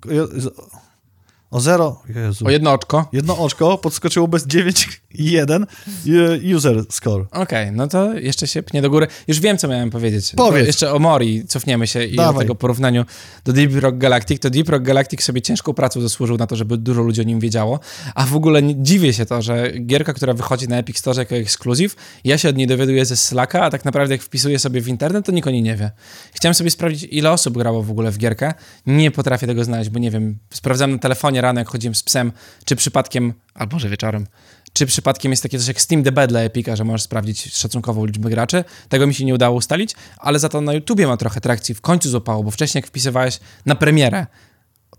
o 1.51 1.59
zero, 1.59 2.01
Jezu, 2.15 2.45
O 2.45 2.49
jedno 2.49 2.71
oczko. 2.73 3.05
jedno 3.11 3.37
oczko 3.37 3.77
podskoczyło 3.77 4.27
bez 4.27 4.47
9,1 5.19 6.55
user 6.55 6.83
score. 6.89 7.25
Okej, 7.31 7.71
no 7.71 7.87
to 7.87 8.13
jeszcze 8.13 8.47
się 8.47 8.63
pnie 8.63 8.81
do 8.81 8.89
góry. 8.89 9.07
Już 9.27 9.39
wiem, 9.39 9.57
co 9.57 9.67
miałem 9.67 9.89
powiedzieć. 9.89 10.33
Powiedz. 10.35 10.63
To 10.63 10.67
Jeszcze 10.67 10.93
o 10.93 10.99
Mori 10.99 11.45
cofniemy 11.47 11.87
się 11.87 12.03
i 12.05 12.15
do 12.15 12.23
Dawaj. 12.23 12.39
tego 12.45 12.55
porównaniu 12.55 13.05
do 13.45 13.53
Deep 13.53 13.71
Rock 13.75 13.97
Galactic. 13.97 14.41
To 14.41 14.49
Deep 14.49 14.69
Rock 14.69 14.83
Galactic 14.83 15.23
sobie 15.23 15.41
ciężką 15.41 15.73
pracą 15.73 16.01
zasłużył 16.01 16.37
na 16.37 16.47
to, 16.47 16.55
żeby 16.55 16.77
dużo 16.77 17.01
ludzi 17.01 17.21
o 17.21 17.23
nim 17.23 17.39
wiedziało, 17.39 17.79
a 18.15 18.25
w 18.25 18.35
ogóle 18.35 18.61
nie, 18.61 18.83
dziwię 18.83 19.13
się 19.13 19.25
to, 19.25 19.41
że 19.41 19.71
gierka, 19.79 20.13
która 20.13 20.33
wychodzi 20.33 20.67
na 20.67 20.77
Epic 20.77 20.97
Store 20.97 21.17
jako 21.19 21.35
ekskluzyw, 21.35 21.95
ja 22.23 22.37
się 22.37 22.49
od 22.49 22.55
niej 22.57 22.67
dowiaduję 22.67 23.05
ze 23.05 23.17
Slacka, 23.17 23.61
a 23.63 23.69
tak 23.69 23.85
naprawdę 23.85 24.13
jak 24.15 24.21
wpisuję 24.23 24.59
sobie 24.59 24.81
w 24.81 24.87
internet, 24.87 25.25
to 25.25 25.31
nikt 25.31 25.47
o 25.47 25.51
niej 25.51 25.61
nie 25.61 25.75
wie. 25.75 25.91
Chciałem 26.33 26.53
sobie 26.53 26.69
sprawdzić, 26.71 27.07
ile 27.11 27.31
osób 27.31 27.57
grało 27.57 27.83
w 27.83 27.91
ogóle 27.91 28.11
w 28.11 28.17
gierkę. 28.17 28.53
Nie 28.85 29.11
potrafię 29.11 29.47
tego 29.47 29.63
znaleźć, 29.63 29.89
bo 29.89 29.99
nie 29.99 30.11
wiem, 30.11 30.37
sprawdzałem 30.49 30.91
na 30.91 30.97
telefonie 30.97 31.41
rano, 31.41 31.59
jak 31.61 31.67
chodziłem 31.67 31.95
z 31.95 32.03
psem, 32.03 32.31
czy 32.65 32.75
przypadkiem, 32.75 33.33
albo 33.53 33.79
że 33.79 33.89
wieczorem, 33.89 34.27
czy 34.73 34.85
przypadkiem 34.85 35.31
jest 35.31 35.43
takie 35.43 35.59
coś 35.59 35.67
jak 35.67 35.81
Steam 35.81 36.03
DB 36.03 36.27
dla 36.27 36.39
Epica, 36.39 36.75
że 36.75 36.83
możesz 36.83 37.01
sprawdzić 37.01 37.55
szacunkową 37.55 38.05
liczbę 38.05 38.29
graczy. 38.29 38.63
Tego 38.89 39.07
mi 39.07 39.13
się 39.13 39.25
nie 39.25 39.33
udało 39.33 39.55
ustalić, 39.55 39.95
ale 40.17 40.39
za 40.39 40.49
to 40.49 40.61
na 40.61 40.73
YouTubie 40.73 41.07
ma 41.07 41.17
trochę 41.17 41.41
trakcji. 41.41 41.75
W 41.75 41.81
końcu 41.81 42.09
złapało, 42.09 42.43
bo 42.43 42.51
wcześniej 42.51 42.79
jak 42.79 42.87
wpisywałeś 42.87 43.39
na 43.65 43.75
premierę 43.75 44.25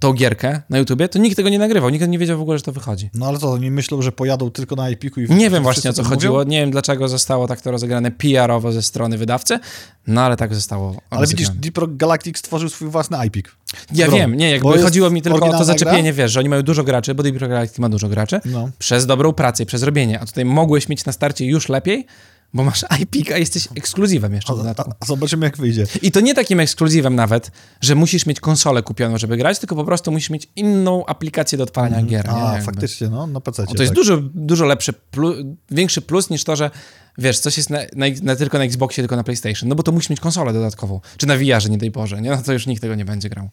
tą 0.02 0.12
gierkę 0.12 0.62
na 0.70 0.78
YouTubie, 0.78 1.08
to 1.08 1.18
nikt 1.18 1.36
tego 1.36 1.48
nie 1.48 1.58
nagrywał, 1.58 1.90
nikt 1.90 2.08
nie 2.08 2.18
wiedział 2.18 2.38
w 2.38 2.40
ogóle, 2.40 2.58
że 2.58 2.64
to 2.64 2.72
wychodzi. 2.72 3.10
No 3.14 3.26
ale 3.26 3.38
co, 3.38 3.50
oni 3.52 3.70
myślą, 3.70 4.02
że 4.02 4.12
pojadą 4.12 4.50
tylko 4.50 4.76
na 4.76 4.88
Epiku 4.88 5.20
i 5.20 5.28
Nie 5.34 5.50
wiem 5.50 5.62
właśnie 5.62 5.90
o 5.90 5.92
co 5.92 6.04
chodziło, 6.04 6.38
mówią? 6.38 6.50
nie 6.50 6.60
wiem 6.60 6.70
dlaczego 6.70 7.08
zostało 7.08 7.48
tak 7.48 7.60
to 7.60 7.70
rozegrane 7.70 8.10
PR-owo 8.10 8.72
ze 8.72 8.82
strony 8.82 9.18
wydawcy, 9.18 9.58
no 10.06 10.20
ale 10.20 10.36
tak 10.36 10.54
zostało 10.54 10.96
Ale 11.10 11.26
widzisz. 11.26 11.48
Deep 11.50 11.78
Rock 11.78 11.92
Galactic 11.96 12.38
stworzył 12.38 12.68
swój 12.68 12.88
własny 12.88 13.18
Epic. 13.18 13.46
Ja 13.92 14.08
wiem, 14.08 14.34
nie, 14.36 14.50
jakby 14.50 14.82
chodziło 14.82 15.10
mi 15.10 15.22
tylko 15.22 15.46
o 15.46 15.58
to 15.58 15.64
zaczepienie, 15.64 16.12
wiesz, 16.12 16.32
że 16.32 16.40
oni 16.40 16.48
mają 16.48 16.62
dużo 16.62 16.84
graczy, 16.84 17.14
bo 17.14 17.22
Deep 17.22 17.36
Rock 17.40 17.50
Galactic 17.50 17.78
ma 17.78 17.88
dużo 17.88 18.08
graczy, 18.08 18.40
No. 18.44 18.68
przez 18.78 19.06
dobrą 19.06 19.32
pracę 19.32 19.62
i 19.62 19.66
przez 19.66 19.82
robienie, 19.82 20.20
a 20.20 20.26
tutaj 20.26 20.44
mogłeś 20.44 20.88
mieć 20.88 21.04
na 21.04 21.12
starcie 21.12 21.46
już 21.46 21.68
lepiej, 21.68 22.06
bo 22.54 22.64
masz 22.64 22.84
IP, 23.00 23.30
a 23.34 23.38
jesteś 23.38 23.68
ekskluzywem 23.74 24.34
jeszcze 24.34 24.52
A, 24.52 24.56
dodatku. 24.56 24.92
a, 25.00 25.06
zobaczymy 25.06 25.46
jak 25.46 25.56
wyjdzie. 25.56 25.86
I 26.02 26.12
to 26.12 26.20
nie 26.20 26.34
takim 26.34 26.60
ekskluzywem 26.60 27.14
nawet, 27.14 27.50
że 27.80 27.94
musisz 27.94 28.26
mieć 28.26 28.40
konsolę 28.40 28.82
kupioną, 28.82 29.18
żeby 29.18 29.36
grać, 29.36 29.58
tylko 29.58 29.76
po 29.76 29.84
prostu 29.84 30.12
musisz 30.12 30.30
mieć 30.30 30.48
inną 30.56 31.06
aplikację 31.06 31.58
do 31.58 31.64
odpalania 31.64 32.02
gier. 32.02 32.24
nie? 32.28 32.32
A, 32.32 32.52
Jakby. 32.52 32.66
faktycznie, 32.66 33.08
no, 33.08 33.26
na 33.26 33.40
PC. 33.40 33.66
To 33.66 33.82
jest 33.82 33.94
dużo, 33.94 34.16
dużo 34.34 34.64
lepszy, 34.64 34.92
plu, 34.92 35.34
większy 35.70 36.02
plus 36.02 36.30
niż 36.30 36.44
to, 36.44 36.56
że 36.56 36.70
wiesz, 37.18 37.38
coś 37.38 37.56
jest 37.56 37.70
na, 37.70 37.78
na, 37.96 38.06
na, 38.22 38.36
tylko 38.36 38.58
na 38.58 38.64
Xboxie, 38.64 39.02
tylko 39.02 39.16
na 39.16 39.24
PlayStation. 39.24 39.68
No 39.68 39.74
bo 39.74 39.82
to 39.82 39.92
musisz 39.92 40.10
mieć 40.10 40.20
konsolę 40.20 40.52
dodatkową. 40.52 41.00
Czy 41.16 41.26
na 41.26 41.36
VR-ze, 41.36 41.70
nie 41.70 41.78
daj 41.78 41.90
Boże, 41.90 42.20
nie? 42.22 42.30
No 42.30 42.42
to 42.42 42.52
już 42.52 42.66
nikt 42.66 42.82
tego 42.82 42.94
nie 42.94 43.04
będzie 43.04 43.28
grał. 43.28 43.48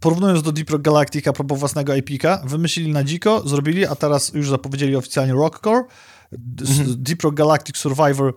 Porównując 0.00 0.42
do 0.42 0.52
Deep 0.52 0.70
Rock 0.70 0.82
Galactic 0.82 1.28
a 1.28 1.32
propos 1.32 1.58
własnego 1.58 1.96
Epika, 1.96 2.42
wymyślili 2.46 2.92
na 2.92 3.04
dziko, 3.04 3.48
zrobili, 3.48 3.86
a 3.86 3.94
teraz 3.94 4.34
już 4.34 4.50
zapowiedzieli 4.50 4.96
oficjalnie 4.96 5.32
Rockcore. 5.32 5.84
Mhm. 6.32 6.94
Deep 7.02 7.22
Rock 7.22 7.34
Galactic 7.34 7.76
Survivor. 7.76 8.34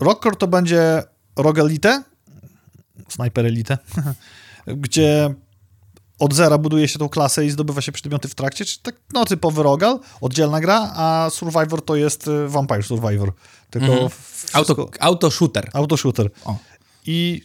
Rockcore 0.00 0.36
to 0.36 0.46
będzie 0.48 1.02
Rogue 1.36 1.60
Elite, 1.60 2.02
Sniper 3.08 3.46
Elite, 3.46 3.78
gdzie 4.66 5.34
od 6.18 6.34
zera 6.34 6.58
buduje 6.58 6.88
się 6.88 6.98
tą 6.98 7.08
klasę 7.08 7.46
i 7.46 7.50
zdobywa 7.50 7.80
się 7.80 7.92
przedmioty 7.92 8.28
w 8.28 8.34
trakcie, 8.34 8.64
czy 8.64 8.82
tak, 8.82 8.94
no 9.12 9.24
typowy 9.24 9.62
Rogal, 9.62 10.00
oddzielna 10.20 10.60
gra, 10.60 10.92
a 10.96 11.28
Survivor 11.30 11.84
to 11.84 11.96
jest 11.96 12.28
y, 12.28 12.48
Vampire 12.48 12.82
Survivor, 12.82 13.32
tylko 13.70 13.86
Mhm. 13.92 14.08
wszystko- 14.08 14.58
Auto, 14.58 14.88
auto 15.00 15.30
shooter. 15.30 15.70
Autoshooter. 15.72 16.30
O. 16.44 16.56
I 17.06 17.42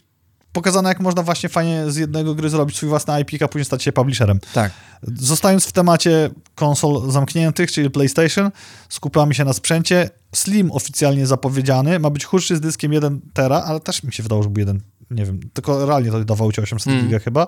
pokazane, 0.52 0.88
jak 0.88 1.00
można 1.00 1.22
właśnie 1.22 1.48
fajnie 1.48 1.90
z 1.90 1.96
jednego 1.96 2.34
gry 2.34 2.50
zrobić 2.50 2.76
swój 2.76 2.88
własny 2.88 3.20
IP, 3.20 3.42
a 3.42 3.48
później 3.48 3.64
stać 3.64 3.82
się 3.82 3.92
publisherem. 3.92 4.40
Tak. 4.54 4.72
Zostając 5.02 5.66
w 5.66 5.72
temacie 5.72 6.30
konsol 6.54 7.10
zamkniętych, 7.10 7.72
czyli 7.72 7.90
PlayStation, 7.90 8.50
skupiamy 8.88 9.34
się 9.34 9.44
na 9.44 9.52
sprzęcie. 9.52 10.10
Slim 10.34 10.72
oficjalnie 10.72 11.26
zapowiedziany, 11.26 11.98
ma 11.98 12.10
być 12.10 12.24
chudszy 12.24 12.56
z 12.56 12.60
dyskiem 12.60 12.92
1 12.92 13.20
tera, 13.32 13.62
ale 13.62 13.80
też 13.80 14.02
mi 14.02 14.12
się 14.12 14.22
wydało, 14.22 14.42
że 14.42 14.48
był 14.48 14.60
jeden, 14.60 14.80
nie 15.10 15.24
wiem, 15.24 15.40
tylko 15.52 15.86
realnie 15.86 16.10
to 16.10 16.24
dawało 16.24 16.52
ci 16.52 16.60
800 16.60 16.92
Mm. 16.92 17.04
giga 17.04 17.18
chyba. 17.18 17.46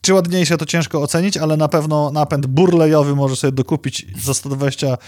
Czy 0.00 0.14
ładniejsze 0.14 0.58
to 0.58 0.66
ciężko 0.66 1.02
ocenić, 1.02 1.36
ale 1.36 1.56
na 1.56 1.68
pewno 1.68 2.10
napęd 2.10 2.46
burlejowy 2.46 3.16
może 3.16 3.36
sobie 3.36 3.52
dokupić 3.52 4.06
za 4.22 4.34
120 4.34 4.98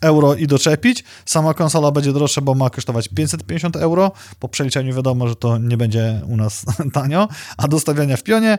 euro 0.00 0.34
i 0.34 0.46
doczepić. 0.46 1.04
Sama 1.24 1.54
konsola 1.54 1.90
będzie 1.90 2.12
droższa, 2.12 2.40
bo 2.40 2.54
ma 2.54 2.70
kosztować 2.70 3.08
550 3.08 3.76
euro. 3.76 4.12
Po 4.38 4.48
przeliczeniu 4.48 4.94
wiadomo, 4.94 5.28
że 5.28 5.36
to 5.36 5.58
nie 5.58 5.76
będzie 5.76 6.20
u 6.28 6.36
nas 6.36 6.64
tanio. 6.94 7.28
A 7.56 7.68
do 7.68 7.80
stawiania 7.80 8.16
w 8.16 8.22
pionie 8.22 8.58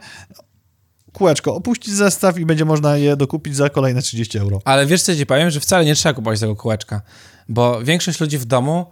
kółeczko, 1.14 1.56
opuścić 1.56 1.94
zestaw 1.94 2.38
i 2.40 2.46
będzie 2.46 2.66
można 2.66 2.98
je 2.98 3.16
dokupić 3.16 3.56
za 3.56 3.70
kolejne 3.70 4.02
30 4.02 4.38
euro. 4.38 4.60
Ale 4.66 4.86
wiesz 4.86 5.02
co 5.02 5.16
ci 5.16 5.26
powiem, 5.26 5.50
że 5.50 5.60
wcale 5.60 5.86
nie 5.86 5.96
trzeba 5.96 6.14
kupować 6.14 6.40
tego 6.40 6.56
kółeczka, 6.56 7.02
bo 7.50 7.84
większość 7.84 8.20
ludzi 8.20 8.38
w 8.38 8.46
domu, 8.46 8.86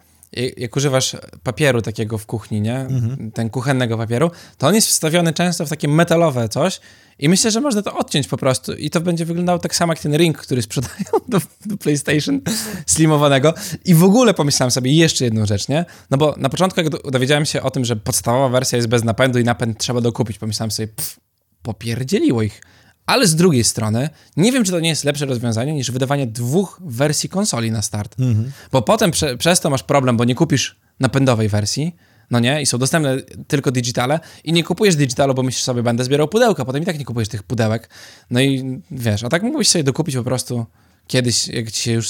jak 0.57 0.75
używasz 0.75 1.15
papieru 1.43 1.81
takiego 1.81 2.17
w 2.17 2.25
kuchni, 2.25 2.61
nie? 2.61 2.79
Mhm. 2.79 3.31
Ten 3.31 3.49
kuchennego 3.49 3.97
papieru, 3.97 4.31
to 4.57 4.67
on 4.67 4.75
jest 4.75 4.87
wstawiony 4.87 5.33
często 5.33 5.65
w 5.65 5.69
takie 5.69 5.87
metalowe 5.87 6.49
coś 6.49 6.79
i 7.19 7.29
myślę, 7.29 7.51
że 7.51 7.61
można 7.61 7.81
to 7.81 7.97
odciąć 7.97 8.27
po 8.27 8.37
prostu 8.37 8.73
i 8.73 8.89
to 8.89 9.01
będzie 9.01 9.25
wyglądało 9.25 9.59
tak 9.59 9.75
samo 9.75 9.93
jak 9.93 9.99
ten 9.99 10.17
ring, 10.17 10.37
który 10.37 10.61
sprzedają 10.61 11.05
do, 11.29 11.41
do 11.65 11.77
PlayStation 11.77 12.41
slimowanego. 12.85 13.53
I 13.85 13.95
w 13.95 14.03
ogóle 14.03 14.33
pomyślałem 14.33 14.71
sobie 14.71 14.93
jeszcze 14.93 15.25
jedną 15.25 15.45
rzecz, 15.45 15.67
nie? 15.67 15.85
No 16.09 16.17
bo 16.17 16.35
na 16.37 16.49
początku 16.49 16.81
jak 16.81 17.11
dowiedziałem 17.11 17.45
się 17.45 17.61
o 17.61 17.71
tym, 17.71 17.85
że 17.85 17.95
podstawowa 17.95 18.49
wersja 18.49 18.75
jest 18.75 18.87
bez 18.87 19.03
napędu 19.03 19.39
i 19.39 19.43
napęd 19.43 19.77
trzeba 19.77 20.01
dokupić, 20.01 20.37
pomyślałem 20.37 20.71
sobie, 20.71 20.87
pff, 20.87 21.19
popierdzieliło 21.61 22.41
ich. 22.41 22.61
Ale 23.07 23.27
z 23.27 23.35
drugiej 23.35 23.63
strony, 23.63 24.09
nie 24.37 24.51
wiem, 24.51 24.63
czy 24.63 24.71
to 24.71 24.79
nie 24.79 24.89
jest 24.89 25.03
lepsze 25.03 25.25
rozwiązanie 25.25 25.73
niż 25.73 25.91
wydawanie 25.91 26.27
dwóch 26.27 26.81
wersji 26.85 27.29
konsoli 27.29 27.71
na 27.71 27.81
start. 27.81 28.19
Mhm. 28.19 28.51
Bo 28.71 28.81
potem 28.81 29.11
prze, 29.11 29.37
przez 29.37 29.59
to 29.59 29.69
masz 29.69 29.83
problem, 29.83 30.17
bo 30.17 30.23
nie 30.23 30.35
kupisz 30.35 30.75
napędowej 30.99 31.49
wersji, 31.49 31.95
no 32.31 32.39
nie, 32.39 32.61
i 32.61 32.65
są 32.65 32.77
dostępne 32.77 33.17
tylko 33.47 33.71
digitale 33.71 34.19
i 34.43 34.53
nie 34.53 34.63
kupujesz 34.63 34.95
digitalu, 34.95 35.33
bo 35.33 35.43
myślisz 35.43 35.63
sobie, 35.63 35.83
będę 35.83 36.03
zbierał 36.03 36.27
pudełka, 36.27 36.65
potem 36.65 36.83
i 36.83 36.85
tak 36.85 36.99
nie 36.99 37.05
kupujesz 37.05 37.29
tych 37.29 37.43
pudełek. 37.43 37.89
No 38.31 38.41
i 38.41 38.81
wiesz, 38.91 39.23
a 39.23 39.29
tak 39.29 39.43
mógłbyś 39.43 39.69
sobie 39.69 39.83
dokupić 39.83 40.15
po 40.15 40.23
prostu 40.23 40.65
kiedyś, 41.07 41.47
jak 41.47 41.71
ci 41.71 41.81
się 41.81 41.91
już 41.91 42.09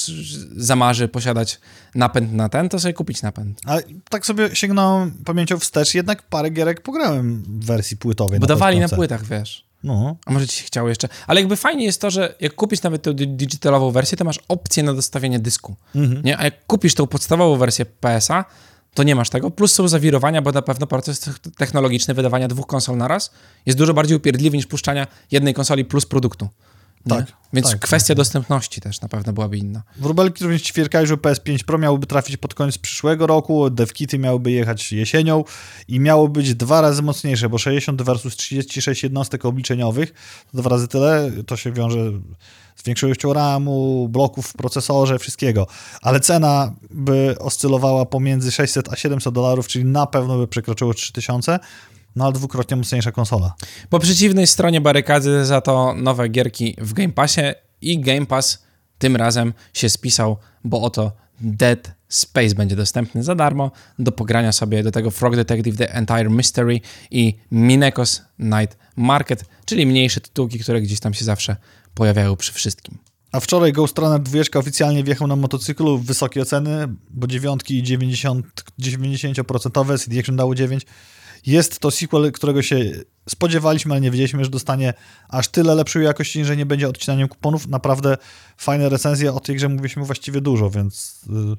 zamarzy 0.55 1.07
posiadać 1.07 1.59
napęd 1.95 2.33
na 2.33 2.49
ten, 2.49 2.69
to 2.69 2.79
sobie 2.79 2.93
kupić 2.93 3.21
napęd. 3.21 3.61
Ale 3.65 3.83
tak 4.09 4.25
sobie 4.25 4.55
sięgnąłem 4.55 5.11
pamięcią 5.25 5.59
wstecz, 5.59 5.93
jednak 5.93 6.21
parę 6.23 6.49
gierek 6.49 6.81
pograłem 6.81 7.43
w 7.43 7.65
wersji 7.65 7.97
płytowej. 7.97 8.39
Bo 8.39 8.47
dawali 8.47 8.79
na 8.79 8.89
płytach, 8.89 9.25
wiesz. 9.25 9.66
No. 9.83 10.15
A 10.25 10.31
może 10.31 10.47
ci 10.47 10.59
się 10.59 10.63
chciało 10.65 10.89
jeszcze. 10.89 11.09
Ale 11.27 11.39
jakby 11.39 11.55
fajnie 11.55 11.85
jest 11.85 12.01
to, 12.01 12.11
że 12.11 12.35
jak 12.39 12.55
kupisz 12.55 12.81
nawet 12.81 13.01
tę 13.01 13.13
digitalową 13.13 13.91
wersję, 13.91 14.17
to 14.17 14.25
masz 14.25 14.39
opcję 14.47 14.83
na 14.83 14.93
dostawienie 14.93 15.39
dysku. 15.39 15.75
Mhm. 15.95 16.21
Nie? 16.23 16.37
A 16.37 16.43
jak 16.43 16.65
kupisz 16.65 16.95
tą 16.95 17.07
podstawową 17.07 17.57
wersję 17.57 17.85
PS-a, 17.85 18.45
to 18.93 19.03
nie 19.03 19.15
masz 19.15 19.29
tego. 19.29 19.51
Plus 19.51 19.73
są 19.73 19.87
zawirowania, 19.87 20.41
bo 20.41 20.51
na 20.51 20.61
pewno 20.61 20.87
proces 20.87 21.29
technologiczny 21.57 22.13
wydawania 22.13 22.47
dwóch 22.47 22.67
konsol 22.67 22.97
na 22.97 23.07
raz 23.07 23.31
jest 23.65 23.77
dużo 23.77 23.93
bardziej 23.93 24.17
upierdliwy 24.17 24.57
niż 24.57 24.65
puszczania 24.65 25.07
jednej 25.31 25.53
konsoli 25.53 25.85
plus 25.85 26.05
produktu. 26.05 26.49
Tak. 27.09 27.37
Więc 27.53 27.71
tak, 27.71 27.79
kwestia 27.79 28.07
tak. 28.07 28.17
dostępności 28.17 28.81
też 28.81 29.01
na 29.01 29.07
pewno 29.07 29.33
byłaby 29.33 29.57
inna. 29.57 29.83
Wróbelki 29.97 30.43
również 30.43 30.61
ćwierkają, 30.61 31.05
że 31.05 31.15
PS5 31.15 31.63
Pro 31.63 31.77
miałoby 31.77 32.07
trafić 32.07 32.37
pod 32.37 32.53
koniec 32.53 32.77
przyszłego 32.77 33.27
roku, 33.27 33.69
devkity 33.69 34.19
miałyby 34.19 34.51
jechać 34.51 34.91
jesienią 34.91 35.43
i 35.87 35.99
miało 35.99 36.27
być 36.27 36.55
dwa 36.55 36.81
razy 36.81 37.01
mocniejsze, 37.01 37.49
bo 37.49 37.57
60 37.57 38.01
versus 38.01 38.35
36 38.35 39.03
jednostek 39.03 39.45
obliczeniowych 39.45 40.13
to 40.51 40.57
dwa 40.57 40.69
razy 40.69 40.87
tyle, 40.87 41.31
to 41.45 41.57
się 41.57 41.71
wiąże 41.71 42.11
z 42.75 42.83
większością 42.83 43.33
RAMu, 43.33 44.09
bloków 44.09 44.47
w 44.47 44.53
procesorze, 44.53 45.19
wszystkiego. 45.19 45.67
Ale 46.01 46.19
cena 46.19 46.73
by 46.89 47.35
oscylowała 47.39 48.05
pomiędzy 48.05 48.51
600 48.51 48.93
a 48.93 48.95
700 48.95 49.33
dolarów, 49.33 49.67
czyli 49.67 49.85
na 49.85 50.05
pewno 50.05 50.37
by 50.37 50.47
przekroczyło 50.47 50.93
3000 50.93 51.59
no 52.17 52.23
ale 52.23 52.33
dwukrotnie 52.33 52.77
mocniejsza 52.77 53.11
konsola. 53.11 53.55
Po 53.89 53.99
przeciwnej 53.99 54.47
stronie 54.47 54.81
barykady 54.81 55.45
za 55.45 55.61
to 55.61 55.93
nowe 55.93 56.29
gierki 56.29 56.75
w 56.77 56.93
Game 56.93 57.13
Passie 57.13 57.41
i 57.81 57.99
Game 57.99 58.25
Pass 58.25 58.63
tym 58.97 59.15
razem 59.15 59.53
się 59.73 59.89
spisał, 59.89 60.37
bo 60.63 60.81
oto 60.81 61.11
Dead 61.41 61.91
Space 62.09 62.55
będzie 62.55 62.75
dostępny 62.75 63.23
za 63.23 63.35
darmo 63.35 63.71
do 63.99 64.11
pogrania 64.11 64.51
sobie 64.51 64.83
do 64.83 64.91
tego 64.91 65.11
Frog 65.11 65.35
Detective 65.35 65.77
The 65.77 65.93
Entire 65.93 66.29
Mystery 66.29 66.81
i 67.11 67.35
Minekos 67.51 68.21
Night 68.39 68.77
Market, 68.95 69.45
czyli 69.65 69.85
mniejsze 69.85 70.21
tytułki, 70.21 70.59
które 70.59 70.81
gdzieś 70.81 70.99
tam 70.99 71.13
się 71.13 71.25
zawsze 71.25 71.55
pojawiają 71.93 72.35
przy 72.35 72.53
wszystkim. 72.53 72.97
A 73.31 73.39
wczoraj 73.39 73.73
Ghost 73.73 73.99
Runner 73.99 74.21
2 74.21 74.39
oficjalnie 74.55 75.03
wjechał 75.03 75.27
na 75.27 75.35
motocyklu 75.35 75.97
w 75.97 76.05
wysokie 76.05 76.41
oceny, 76.41 76.87
bo 77.09 77.27
dziewiątki 77.27 77.83
90%, 77.83 78.41
90% 78.79 79.99
CD 79.99 80.19
Action 80.19 80.35
dało 80.35 80.53
9%. 80.53 80.79
Jest 81.45 81.79
to 81.79 81.91
sequel, 81.91 82.31
którego 82.31 82.61
się 82.61 82.91
spodziewaliśmy, 83.29 83.93
ale 83.93 84.01
nie 84.01 84.11
wiedzieliśmy, 84.11 84.43
że 84.43 84.49
dostanie 84.49 84.93
aż 85.29 85.47
tyle 85.47 85.75
lepszej 85.75 86.03
jakości, 86.03 86.45
że 86.45 86.57
nie 86.57 86.65
będzie 86.65 86.89
odcinaniem 86.89 87.27
kuponów. 87.27 87.67
Naprawdę 87.67 88.17
fajne 88.57 88.89
recenzje 88.89 89.33
o 89.33 89.39
tej 89.39 89.55
grze 89.55 89.69
mówiliśmy 89.69 90.03
właściwie 90.03 90.41
dużo, 90.41 90.69
więc 90.69 91.21
y, 91.29 91.57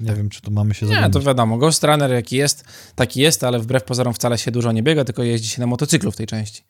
nie 0.00 0.14
wiem, 0.14 0.28
czy 0.28 0.40
tu 0.42 0.50
mamy 0.50 0.74
się 0.74 0.86
Nie, 0.86 1.10
to 1.10 1.20
wiadomo. 1.20 1.58
Ghost 1.58 1.84
Runner 1.84 2.10
jaki 2.10 2.36
jest, 2.36 2.64
taki 2.94 3.20
jest, 3.20 3.44
ale 3.44 3.58
wbrew 3.58 3.84
pozorom 3.84 4.14
wcale 4.14 4.38
się 4.38 4.50
dużo 4.50 4.72
nie 4.72 4.82
biega, 4.82 5.04
tylko 5.04 5.22
jeździ 5.22 5.48
się 5.48 5.60
na 5.60 5.66
motocyklu 5.66 6.12
w 6.12 6.16
tej 6.16 6.26
części. 6.26 6.64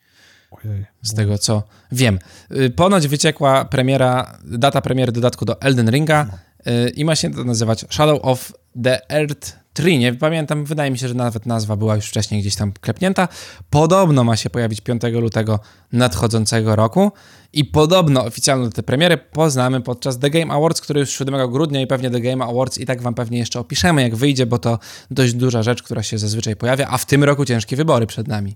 Ojej. 0.51 0.85
Z 1.01 1.13
tego, 1.13 1.37
co 1.37 1.63
wiem. 1.91 2.19
Y, 2.51 2.69
ponoć 2.69 3.07
wyciekła 3.07 3.65
premiera, 3.65 4.39
data 4.43 4.81
premiery 4.81 5.11
dodatku 5.11 5.45
do 5.45 5.61
Elden 5.61 5.89
Ringa 5.89 6.27
no. 6.31 6.71
Y, 6.71 6.89
i 6.89 7.05
ma 7.05 7.15
się 7.15 7.31
to 7.31 7.43
nazywać 7.43 7.85
Shadow 7.89 8.19
of 8.21 8.53
the 8.83 9.11
Earth 9.11 9.55
Nie 9.85 10.13
pamiętam, 10.13 10.65
wydaje 10.65 10.91
mi 10.91 10.97
się, 10.97 11.07
że 11.07 11.13
nawet 11.13 11.45
nazwa 11.45 11.75
była 11.75 11.95
już 11.95 12.05
wcześniej 12.05 12.41
gdzieś 12.41 12.55
tam 12.55 12.71
klepnięta. 12.81 13.27
Podobno 13.69 14.23
ma 14.23 14.35
się 14.35 14.49
pojawić 14.49 14.81
5 14.81 15.01
lutego 15.03 15.59
nadchodzącego 15.91 16.75
roku 16.75 17.11
i 17.53 17.65
podobno 17.65 18.25
oficjalną 18.25 18.69
tę 18.69 18.83
premiery 18.83 19.17
poznamy 19.17 19.81
podczas 19.81 20.19
The 20.19 20.29
Game 20.29 20.53
Awards, 20.53 20.81
który 20.81 20.99
już 20.99 21.09
7 21.09 21.51
grudnia 21.51 21.81
i 21.81 21.87
pewnie 21.87 22.09
The 22.09 22.21
Game 22.21 22.45
Awards 22.45 22.77
i 22.77 22.85
tak 22.85 23.01
wam 23.01 23.13
pewnie 23.13 23.39
jeszcze 23.39 23.59
opiszemy, 23.59 24.01
jak 24.01 24.15
wyjdzie, 24.15 24.45
bo 24.45 24.59
to 24.59 24.79
dość 25.11 25.33
duża 25.33 25.63
rzecz, 25.63 25.83
która 25.83 26.03
się 26.03 26.17
zazwyczaj 26.17 26.55
pojawia, 26.55 26.87
a 26.87 26.97
w 26.97 27.05
tym 27.05 27.23
roku 27.23 27.45
ciężkie 27.45 27.75
wybory 27.75 28.07
przed 28.07 28.27
nami 28.27 28.55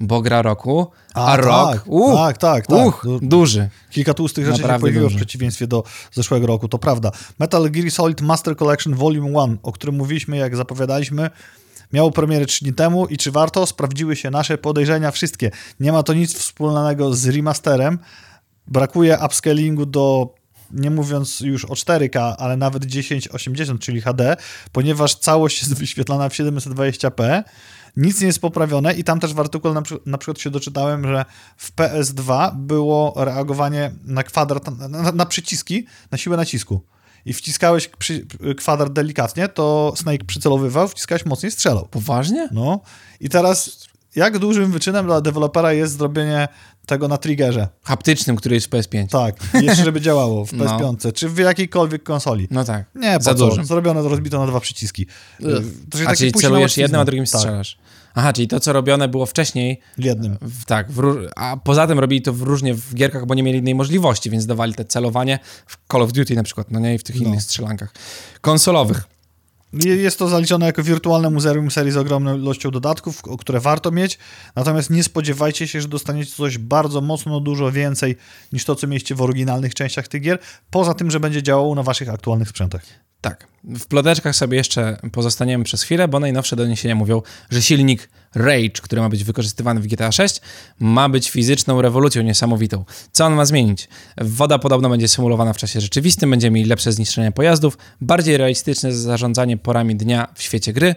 bo 0.00 0.22
gra 0.22 0.42
roku, 0.42 0.86
a, 1.14 1.26
a 1.26 1.36
rok, 1.36 1.72
tak, 1.72 1.82
uh, 1.86 2.14
tak, 2.16 2.38
tak, 2.38 2.66
tak. 2.66 3.04
Uh, 3.04 3.20
duży. 3.22 3.68
Kilka 3.90 4.14
tłustych 4.14 4.46
rzeczy 4.46 4.62
Naprawdę 4.62 4.78
się 4.78 4.80
pojawiło 4.80 5.04
duży. 5.04 5.16
w 5.16 5.18
przeciwieństwie 5.18 5.66
do 5.66 5.84
zeszłego 6.12 6.46
roku, 6.46 6.68
to 6.68 6.78
prawda. 6.78 7.10
Metal 7.38 7.70
Gear 7.70 7.90
Solid 7.90 8.20
Master 8.20 8.56
Collection 8.56 8.94
Volume 8.94 9.28
1, 9.28 9.58
o 9.62 9.72
którym 9.72 9.96
mówiliśmy, 9.96 10.36
jak 10.36 10.56
zapowiadaliśmy, 10.56 11.30
miało 11.92 12.10
premierę 12.10 12.46
3 12.46 12.64
dni 12.64 12.74
temu 12.74 13.06
i 13.06 13.16
czy 13.16 13.30
warto? 13.30 13.66
Sprawdziły 13.66 14.16
się 14.16 14.30
nasze 14.30 14.58
podejrzenia 14.58 15.10
wszystkie. 15.10 15.50
Nie 15.80 15.92
ma 15.92 16.02
to 16.02 16.14
nic 16.14 16.34
wspólnego 16.34 17.14
z 17.14 17.26
remasterem. 17.26 17.98
Brakuje 18.66 19.18
upscalingu 19.26 19.86
do 19.86 20.34
nie 20.70 20.90
mówiąc 20.90 21.40
już 21.40 21.64
o 21.64 21.74
4K, 21.74 22.34
ale 22.38 22.56
nawet 22.56 22.82
1080, 22.92 23.80
czyli 23.80 24.00
HD, 24.00 24.36
ponieważ 24.72 25.14
całość 25.14 25.62
jest 25.62 25.74
wyświetlana 25.74 26.28
w 26.28 26.32
720p 26.32 27.42
nic 27.98 28.20
nie 28.20 28.26
jest 28.26 28.40
poprawione 28.40 28.94
i 28.94 29.04
tam 29.04 29.20
też 29.20 29.34
w 29.34 29.40
artykule 29.40 29.74
na, 29.74 29.82
na 30.06 30.18
przykład 30.18 30.38
się 30.38 30.50
doczytałem, 30.50 31.06
że 31.06 31.24
w 31.56 31.72
PS2 31.76 32.56
było 32.56 33.14
reagowanie 33.16 33.92
na 34.04 34.22
kwadrat, 34.22 34.78
na, 34.78 35.12
na 35.12 35.26
przyciski, 35.26 35.86
na 36.10 36.18
siłę 36.18 36.36
nacisku. 36.36 36.80
I 37.24 37.32
wciskałeś 37.32 37.88
przy, 37.88 38.26
kwadrat 38.56 38.92
delikatnie, 38.92 39.48
to 39.48 39.92
Snake 39.96 40.24
przycelowywał, 40.24 40.88
wciskałeś 40.88 41.26
mocniej, 41.26 41.52
strzelał. 41.52 41.88
Poważnie? 41.90 42.48
No. 42.52 42.80
I 43.20 43.28
teraz 43.28 43.88
jak 44.16 44.38
dużym 44.38 44.72
wyczynem 44.72 45.06
dla 45.06 45.20
dewelopera 45.20 45.72
jest 45.72 45.98
zrobienie 45.98 46.48
tego 46.86 47.08
na 47.08 47.16
triggerze. 47.16 47.68
Haptycznym, 47.82 48.36
który 48.36 48.54
jest 48.54 48.66
w 48.66 48.70
PS5. 48.70 49.08
Tak, 49.08 49.36
jeszcze 49.62 49.84
żeby 49.84 50.00
działało 50.00 50.44
w 50.44 50.52
PS5, 50.52 50.96
no. 51.04 51.12
czy 51.12 51.28
w 51.28 51.38
jakiejkolwiek 51.38 52.02
konsoli. 52.02 52.48
No 52.50 52.64
tak. 52.64 52.84
Nie, 52.94 53.18
za 53.20 53.34
dużo. 53.34 53.64
Zrobione, 53.64 54.02
rozbito 54.02 54.38
na 54.38 54.46
dwa 54.46 54.60
przyciski. 54.60 55.06
To 55.90 55.98
a 56.06 56.16
czyli 56.16 56.32
celujesz 56.32 56.76
jednym, 56.76 57.00
a 57.00 57.04
drugim 57.04 57.24
tak. 57.24 57.40
strzelasz. 57.40 57.78
Aha, 58.14 58.32
czyli 58.32 58.48
to, 58.48 58.60
co 58.60 58.72
robione 58.72 59.08
było 59.08 59.26
wcześniej. 59.26 59.80
Jednym. 59.98 60.38
W, 60.40 60.64
tak, 60.64 60.92
w, 60.92 61.26
a 61.36 61.56
poza 61.56 61.86
tym 61.86 61.98
robili 61.98 62.22
to 62.22 62.32
w 62.32 62.42
różnie 62.42 62.74
w 62.74 62.94
gierkach, 62.94 63.26
bo 63.26 63.34
nie 63.34 63.42
mieli 63.42 63.58
innej 63.58 63.74
możliwości, 63.74 64.30
więc 64.30 64.46
dawali 64.46 64.74
te 64.74 64.84
celowanie 64.84 65.38
w 65.66 65.78
Call 65.92 66.02
of 66.02 66.12
Duty 66.12 66.34
na 66.34 66.42
przykład, 66.42 66.70
no 66.70 66.80
nie, 66.80 66.94
i 66.94 66.98
w 66.98 67.02
tych 67.02 67.20
no. 67.20 67.28
innych 67.28 67.42
strzelankach 67.42 67.94
konsolowych. 68.40 69.17
Jest 69.72 70.18
to 70.18 70.28
zaliczone 70.28 70.66
jako 70.66 70.82
wirtualne 70.82 71.30
muzeum 71.30 71.70
serii 71.70 71.92
z 71.92 71.96
ogromną 71.96 72.38
ilością 72.38 72.70
dodatków, 72.70 73.22
które 73.38 73.60
warto 73.60 73.90
mieć, 73.90 74.18
natomiast 74.56 74.90
nie 74.90 75.02
spodziewajcie 75.02 75.68
się, 75.68 75.80
że 75.80 75.88
dostaniecie 75.88 76.32
coś 76.32 76.58
bardzo 76.58 77.00
mocno, 77.00 77.40
dużo 77.40 77.72
więcej 77.72 78.16
niż 78.52 78.64
to, 78.64 78.74
co 78.74 78.86
mieliście 78.86 79.14
w 79.14 79.22
oryginalnych 79.22 79.74
częściach 79.74 80.08
tych 80.08 80.22
gier, 80.22 80.38
poza 80.70 80.94
tym, 80.94 81.10
że 81.10 81.20
będzie 81.20 81.42
działało 81.42 81.74
na 81.74 81.82
waszych 81.82 82.08
aktualnych 82.08 82.48
sprzętach. 82.48 82.82
Tak. 83.20 83.46
W 83.68 83.86
ploteczkach 83.86 84.36
sobie 84.36 84.56
jeszcze 84.56 84.96
pozostaniemy 85.12 85.64
przez 85.64 85.82
chwilę, 85.82 86.08
bo 86.08 86.20
najnowsze 86.20 86.56
doniesienia 86.56 86.94
mówią, 86.94 87.22
że 87.50 87.62
silnik 87.62 88.08
Rage, 88.34 88.70
który 88.82 89.02
ma 89.02 89.08
być 89.08 89.24
wykorzystywany 89.24 89.80
w 89.80 89.86
GTA 89.86 90.12
6, 90.12 90.40
ma 90.78 91.08
być 91.08 91.30
fizyczną 91.30 91.82
rewolucją 91.82 92.22
niesamowitą. 92.22 92.84
Co 93.12 93.26
on 93.26 93.34
ma 93.34 93.44
zmienić? 93.44 93.88
Woda 94.20 94.58
podobno 94.58 94.88
będzie 94.88 95.08
symulowana 95.08 95.52
w 95.52 95.56
czasie 95.56 95.80
rzeczywistym, 95.80 96.30
będziemy 96.30 96.54
mieli 96.54 96.68
lepsze 96.68 96.92
zniszczenie 96.92 97.32
pojazdów, 97.32 97.78
bardziej 98.00 98.36
realistyczne 98.36 98.92
zarządzanie 98.92 99.56
porami 99.56 99.96
dnia 99.96 100.28
w 100.34 100.42
świecie 100.42 100.72
gry, 100.72 100.94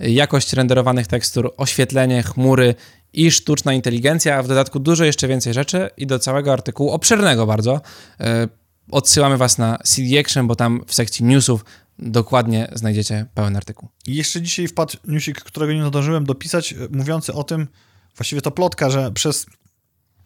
jakość 0.00 0.52
renderowanych 0.52 1.06
tekstur, 1.06 1.54
oświetlenie, 1.56 2.22
chmury 2.22 2.74
i 3.12 3.30
sztuczna 3.30 3.72
inteligencja, 3.72 4.36
a 4.36 4.42
w 4.42 4.48
dodatku 4.48 4.78
dużo 4.78 5.04
jeszcze 5.04 5.28
więcej 5.28 5.54
rzeczy 5.54 5.90
i 5.96 6.06
do 6.06 6.18
całego 6.18 6.52
artykułu, 6.52 6.90
obszernego 6.90 7.46
bardzo, 7.46 7.80
yy, 8.20 8.26
odsyłamy 8.90 9.36
was 9.36 9.58
na 9.58 9.78
CD 9.78 10.20
Action, 10.20 10.46
bo 10.46 10.56
tam 10.56 10.84
w 10.86 10.94
sekcji 10.94 11.24
newsów 11.24 11.64
dokładnie 11.98 12.68
znajdziecie 12.72 13.26
pełen 13.34 13.56
artykuł. 13.56 13.88
I 14.06 14.14
jeszcze 14.14 14.42
dzisiaj 14.42 14.68
wpadł 14.68 14.96
newsik, 15.04 15.40
którego 15.40 15.72
nie 15.72 15.86
zdążyłem 15.86 16.24
dopisać, 16.24 16.72
e, 16.72 16.76
mówiący 16.90 17.32
o 17.32 17.44
tym, 17.44 17.68
właściwie 18.16 18.42
to 18.42 18.50
plotka, 18.50 18.90
że 18.90 19.12
przez 19.12 19.46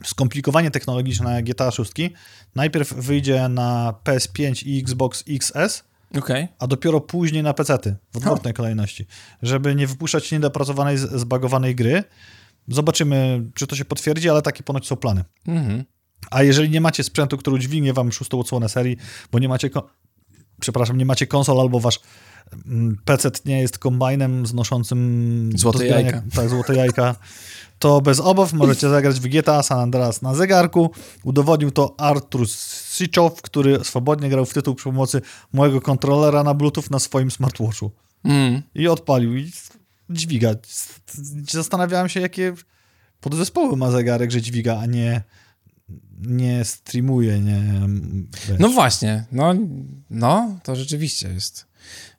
skomplikowanie 0.05 0.71
technologiczne 0.71 1.43
GTA 1.43 1.71
6 1.71 1.93
najpierw 2.55 2.93
wyjdzie 2.93 3.49
na 3.49 3.95
PS5 4.05 4.66
i 4.66 4.81
Xbox 4.81 5.25
XS, 5.29 5.85
okay. 6.19 6.49
a 6.59 6.66
dopiero 6.66 7.01
później 7.01 7.43
na 7.43 7.55
PC-ty, 7.55 7.97
w 8.12 8.16
odwrotnej 8.16 8.55
kolejności, 8.55 9.07
żeby 9.43 9.75
nie 9.75 9.87
wypuszczać 9.87 10.33
niedopracowanej, 10.33 10.99
zbagowanej 10.99 11.75
gry. 11.75 12.05
Zobaczymy, 12.69 13.45
czy 13.55 13.66
to 13.66 13.77
się 13.77 13.85
potwierdzi, 13.85 14.31
ale 14.31 14.43
takie 14.43 14.62
ponoć 14.62 14.87
są 14.87 14.97
plany. 14.97 15.25
Mhm. 15.47 15.85
A 16.31 16.43
jeżeli 16.43 16.71
nie 16.71 16.81
macie 16.81 17.05
sprzętu, 17.05 17.37
który 17.37 17.57
udźwignie 17.57 17.93
wam 17.93 18.12
szóstą 18.12 18.41
odsłonę 18.41 18.69
serii, 18.69 18.97
bo 19.33 19.39
nie 19.39 19.49
macie, 19.49 19.71
przepraszam, 20.61 20.98
nie 20.98 21.06
macie 21.06 21.26
konsol 21.26 21.61
albo 21.61 21.80
wasz 21.80 22.00
mm, 22.66 22.98
PC 23.04 23.30
nie 23.44 23.61
jest 23.61 23.78
kombajnem 23.78 24.46
znoszącym 24.46 25.50
złote 25.54 25.86
jajka. 25.86 26.22
Tak, 26.34 26.48
złote 26.48 26.76
jajka. 26.76 27.14
To 27.78 28.00
bez 28.00 28.20
obaw 28.20 28.52
możecie 28.52 28.88
zagrać 28.88 29.20
w 29.20 29.28
GTA 29.28 29.62
San 29.62 29.78
Andreas 29.78 30.22
na 30.22 30.34
zegarku. 30.34 30.90
Udowodnił 31.24 31.70
to 31.70 31.94
Artur 31.98 32.48
Siczow, 32.90 33.42
który 33.42 33.84
swobodnie 33.84 34.28
grał 34.28 34.46
w 34.46 34.54
tytuł 34.54 34.74
przy 34.74 34.84
pomocy 34.84 35.22
mojego 35.52 35.80
kontrolera 35.80 36.42
na 36.42 36.54
Bluetooth 36.54 36.84
na 36.90 36.98
swoim 36.98 37.30
smartwatchu. 37.30 37.90
Mm. 38.24 38.62
I 38.74 38.88
odpalił. 38.88 39.36
I 39.36 39.52
dźwiga. 40.11 40.50
Zastanawiałem 41.50 42.09
się, 42.09 42.20
jakie 42.20 42.54
podzespoły 43.20 43.76
ma 43.76 43.90
zegarek, 43.90 44.30
że 44.30 44.42
dźwiga, 44.42 44.78
a 44.82 44.86
nie 44.86 45.22
nie 46.21 46.64
streamuje, 46.64 47.41
nie... 47.41 47.62
Wiesz. 48.49 48.59
No 48.59 48.69
właśnie, 48.69 49.25
no, 49.33 49.55
no, 50.11 50.59
to 50.62 50.77
rzeczywiście 50.77 51.29
jest 51.29 51.69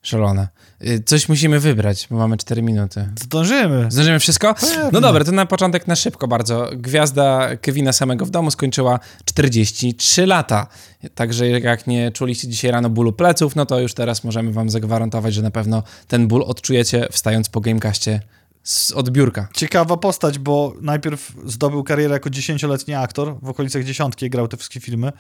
szalone. 0.01 0.47
Y, 0.83 1.03
coś 1.05 1.29
musimy 1.29 1.59
wybrać, 1.59 2.07
bo 2.11 2.17
mamy 2.17 2.37
4 2.37 2.61
minuty. 2.61 3.09
Zdążymy. 3.19 3.85
Zdążymy 3.91 4.19
wszystko? 4.19 4.53
Pewnie. 4.53 4.89
No 4.91 5.01
dobra, 5.01 5.23
to 5.23 5.31
na 5.31 5.45
początek 5.45 5.87
na 5.87 5.95
szybko 5.95 6.27
bardzo. 6.27 6.69
Gwiazda 6.73 7.55
Kevina 7.61 7.93
samego 7.93 8.25
w 8.25 8.29
domu 8.29 8.51
skończyła 8.51 8.99
43 9.25 10.25
lata. 10.25 10.67
Także 11.15 11.49
jak 11.49 11.87
nie 11.87 12.11
czuliście 12.11 12.47
dzisiaj 12.47 12.71
rano 12.71 12.89
bólu 12.89 13.13
pleców, 13.13 13.55
no 13.55 13.65
to 13.65 13.79
już 13.79 13.93
teraz 13.93 14.23
możemy 14.23 14.51
wam 14.51 14.69
zagwarantować, 14.69 15.33
że 15.33 15.41
na 15.41 15.51
pewno 15.51 15.83
ten 16.07 16.27
ból 16.27 16.43
odczujecie 16.47 17.07
wstając 17.11 17.49
po 17.49 17.61
Gamecastie 17.61 18.19
z 18.63 18.91
odbiórka. 18.91 19.47
Ciekawa 19.53 19.97
postać, 19.97 20.39
bo 20.39 20.73
najpierw 20.81 21.33
zdobył 21.45 21.83
karierę 21.83 22.13
jako 22.13 22.29
dziesięcioletni 22.29 22.93
aktor, 22.93 23.35
w 23.41 23.49
okolicach 23.49 23.83
dziesiątki 23.83 24.29
grał 24.29 24.47
te 24.47 24.57
wszystkie 24.57 24.79
filmy, 24.79 25.11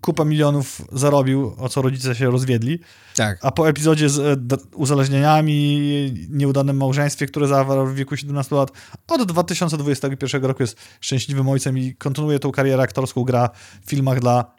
kupę 0.00 0.24
milionów 0.24 0.82
zarobił, 0.92 1.54
o 1.58 1.68
co 1.68 1.82
rodzice 1.82 2.14
się 2.14 2.30
rozwiedli, 2.30 2.78
tak. 3.16 3.38
a 3.42 3.50
po 3.50 3.68
epizodzie 3.68 4.08
z 4.08 4.18
e, 4.18 4.56
uzależnieniami, 4.74 6.26
nieudanym 6.30 6.76
małżeństwie, 6.76 7.26
które 7.26 7.48
zawarł 7.48 7.86
w 7.86 7.94
wieku 7.94 8.16
17 8.16 8.56
lat, 8.56 8.70
od 9.08 9.28
2021 9.28 10.44
roku 10.44 10.62
jest 10.62 10.76
szczęśliwym 11.00 11.48
ojcem 11.48 11.78
i 11.78 11.94
kontynuuje 11.94 12.38
tą 12.38 12.52
karierę 12.52 12.82
aktorską, 12.82 13.24
gra 13.24 13.50
w 13.86 13.90
filmach 13.90 14.20
dla... 14.20 14.54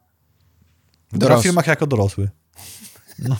Gra 1.13 1.37
w 1.37 1.43
filmach 1.43 1.67
jako 1.67 1.87
dorosły. 1.87 2.29
No. 3.19 3.37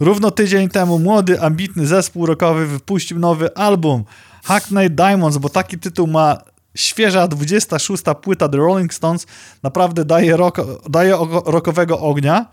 Równo 0.00 0.30
tydzień 0.30 0.68
temu 0.68 0.98
młody, 0.98 1.40
ambitny 1.40 1.86
zespół 1.86 2.26
rockowy 2.26 2.66
wypuścił 2.66 3.18
nowy 3.18 3.56
album 3.56 4.04
Hackney 4.44 4.90
Diamonds, 4.90 5.38
bo 5.38 5.48
taki 5.48 5.78
tytuł 5.78 6.06
ma 6.06 6.38
świeża 6.76 7.28
26. 7.28 8.02
płyta 8.22 8.48
The 8.48 8.56
Rolling 8.56 8.94
Stones. 8.94 9.26
Naprawdę 9.62 10.04
daje, 10.04 10.36
rock, 10.36 10.56
daje 10.90 11.16
rockowego 11.46 12.00
ognia. 12.00 12.46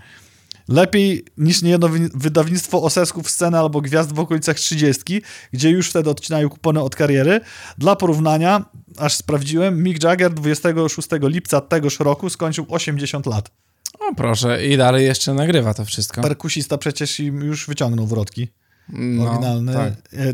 Lepiej 0.67 1.25
niż 1.37 1.61
niejedno 1.61 1.89
wydawnictwo 2.13 2.83
osesków 2.83 3.29
sceny 3.29 3.59
albo 3.59 3.81
gwiazd 3.81 4.13
w 4.13 4.19
okolicach 4.19 4.57
30, 4.57 5.21
gdzie 5.53 5.69
już 5.69 5.89
wtedy 5.89 6.09
odcinają 6.09 6.49
kupony 6.49 6.81
od 6.81 6.95
kariery. 6.95 7.41
Dla 7.77 7.95
porównania, 7.95 8.65
aż 8.97 9.13
sprawdziłem, 9.13 9.83
Mick 9.83 10.03
Jagger 10.03 10.33
26 10.33 11.09
lipca 11.21 11.61
tegoż 11.61 11.99
roku 11.99 12.29
skończył 12.29 12.65
80 12.69 13.25
lat. 13.25 13.64
O 14.11 14.15
proszę, 14.15 14.65
i 14.65 14.77
dalej 14.77 15.05
jeszcze 15.05 15.33
nagrywa 15.33 15.73
to 15.73 15.85
wszystko. 15.85 16.21
Perkusista 16.21 16.77
przecież 16.77 17.19
im 17.19 17.41
już 17.41 17.67
wyciągnął 17.67 18.07
wrotki. 18.07 18.47
No, 18.89 19.23
oryginalny. 19.23 19.73
Tak. 19.73 19.93
E, 20.13 20.33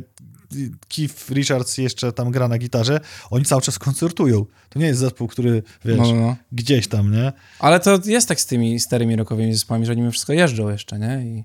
Keith 0.96 1.30
Richards 1.30 1.78
jeszcze 1.78 2.12
tam 2.12 2.32
gra 2.32 2.48
na 2.48 2.58
gitarze. 2.58 3.00
Oni 3.30 3.46
cały 3.46 3.62
czas 3.62 3.80
koncertują. 3.80 4.46
To 4.70 4.80
nie 4.80 4.86
jest 4.86 5.00
zespół, 5.00 5.28
który, 5.28 5.64
wiesz, 5.86 5.98
no, 5.98 6.14
no. 6.14 6.36
gdzieś 6.52 6.88
tam, 6.88 7.12
nie? 7.12 7.34
Ale 7.60 7.80
to 7.80 8.00
jest 8.06 8.28
tak 8.28 8.42
z 8.42 8.46
tymi 8.46 8.80
starymi 8.80 9.16
rockowymi 9.16 9.54
zespołami, 9.54 9.86
że 9.86 9.92
oni 9.92 10.02
mi 10.02 10.12
wszystko 10.12 10.34
jeżdżą 10.34 10.70
jeszcze, 10.70 11.00
nie? 11.00 11.22
I 11.26 11.44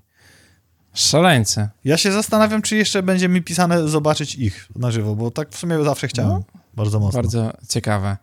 szaleńce. 0.93 1.69
Ja 1.85 1.97
się 1.97 2.11
zastanawiam, 2.11 2.61
czy 2.61 2.75
jeszcze 2.75 3.03
będzie 3.03 3.29
mi 3.29 3.41
pisane 3.41 3.87
zobaczyć 3.87 4.35
ich 4.35 4.67
na 4.75 4.91
żywo, 4.91 5.15
bo 5.15 5.31
tak 5.31 5.49
w 5.49 5.57
sumie 5.57 5.83
zawsze 5.83 6.07
chciałem. 6.07 6.31
No, 6.31 6.61
bardzo 6.73 6.99
mocno. 6.99 7.21
Bardzo 7.21 7.53
ciekawe. 7.69 8.17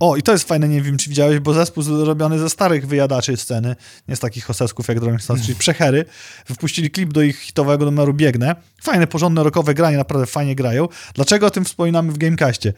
O, 0.00 0.16
i 0.16 0.22
to 0.22 0.32
jest 0.32 0.48
fajne, 0.48 0.68
nie 0.68 0.82
wiem, 0.82 0.96
czy 0.96 1.10
widziałeś, 1.10 1.38
bo 1.38 1.54
zespół 1.54 1.82
zrobiony 1.82 2.38
ze 2.38 2.50
starych 2.50 2.86
wyjadaczy 2.86 3.36
sceny, 3.36 3.76
nie 4.08 4.16
z 4.16 4.20
takich 4.20 4.44
hosesków 4.44 4.88
jak 4.88 4.98
Rolling 4.98 5.22
Stones, 5.22 5.42
czyli 5.42 5.58
Przechery, 5.58 6.04
wypuścili 6.46 6.90
klip 6.90 7.12
do 7.12 7.22
ich 7.22 7.38
hitowego 7.38 7.84
numeru 7.84 8.14
Biegnę. 8.14 8.56
Fajne, 8.82 9.06
porządne, 9.06 9.42
rockowe 9.42 9.74
granie, 9.74 9.96
naprawdę 9.96 10.26
fajnie 10.26 10.54
grają. 10.54 10.88
Dlaczego 11.14 11.46
o 11.46 11.50
tym 11.50 11.64
wspominamy 11.64 12.12
w 12.12 12.18
Gamecastie? 12.18 12.72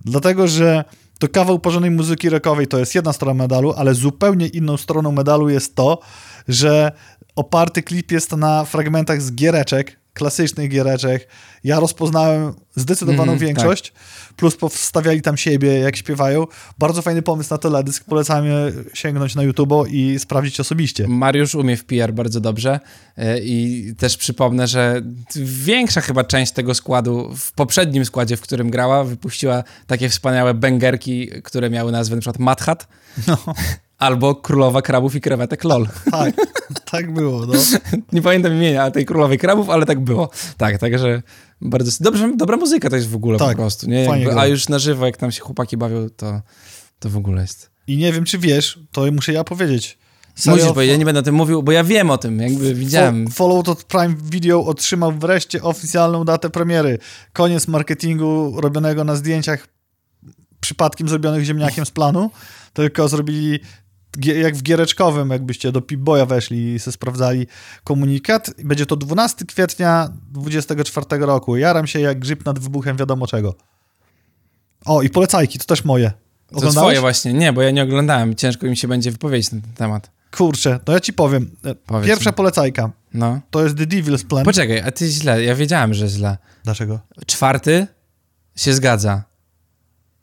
Dlatego, 0.00 0.48
że 0.48 0.84
to 1.18 1.28
kawał 1.28 1.58
porządnej 1.58 1.90
muzyki 1.90 2.28
rockowej 2.28 2.66
to 2.66 2.78
jest 2.78 2.94
jedna 2.94 3.12
strona 3.12 3.34
medalu, 3.34 3.72
ale 3.76 3.94
zupełnie 3.94 4.46
inną 4.46 4.76
stroną 4.76 5.12
medalu 5.12 5.48
jest 5.48 5.74
to, 5.74 5.98
że 6.48 6.92
oparty 7.36 7.82
klip 7.82 8.12
jest 8.12 8.32
na 8.32 8.64
fragmentach 8.64 9.22
z 9.22 9.32
giereczek, 9.32 9.97
klasycznych 10.18 10.70
giereczek. 10.70 11.28
Ja 11.64 11.80
rozpoznałem 11.80 12.54
zdecydowaną 12.74 13.32
mm, 13.32 13.38
większość, 13.38 13.90
tak. 13.90 14.34
plus 14.36 14.56
powstawiali 14.56 15.22
tam 15.22 15.36
siebie, 15.36 15.78
jak 15.78 15.96
śpiewają. 15.96 16.46
Bardzo 16.78 17.02
fajny 17.02 17.22
pomysł 17.22 17.54
na 17.54 17.58
teledysk. 17.58 18.04
Polecamy 18.04 18.72
sięgnąć 18.94 19.34
na 19.34 19.42
YouTube 19.42 19.88
i 19.90 20.18
sprawdzić 20.18 20.60
osobiście. 20.60 21.08
Mariusz 21.08 21.54
umie 21.54 21.76
w 21.76 21.84
PR 21.84 22.12
bardzo 22.12 22.40
dobrze 22.40 22.80
e, 23.16 23.38
i 23.40 23.94
też 23.98 24.16
przypomnę, 24.16 24.66
że 24.66 25.02
większa 25.44 26.00
chyba 26.00 26.24
część 26.24 26.52
tego 26.52 26.74
składu 26.74 27.34
w 27.36 27.52
poprzednim 27.52 28.04
składzie, 28.04 28.36
w 28.36 28.40
którym 28.40 28.70
grała, 28.70 29.04
wypuściła 29.04 29.64
takie 29.86 30.08
wspaniałe 30.08 30.54
bęgerki, 30.54 31.30
które 31.44 31.70
miały 31.70 31.92
nazwę 31.92 32.16
na 32.16 32.20
przykład 32.20 32.38
Madhat. 32.38 32.88
No. 33.26 33.38
Albo 33.98 34.34
Królowa 34.34 34.82
Krabów 34.82 35.14
i 35.14 35.20
Krewetek 35.20 35.64
LOL. 35.64 35.88
Tak, 36.10 36.34
tak 36.90 37.14
było, 37.14 37.46
no. 37.46 37.52
Nie 38.12 38.22
pamiętam 38.22 38.52
imienia 38.52 38.90
tej 38.90 39.06
Królowej 39.06 39.38
Krabów, 39.38 39.70
ale 39.70 39.86
tak 39.86 40.00
było. 40.00 40.30
Tak, 40.56 40.78
także 40.78 41.22
bardzo... 41.60 41.92
Dobrze, 42.00 42.32
dobra 42.36 42.56
muzyka 42.56 42.90
to 42.90 42.96
jest 42.96 43.08
w 43.08 43.14
ogóle 43.14 43.38
tak, 43.38 43.56
po 43.56 43.62
prostu, 43.62 43.90
nie? 43.90 44.04
Jakby, 44.04 44.40
a 44.40 44.46
już 44.46 44.68
na 44.68 44.78
żywo, 44.78 45.06
jak 45.06 45.16
tam 45.16 45.32
się 45.32 45.40
chłopaki 45.40 45.76
bawią, 45.76 46.08
to, 46.16 46.40
to 46.98 47.10
w 47.10 47.16
ogóle 47.16 47.42
jest. 47.42 47.70
I 47.86 47.96
nie 47.96 48.12
wiem, 48.12 48.24
czy 48.24 48.38
wiesz, 48.38 48.78
to 48.92 49.12
muszę 49.12 49.32
ja 49.32 49.44
powiedzieć. 49.44 49.98
Serio? 50.34 50.56
Musisz 50.56 50.74
powiedzieć, 50.74 50.92
ja 50.92 50.98
nie 50.98 51.04
będę 51.04 51.20
o 51.20 51.22
tym 51.22 51.34
mówił, 51.34 51.62
bo 51.62 51.72
ja 51.72 51.84
wiem 51.84 52.10
o 52.10 52.18
tym, 52.18 52.40
jakby 52.40 52.74
widziałem. 52.74 53.28
Follow 53.30 53.64
to 53.64 53.76
Prime 53.88 54.14
Video 54.22 54.64
otrzymał 54.64 55.12
wreszcie 55.12 55.62
oficjalną 55.62 56.24
datę 56.24 56.50
premiery. 56.50 56.98
Koniec 57.32 57.68
marketingu 57.68 58.60
robionego 58.60 59.04
na 59.04 59.16
zdjęciach 59.16 59.68
przypadkiem 60.60 61.08
zrobionych 61.08 61.44
ziemniakiem 61.44 61.86
z 61.86 61.90
planu, 61.90 62.30
tylko 62.72 63.08
zrobili 63.08 63.60
jak 64.24 64.56
w 64.56 64.62
giereczkowym, 64.62 65.30
jakbyście 65.30 65.72
do 65.72 65.80
Pip-Boya 65.80 66.26
weszli 66.26 66.74
i 66.74 66.78
sobie 66.78 66.92
sprawdzali 66.92 67.46
komunikat. 67.84 68.50
Będzie 68.64 68.86
to 68.86 68.96
12 68.96 69.44
kwietnia 69.44 70.08
24 70.30 71.06
roku. 71.26 71.56
Jaram 71.56 71.86
się 71.86 72.00
jak 72.00 72.18
grzyb 72.18 72.44
nad 72.44 72.58
wybuchem 72.58 72.96
wiadomo 72.96 73.26
czego. 73.26 73.54
O, 74.84 75.02
i 75.02 75.10
polecajki, 75.10 75.58
to 75.58 75.64
też 75.64 75.84
moje. 75.84 76.12
To 76.60 76.70
twoje 76.70 77.00
właśnie. 77.00 77.32
Nie, 77.32 77.52
bo 77.52 77.62
ja 77.62 77.70
nie 77.70 77.82
oglądałem. 77.82 78.34
Ciężko 78.34 78.66
mi 78.66 78.76
się 78.76 78.88
będzie 78.88 79.10
wypowiedzieć 79.10 79.52
na 79.52 79.60
ten 79.60 79.72
temat. 79.72 80.10
Kurczę, 80.30 80.80
to 80.84 80.92
ja 80.92 81.00
ci 81.00 81.12
powiem. 81.12 81.50
Powiedz 81.86 82.06
Pierwsza 82.06 82.30
mi. 82.30 82.36
polecajka. 82.36 82.90
No. 83.14 83.40
To 83.50 83.64
jest 83.64 83.76
The 83.78 83.86
Devil's 83.86 84.26
Plan. 84.26 84.44
Poczekaj, 84.44 84.80
a 84.80 84.90
ty 84.90 85.08
źle. 85.08 85.44
Ja 85.44 85.54
wiedziałem, 85.54 85.94
że 85.94 86.08
źle. 86.08 86.38
Dlaczego? 86.64 87.00
Czwarty 87.26 87.86
się 88.56 88.74
zgadza 88.74 89.22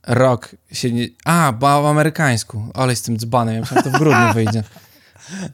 rok 0.08 0.56
się 0.72 0.92
nie... 0.92 1.08
A, 1.26 1.54
bo 1.60 1.84
w 1.84 1.86
amerykańsku. 1.86 2.68
Ale 2.74 2.96
z 2.96 3.02
tym 3.02 3.18
dzbanem, 3.20 3.56
ja 3.56 3.62
myślałem, 3.62 3.84
to 3.84 3.90
w 3.90 4.00
grudniu 4.00 4.34
wyjdzie. 4.34 4.64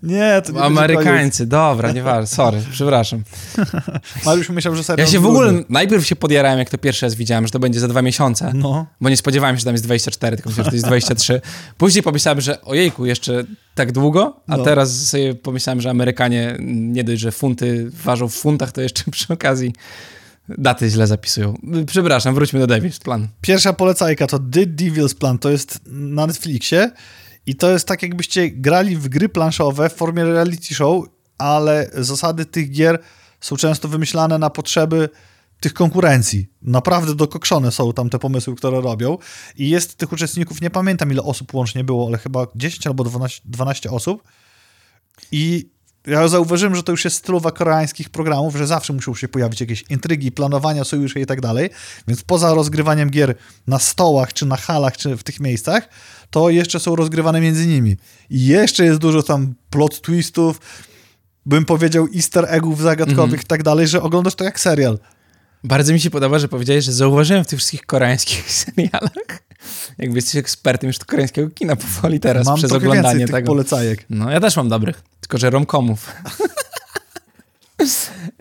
Nie, 0.03 0.41
to 0.45 0.51
nie 0.51 0.61
Amerykańcy, 0.61 1.45
dobra, 1.45 1.91
nieważne, 1.91 2.27
sorry, 2.27 2.61
przepraszam. 2.71 3.23
Mariusz 4.25 4.49
myślał, 4.49 4.75
że 4.75 4.83
Ja 4.97 5.07
się 5.07 5.19
w 5.19 5.25
ogóle, 5.25 5.53
najpierw 5.69 6.05
się 6.07 6.15
podjarałem, 6.15 6.59
jak 6.59 6.69
to 6.69 6.77
pierwszy 6.77 7.05
raz 7.05 7.15
widziałem, 7.15 7.47
że 7.47 7.51
to 7.51 7.59
będzie 7.59 7.79
za 7.79 7.87
dwa 7.87 8.01
miesiące, 8.01 8.51
No. 8.55 8.85
bo 9.01 9.09
nie 9.09 9.17
spodziewałem 9.17 9.55
się, 9.55 9.59
że 9.59 9.65
tam 9.65 9.73
jest 9.73 9.83
24, 9.83 10.37
tylko 10.37 10.49
myślałem, 10.49 10.65
że 10.65 10.71
to 10.71 10.75
jest 10.75 10.87
23. 10.87 11.41
Później 11.77 12.03
pomyślałem, 12.03 12.41
że 12.41 12.61
ojejku, 12.61 13.05
jeszcze 13.05 13.43
tak 13.75 13.91
długo, 13.91 14.39
a 14.47 14.57
No. 14.57 14.63
teraz 14.63 15.05
sobie 15.07 15.35
pomyślałem, 15.35 15.81
że 15.81 15.89
Amerykanie 15.89 16.57
nie 16.59 17.03
dość, 17.03 17.21
że 17.21 17.31
funty 17.31 17.91
ważą 18.03 18.27
w 18.27 18.33
funtach, 18.35 18.71
to 18.71 18.81
jeszcze 18.81 19.03
przy 19.11 19.33
okazji 19.33 19.73
daty 20.57 20.89
źle 20.89 21.07
zapisują. 21.07 21.57
Przepraszam, 21.87 22.35
wróćmy 22.35 22.59
do 22.59 22.67
Davis 22.67 22.99
Plan. 22.99 23.27
Pierwsza 23.41 23.73
polecajka 23.73 24.27
to 24.27 24.39
The 24.39 24.65
Devil's 24.65 25.15
Plan, 25.15 25.39
to 25.39 25.49
jest 25.49 25.79
na 25.85 26.27
Netflixie 26.27 26.91
i 27.45 27.55
to 27.55 27.71
jest 27.71 27.87
tak 27.87 28.03
jakbyście 28.03 28.49
grali 28.49 28.97
w 28.97 29.07
gry 29.07 29.29
planszowe 29.29 29.89
w 29.89 29.93
formie 29.93 30.25
reality 30.25 30.75
show, 30.75 31.05
ale 31.37 31.89
zasady 31.93 32.45
tych 32.45 32.71
gier 32.71 32.99
są 33.41 33.55
często 33.55 33.87
wymyślane 33.87 34.37
na 34.37 34.49
potrzeby 34.49 35.09
tych 35.59 35.73
konkurencji. 35.73 36.47
Naprawdę 36.61 37.15
dokokszone 37.15 37.71
są 37.71 37.93
tam 37.93 38.09
te 38.09 38.19
pomysły, 38.19 38.55
które 38.55 38.81
robią 38.81 39.17
i 39.57 39.69
jest 39.69 39.95
tych 39.95 40.11
uczestników, 40.11 40.61
nie 40.61 40.69
pamiętam 40.69 41.11
ile 41.11 41.23
osób 41.23 41.53
łącznie 41.53 41.83
było, 41.83 42.07
ale 42.07 42.17
chyba 42.17 42.47
10 42.55 42.87
albo 42.87 43.03
12, 43.03 43.41
12 43.45 43.91
osób 43.91 44.23
i 45.31 45.69
ja 46.07 46.27
zauważyłem, 46.27 46.75
że 46.75 46.83
to 46.83 46.91
już 46.91 47.05
jest 47.05 47.17
stylowa 47.17 47.51
koreańskich 47.51 48.09
programów, 48.09 48.55
że 48.55 48.67
zawsze 48.67 48.93
muszą 48.93 49.15
się 49.15 49.27
pojawić 49.27 49.61
jakieś 49.61 49.83
intrygi, 49.89 50.31
planowania, 50.31 50.83
sojusze 50.83 51.19
i 51.19 51.25
tak 51.25 51.41
dalej. 51.41 51.69
Więc 52.07 52.23
poza 52.23 52.53
rozgrywaniem 52.53 53.09
gier 53.09 53.35
na 53.67 53.79
stołach, 53.79 54.33
czy 54.33 54.45
na 54.45 54.57
halach, 54.57 54.97
czy 54.97 55.17
w 55.17 55.23
tych 55.23 55.39
miejscach, 55.39 55.89
to 56.29 56.49
jeszcze 56.49 56.79
są 56.79 56.95
rozgrywane 56.95 57.41
między 57.41 57.67
nimi. 57.67 57.97
I 58.29 58.45
jeszcze 58.45 58.85
jest 58.85 58.99
dużo 58.99 59.23
tam 59.23 59.53
plot 59.69 60.01
twistów, 60.01 60.61
bym 61.45 61.65
powiedział 61.65 62.07
easter 62.15 62.45
eggów 62.49 62.81
zagadkowych 62.81 63.41
i 63.41 63.45
tak 63.45 63.63
dalej, 63.63 63.87
że 63.87 64.01
oglądasz 64.01 64.35
to 64.35 64.43
jak 64.43 64.59
serial. 64.59 64.99
Bardzo 65.63 65.93
mi 65.93 65.99
się 65.99 66.09
podoba, 66.09 66.39
że 66.39 66.47
powiedziałeś, 66.47 66.85
że 66.85 66.93
zauważyłem 66.93 67.43
w 67.43 67.47
tych 67.47 67.59
wszystkich 67.59 67.85
koreańskich 67.85 68.51
serialach, 68.63 69.43
jakby 69.97 70.15
jesteś 70.17 70.35
ekspertem 70.35 70.87
już 70.87 70.99
koreańskiego 70.99 71.49
kina 71.49 71.75
powoli 71.75 72.19
teraz, 72.19 72.45
Mam 72.45 72.57
przez 72.57 72.71
oglądanie 72.71 73.03
więcej 73.03 73.27
tych 73.27 73.35
tego. 73.35 73.47
polecajek. 73.47 74.05
No, 74.09 74.31
ja 74.31 74.39
też 74.39 74.55
mam 74.55 74.69
dobrych, 74.69 75.03
tylko 75.21 75.37
że 75.37 75.49
romkomów. 75.49 76.05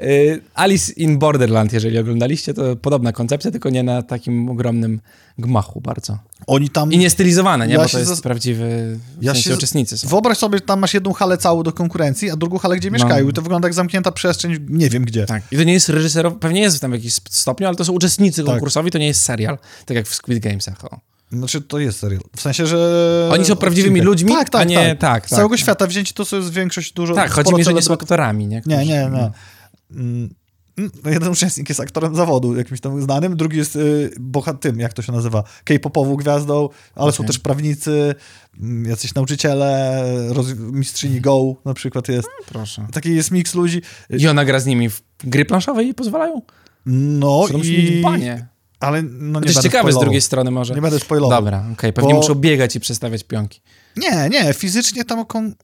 Y, 0.02 0.40
Alice 0.54 0.92
in 0.92 1.18
Borderland, 1.18 1.72
jeżeli 1.72 1.98
oglądaliście, 1.98 2.54
to 2.54 2.76
podobna 2.76 3.12
koncepcja, 3.12 3.50
tylko 3.50 3.70
nie 3.70 3.82
na 3.82 4.02
takim 4.02 4.48
ogromnym 4.50 5.00
gmachu 5.38 5.80
bardzo. 5.80 6.18
Oni 6.46 6.70
tam... 6.70 6.92
I 6.92 6.98
nie 6.98 7.10
stylizowane, 7.10 7.66
nie? 7.66 7.74
Ja 7.74 7.80
Bo 7.80 7.88
to 7.88 7.98
jest 7.98 8.10
zas- 8.10 8.20
prawdziwy, 8.20 8.98
w 9.18 9.22
Ja 9.24 9.32
sensie 9.32 9.54
uczestnicy 9.54 9.98
są. 9.98 10.08
Wyobraź 10.08 10.38
sobie, 10.38 10.58
że 10.58 10.62
tam 10.64 10.80
masz 10.80 10.94
jedną 10.94 11.12
halę 11.12 11.38
całą 11.38 11.62
do 11.62 11.72
konkurencji, 11.72 12.30
a 12.30 12.36
drugą 12.36 12.58
halę, 12.58 12.76
gdzie 12.76 12.90
mieszkają. 12.90 13.28
I 13.28 13.32
to 13.32 13.42
wygląda 13.42 13.68
jak 13.68 13.74
zamknięta 13.74 14.12
przestrzeń, 14.12 14.66
nie 14.68 14.90
wiem 14.90 15.04
gdzie. 15.04 15.26
Tak. 15.26 15.42
I 15.52 15.56
to 15.56 15.64
nie 15.64 15.72
jest 15.72 15.88
reżyserowy, 15.88 16.36
pewnie 16.38 16.60
jest 16.60 16.80
tam 16.80 16.90
w 16.90 16.94
jakimś 16.94 17.12
stopniu, 17.30 17.66
ale 17.66 17.76
to 17.76 17.84
są 17.84 17.92
uczestnicy 17.92 18.42
Tak. 18.44 18.50
konkursowi, 18.52 18.90
to 18.90 18.98
nie 18.98 19.06
jest 19.06 19.22
serial, 19.22 19.58
tak 19.86 19.96
jak 19.96 20.06
w 20.06 20.14
Squid 20.14 20.38
Gamesach. 20.38 20.84
O. 20.84 21.00
Znaczy, 21.32 21.60
to 21.60 21.78
jest 21.78 21.98
serial. 21.98 22.20
W 22.36 22.40
sensie, 22.40 22.66
że... 22.66 23.28
Oni 23.32 23.44
są 23.44 23.56
prawdziwymi 23.56 24.00
odcinek. 24.00 24.06
ludźmi, 24.06 24.32
tak, 24.32 24.50
tak, 24.50 24.60
a 24.60 24.64
nie- 24.64 24.76
tak. 24.76 24.98
tak, 24.98 25.26
Z 25.26 25.30
całego 25.30 25.54
tak. 25.54 25.60
świata 25.60 25.86
wzięci 25.86 26.14
to 26.14 26.36
jest 26.36 26.52
większość 26.52 26.92
dużo... 26.92 27.14
Tak, 27.14 27.30
chodzi 27.30 27.54
mi, 27.54 27.64
że 27.64 27.74
nie 27.74 27.82
są 27.82 27.94
aktorami, 27.94 28.46
nie? 28.46 28.56
Nie, 28.56 28.60
Którzy- 28.60 28.76
nie, 28.78 28.84
nie. 28.86 29.08
no. 29.10 29.30
Mm, 29.90 30.34
mm, 30.78 30.90
Jeden 31.04 31.28
uczestnik 31.32 31.68
jest 31.68 31.80
aktorem 31.80 32.16
zawodu, 32.16 32.56
jakimś 32.56 32.80
tam 32.80 33.02
znanym, 33.02 33.36
drugi 33.36 33.56
jest 33.58 33.76
y, 33.76 34.10
boha- 34.20 34.58
tym, 34.58 34.80
jak 34.80 34.92
to 34.92 35.02
się 35.02 35.12
nazywa, 35.12 35.44
K-popową 35.64 36.16
gwiazdą, 36.16 36.68
ale 36.94 37.12
są 37.12 37.16
Okej. 37.16 37.26
też 37.26 37.38
prawnicy, 37.38 38.14
mm, 38.60 38.84
jacyś 38.90 39.14
nauczyciele, 39.14 40.02
roz... 40.28 40.46
mistrzyni 40.56 41.20
Go 41.20 41.54
na 41.64 41.74
przykład 41.74 42.08
jest. 42.08 42.28
Proszę. 42.46 42.86
Taki 42.92 43.14
jest 43.14 43.30
miks 43.30 43.54
ludzi. 43.54 43.82
I 44.10 44.28
ona 44.28 44.44
gra 44.44 44.60
z 44.60 44.66
nimi 44.66 44.90
w 44.90 45.02
gry 45.24 45.44
planszowe 45.44 45.84
i 45.84 45.94
pozwalają? 45.94 46.42
No 46.86 47.44
mieć 47.54 47.66
i... 47.66 48.00
banie. 48.02 48.46
Ale 48.80 49.02
no 49.02 49.40
nie 49.40 49.44
To 49.44 49.50
jest 49.50 49.62
ciekawe 49.62 49.92
z 49.92 49.98
drugiej 49.98 50.20
strony 50.20 50.50
może. 50.50 50.74
Nie 50.74 50.82
będę 50.82 51.00
spoilował. 51.00 51.38
Dobra, 51.38 51.64
okej, 51.72 51.92
pewnie 51.92 52.14
Bo- 52.14 52.20
muszą 52.20 52.34
biegać 52.34 52.76
i 52.76 52.80
przestawiać 52.80 53.24
pionki. 53.24 53.60
Nie, 53.96 54.28
nie, 54.28 54.54
fizycznie 54.54 55.04
tam 55.04 55.26
kon... 55.26 55.54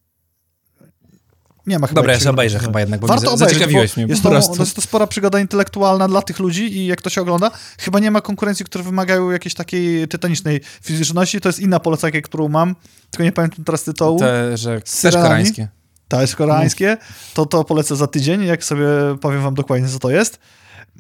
Nie 1.67 1.79
ma 1.79 1.87
chyba... 1.87 2.01
Dobra, 2.01 2.13
ja 2.13 2.21
się 2.21 2.31
obejrzę 2.31 2.59
chyba 2.59 2.81
jednak, 2.81 3.01
bo 3.01 3.07
Warto 3.07 3.33
obejrzeć, 3.33 3.49
zaciekawiłeś 3.49 3.97
mnie 3.97 4.07
jest 4.07 4.23
to, 4.23 4.31
prostu. 4.31 4.57
to 4.57 4.63
jest 4.63 4.77
to 4.77 4.83
spora 4.83 5.07
przygoda 5.07 5.41
intelektualna 5.41 6.09
dla 6.09 6.23
tych 6.23 6.39
ludzi 6.39 6.77
i 6.79 6.87
jak 6.87 7.03
to 7.03 7.11
się 7.11 7.21
ogląda, 7.21 7.51
chyba 7.79 7.99
nie 7.99 8.11
ma 8.11 8.21
konkurencji, 8.21 8.65
które 8.65 8.85
wymagają 8.85 9.31
jakiejś 9.31 9.55
takiej 9.55 10.09
tytanicznej 10.09 10.61
fizyczności. 10.83 11.41
To 11.41 11.49
jest 11.49 11.61
inna 11.61 11.81
polecajka, 11.81 12.21
którą 12.21 12.49
mam, 12.49 12.77
tylko 13.11 13.25
nie 13.25 13.33
pamiętam 13.33 13.65
teraz 13.65 13.85
tytułu. 13.85 14.19
Te, 14.19 14.57
że 14.57 14.81
też 14.81 15.15
koreańskie. 15.15 15.69
Ta 16.09 16.21
jest 16.21 16.37
koreańskie, 16.37 16.97
to 17.35 17.47
to 17.47 17.65
polecę 17.65 17.97
za 17.97 18.07
tydzień, 18.07 18.45
jak 18.45 18.65
sobie 18.65 18.87
powiem 19.21 19.43
wam 19.43 19.55
dokładnie, 19.55 19.89
co 19.89 19.99
to 19.99 20.11
jest. 20.11 20.39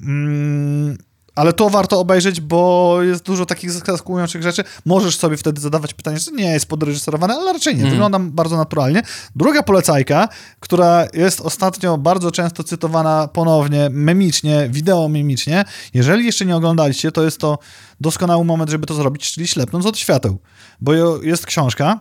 Mm, 0.02 0.98
ale 1.36 1.52
to 1.52 1.70
warto 1.70 2.00
obejrzeć, 2.00 2.40
bo 2.40 2.98
jest 3.02 3.24
dużo 3.24 3.46
takich 3.46 3.70
zaskakujących 3.70 4.42
rzeczy. 4.42 4.64
Możesz 4.84 5.18
sobie 5.18 5.36
wtedy 5.36 5.60
zadawać 5.60 5.94
pytanie, 5.94 6.18
że 6.18 6.32
nie 6.32 6.52
jest 6.52 6.66
podreżyserowane, 6.66 7.34
ale 7.34 7.52
raczej 7.52 7.74
nie. 7.74 7.82
Mhm. 7.82 7.90
Wygląda 7.90 8.18
bardzo 8.18 8.56
naturalnie. 8.56 9.02
Druga 9.36 9.62
polecajka, 9.62 10.28
która 10.60 11.06
jest 11.14 11.40
ostatnio 11.40 11.98
bardzo 11.98 12.30
często 12.30 12.64
cytowana 12.64 13.28
ponownie, 13.28 13.88
memicznie, 13.90 14.68
wideo 14.70 15.08
memicznie. 15.08 15.64
Jeżeli 15.94 16.26
jeszcze 16.26 16.46
nie 16.46 16.56
oglądaliście, 16.56 17.12
to 17.12 17.24
jest 17.24 17.38
to 17.38 17.58
doskonały 18.00 18.44
moment, 18.44 18.70
żeby 18.70 18.86
to 18.86 18.94
zrobić, 18.94 19.32
czyli 19.32 19.46
ślepnąc 19.46 19.86
od 19.86 19.98
świateł. 19.98 20.38
Bo 20.80 20.92
jest 21.22 21.46
książka, 21.46 22.00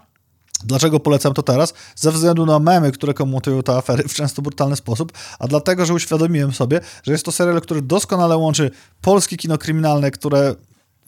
Dlaczego 0.64 1.00
polecam 1.00 1.34
to 1.34 1.44
teraz? 1.44 1.74
Ze 1.96 2.12
względu 2.12 2.46
na 2.46 2.60
memy, 2.60 2.92
które 2.92 3.14
komentują 3.14 3.64
te 3.64 3.78
afery 3.78 4.04
w 4.04 4.14
często 4.14 4.42
brutalny 4.42 4.76
sposób, 4.76 5.12
a 5.40 5.48
dlatego, 5.48 5.86
że 5.86 5.94
uświadomiłem 5.94 6.54
sobie, 6.54 6.80
że 7.04 7.12
jest 7.12 7.26
to 7.26 7.32
serial, 7.32 7.62
który 7.62 7.82
doskonale 7.82 8.38
łączy 8.38 8.72
polskie 9.02 9.38
kino 9.38 9.58
kryminalne, 9.58 10.12
które 10.12 10.56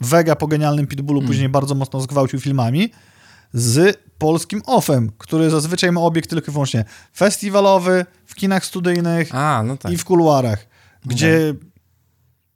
Vega 0.02 0.36
po 0.36 0.48
genialnym 0.48 0.88
Pitbullu 0.88 1.22
później 1.22 1.50
bardzo 1.50 1.76
mocno 1.76 2.02
zgwałcił 2.02 2.40
filmami, 2.40 2.92
z 3.54 3.98
polskim 4.18 4.62
offem, 4.66 5.12
który 5.18 5.50
zazwyczaj 5.50 5.92
ma 5.92 6.02
obiekt 6.02 6.30
tylko 6.30 6.52
i 6.52 6.54
wyłącznie 6.54 6.86
festiwalowy, 7.16 8.06
w 8.26 8.36
kinach 8.36 8.66
studyjnych 8.66 9.36
A, 9.36 9.64
no 9.64 9.78
tak. 9.78 9.92
i 9.92 9.98
w 9.98 10.06
kuluarach, 10.06 10.68
gdzie 11.06 11.54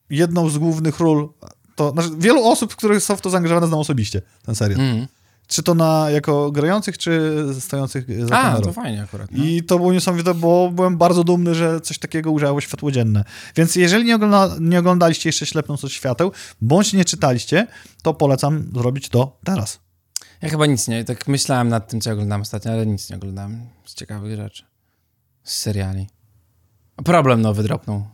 jedną 0.09 0.49
z 0.49 0.57
głównych 0.57 0.99
ról, 0.99 1.29
to 1.75 1.91
znaczy 1.91 2.09
wielu 2.17 2.43
osób, 2.43 2.75
które 2.75 2.99
są 2.99 3.15
w 3.15 3.21
to 3.21 3.29
zaangażowane, 3.29 3.67
znam 3.67 3.79
osobiście 3.79 4.21
ten 4.45 4.55
serial. 4.55 4.79
Mm. 4.81 5.07
Czy 5.52 5.64
to 5.64 5.76
na 5.76 6.10
jako 6.10 6.52
grających, 6.52 6.97
czy 6.97 7.32
stojących 7.60 8.28
za 8.28 8.39
A, 8.39 8.41
kamerą. 8.41 8.62
to 8.62 8.74
fajnie 8.74 9.04
akurat. 9.04 9.32
No. 9.32 9.43
I 9.43 9.64
to 9.64 9.78
było 9.78 9.93
niesamowite, 9.93 10.34
bo 10.34 10.72
byłem 10.72 10.97
bardzo 10.97 11.24
dumny, 11.24 11.56
że 11.56 11.82
coś 11.82 11.99
takiego 11.99 12.32
ujrzało 12.32 12.62
światło 12.62 12.91
dzienne. 12.91 13.24
Więc 13.56 13.76
jeżeli 13.76 14.06
nie, 14.06 14.16
ogląda, 14.16 14.49
nie 14.60 14.80
oglądaliście 14.80 15.30
jeszcze 15.30 15.45
Ślepnąc 15.45 15.84
od 15.84 15.91
świateł, 15.91 16.32
bądź 16.62 16.93
nie 16.93 17.06
czytaliście, 17.06 17.68
to 18.04 18.14
polecam 18.14 18.72
zrobić 18.74 19.10
to 19.10 19.38
teraz. 19.43 19.80
Ja 20.41 20.49
chyba 20.49 20.66
nic 20.66 20.88
nie, 20.88 21.04
tak 21.04 21.28
myślałem 21.28 21.70
nad 21.70 21.89
tym, 21.89 22.02
co 22.02 22.12
oglądałem 22.12 22.41
ostatnio, 22.41 22.72
ale 22.72 22.86
nic 22.86 23.10
nie 23.10 23.16
oglądałem 23.16 23.66
z 23.86 23.93
ciekawych 23.93 24.36
rzeczy. 24.36 24.64
Z 25.43 25.58
seriali. 25.58 26.08
Problem 27.06 27.41
nowy 27.41 27.64
dropnął. 27.64 28.06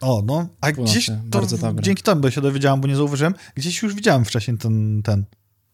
O, 0.00 0.22
no, 0.26 0.48
a 0.60 0.72
Północy, 0.72 0.92
gdzieś 0.92 1.06
to 1.06 1.12
bardzo 1.24 1.58
dobre. 1.58 1.82
dzięki 1.82 2.02
temu 2.02 2.30
się 2.30 2.40
dowiedziałem, 2.40 2.80
bo 2.80 2.88
nie 2.88 2.96
zauważyłem, 2.96 3.34
gdzieś 3.54 3.82
już 3.82 3.94
widziałem 3.94 4.24
wcześniej 4.24 4.58
ten, 4.58 5.02
ten 5.02 5.24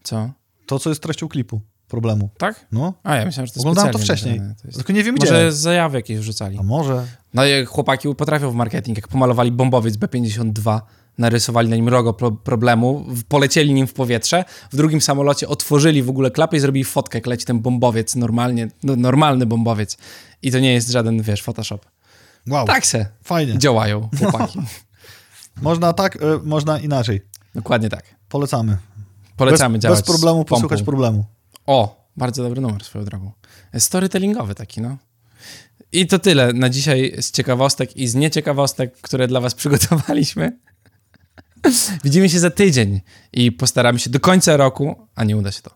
Co? 0.03 0.31
To, 0.73 0.79
co 0.79 0.91
jest 0.91 1.03
treścią 1.03 1.29
klipu 1.29 1.61
problemu. 1.89 2.31
Tak? 2.39 2.67
No, 2.73 2.95
A, 3.03 3.17
ja 3.17 3.25
myślałem, 3.25 3.47
że 3.47 3.53
to 3.53 3.61
oglądałem 3.61 3.93
to 3.93 3.99
wcześniej. 3.99 4.39
To 4.39 4.45
jest... 4.67 4.77
tylko 4.79 4.93
nie 4.93 5.03
wiem 5.05 5.15
gdzie. 5.15 5.27
Może 5.27 5.53
zajawy 5.53 5.99
jakieś 5.99 6.19
wrzucali. 6.19 6.59
A 6.59 6.63
może? 6.63 7.07
No 7.35 7.45
jak 7.45 7.69
chłopaki 7.69 8.15
potrafią 8.15 8.51
w 8.51 8.55
marketing, 8.55 8.99
jak 8.99 9.09
pomalowali 9.09 9.53
bombowiec 9.53 9.97
B-52, 9.97 10.81
narysowali 11.19 11.69
na 11.69 11.77
nim 11.77 11.89
rogo 11.89 12.13
pro 12.13 12.31
problemu, 12.33 13.07
polecieli 13.29 13.75
nim 13.75 13.87
w 13.87 13.93
powietrze, 13.93 14.45
w 14.73 14.77
drugim 14.77 15.01
samolocie 15.01 15.49
otworzyli 15.49 16.03
w 16.03 16.11
ogóle 16.11 16.31
klapę 16.31 16.57
i 16.57 16.61
zrobili 16.61 16.85
fotkę, 16.85 17.19
jak 17.19 17.27
leci 17.27 17.45
ten 17.47 17.61
bombowiec 17.61 18.17
normalnie, 18.17 18.69
no, 18.83 18.97
normalny 18.97 19.47
bombowiec. 19.47 19.99
I 20.43 20.51
to 20.51 20.59
nie 20.59 20.73
jest 20.73 20.91
żaden, 20.91 21.23
wiesz, 21.23 21.43
Photoshop. 21.43 21.87
Wow, 22.49 22.67
Tak 22.67 22.87
se 22.87 23.07
fajnie. 23.23 23.59
działają 23.59 24.09
chłopaki. 24.19 24.59
Można 25.63 25.93
tak, 25.93 26.17
y, 26.17 26.19
można 26.45 26.79
inaczej. 26.79 27.23
Dokładnie 27.55 27.89
tak. 27.89 28.05
Polecamy. 28.29 28.77
Polecamy 29.47 29.79
bez, 29.79 29.83
działać 29.83 29.99
bez 29.99 30.07
problemu 30.07 30.45
posłuchać 30.45 30.83
problemu. 30.83 31.25
O, 31.67 32.09
bardzo 32.17 32.43
dobry 32.43 32.61
numer 32.61 32.85
swoją 32.85 33.05
drogą. 33.05 33.33
Storytellingowy 33.79 34.55
taki, 34.55 34.81
no. 34.81 34.97
I 35.93 36.07
to 36.07 36.19
tyle 36.19 36.53
na 36.53 36.69
dzisiaj 36.69 37.17
z 37.21 37.31
ciekawostek 37.31 37.97
i 37.97 38.09
z 38.09 38.15
nieciekawostek, 38.15 38.97
które 39.01 39.29
dla 39.29 39.41
was 39.41 39.55
przygotowaliśmy. 39.61 40.59
Widzimy 42.05 42.29
się 42.29 42.39
za 42.39 42.51
tydzień 42.51 43.01
i 43.33 43.53
postaramy 43.53 43.99
się 43.99 44.11
do 44.11 44.21
końca 44.21 44.57
roku, 44.57 45.09
a 45.15 45.25
nie 45.25 45.37
uda 45.37 45.53
się 45.53 45.63
to, 45.63 45.71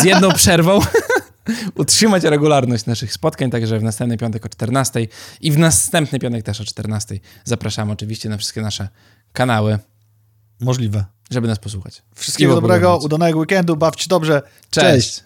z 0.00 0.04
jedną 0.04 0.32
przerwą 0.42 0.80
utrzymać 1.74 2.22
regularność 2.24 2.86
naszych 2.86 3.12
spotkań, 3.12 3.50
także 3.50 3.78
w 3.78 3.82
następny 3.82 4.18
piątek 4.18 4.46
o 4.46 4.48
14 4.48 5.08
i 5.40 5.52
w 5.52 5.58
następny 5.58 6.18
piątek 6.18 6.42
też 6.42 6.60
o 6.60 6.64
14. 6.64 7.20
Zapraszamy 7.44 7.92
oczywiście 7.92 8.28
na 8.28 8.36
wszystkie 8.36 8.62
nasze 8.62 8.88
kanały, 9.32 9.78
Możliwe. 10.60 11.04
Żeby 11.30 11.48
nas 11.48 11.58
posłuchać. 11.58 12.02
Wszystkiego 12.14 12.54
dobrego, 12.54 12.98
udanego 12.98 13.38
weekendu, 13.38 13.76
bawcie 13.76 14.06
dobrze. 14.08 14.42
Cześć. 14.70 14.86
Cześć. 14.86 15.25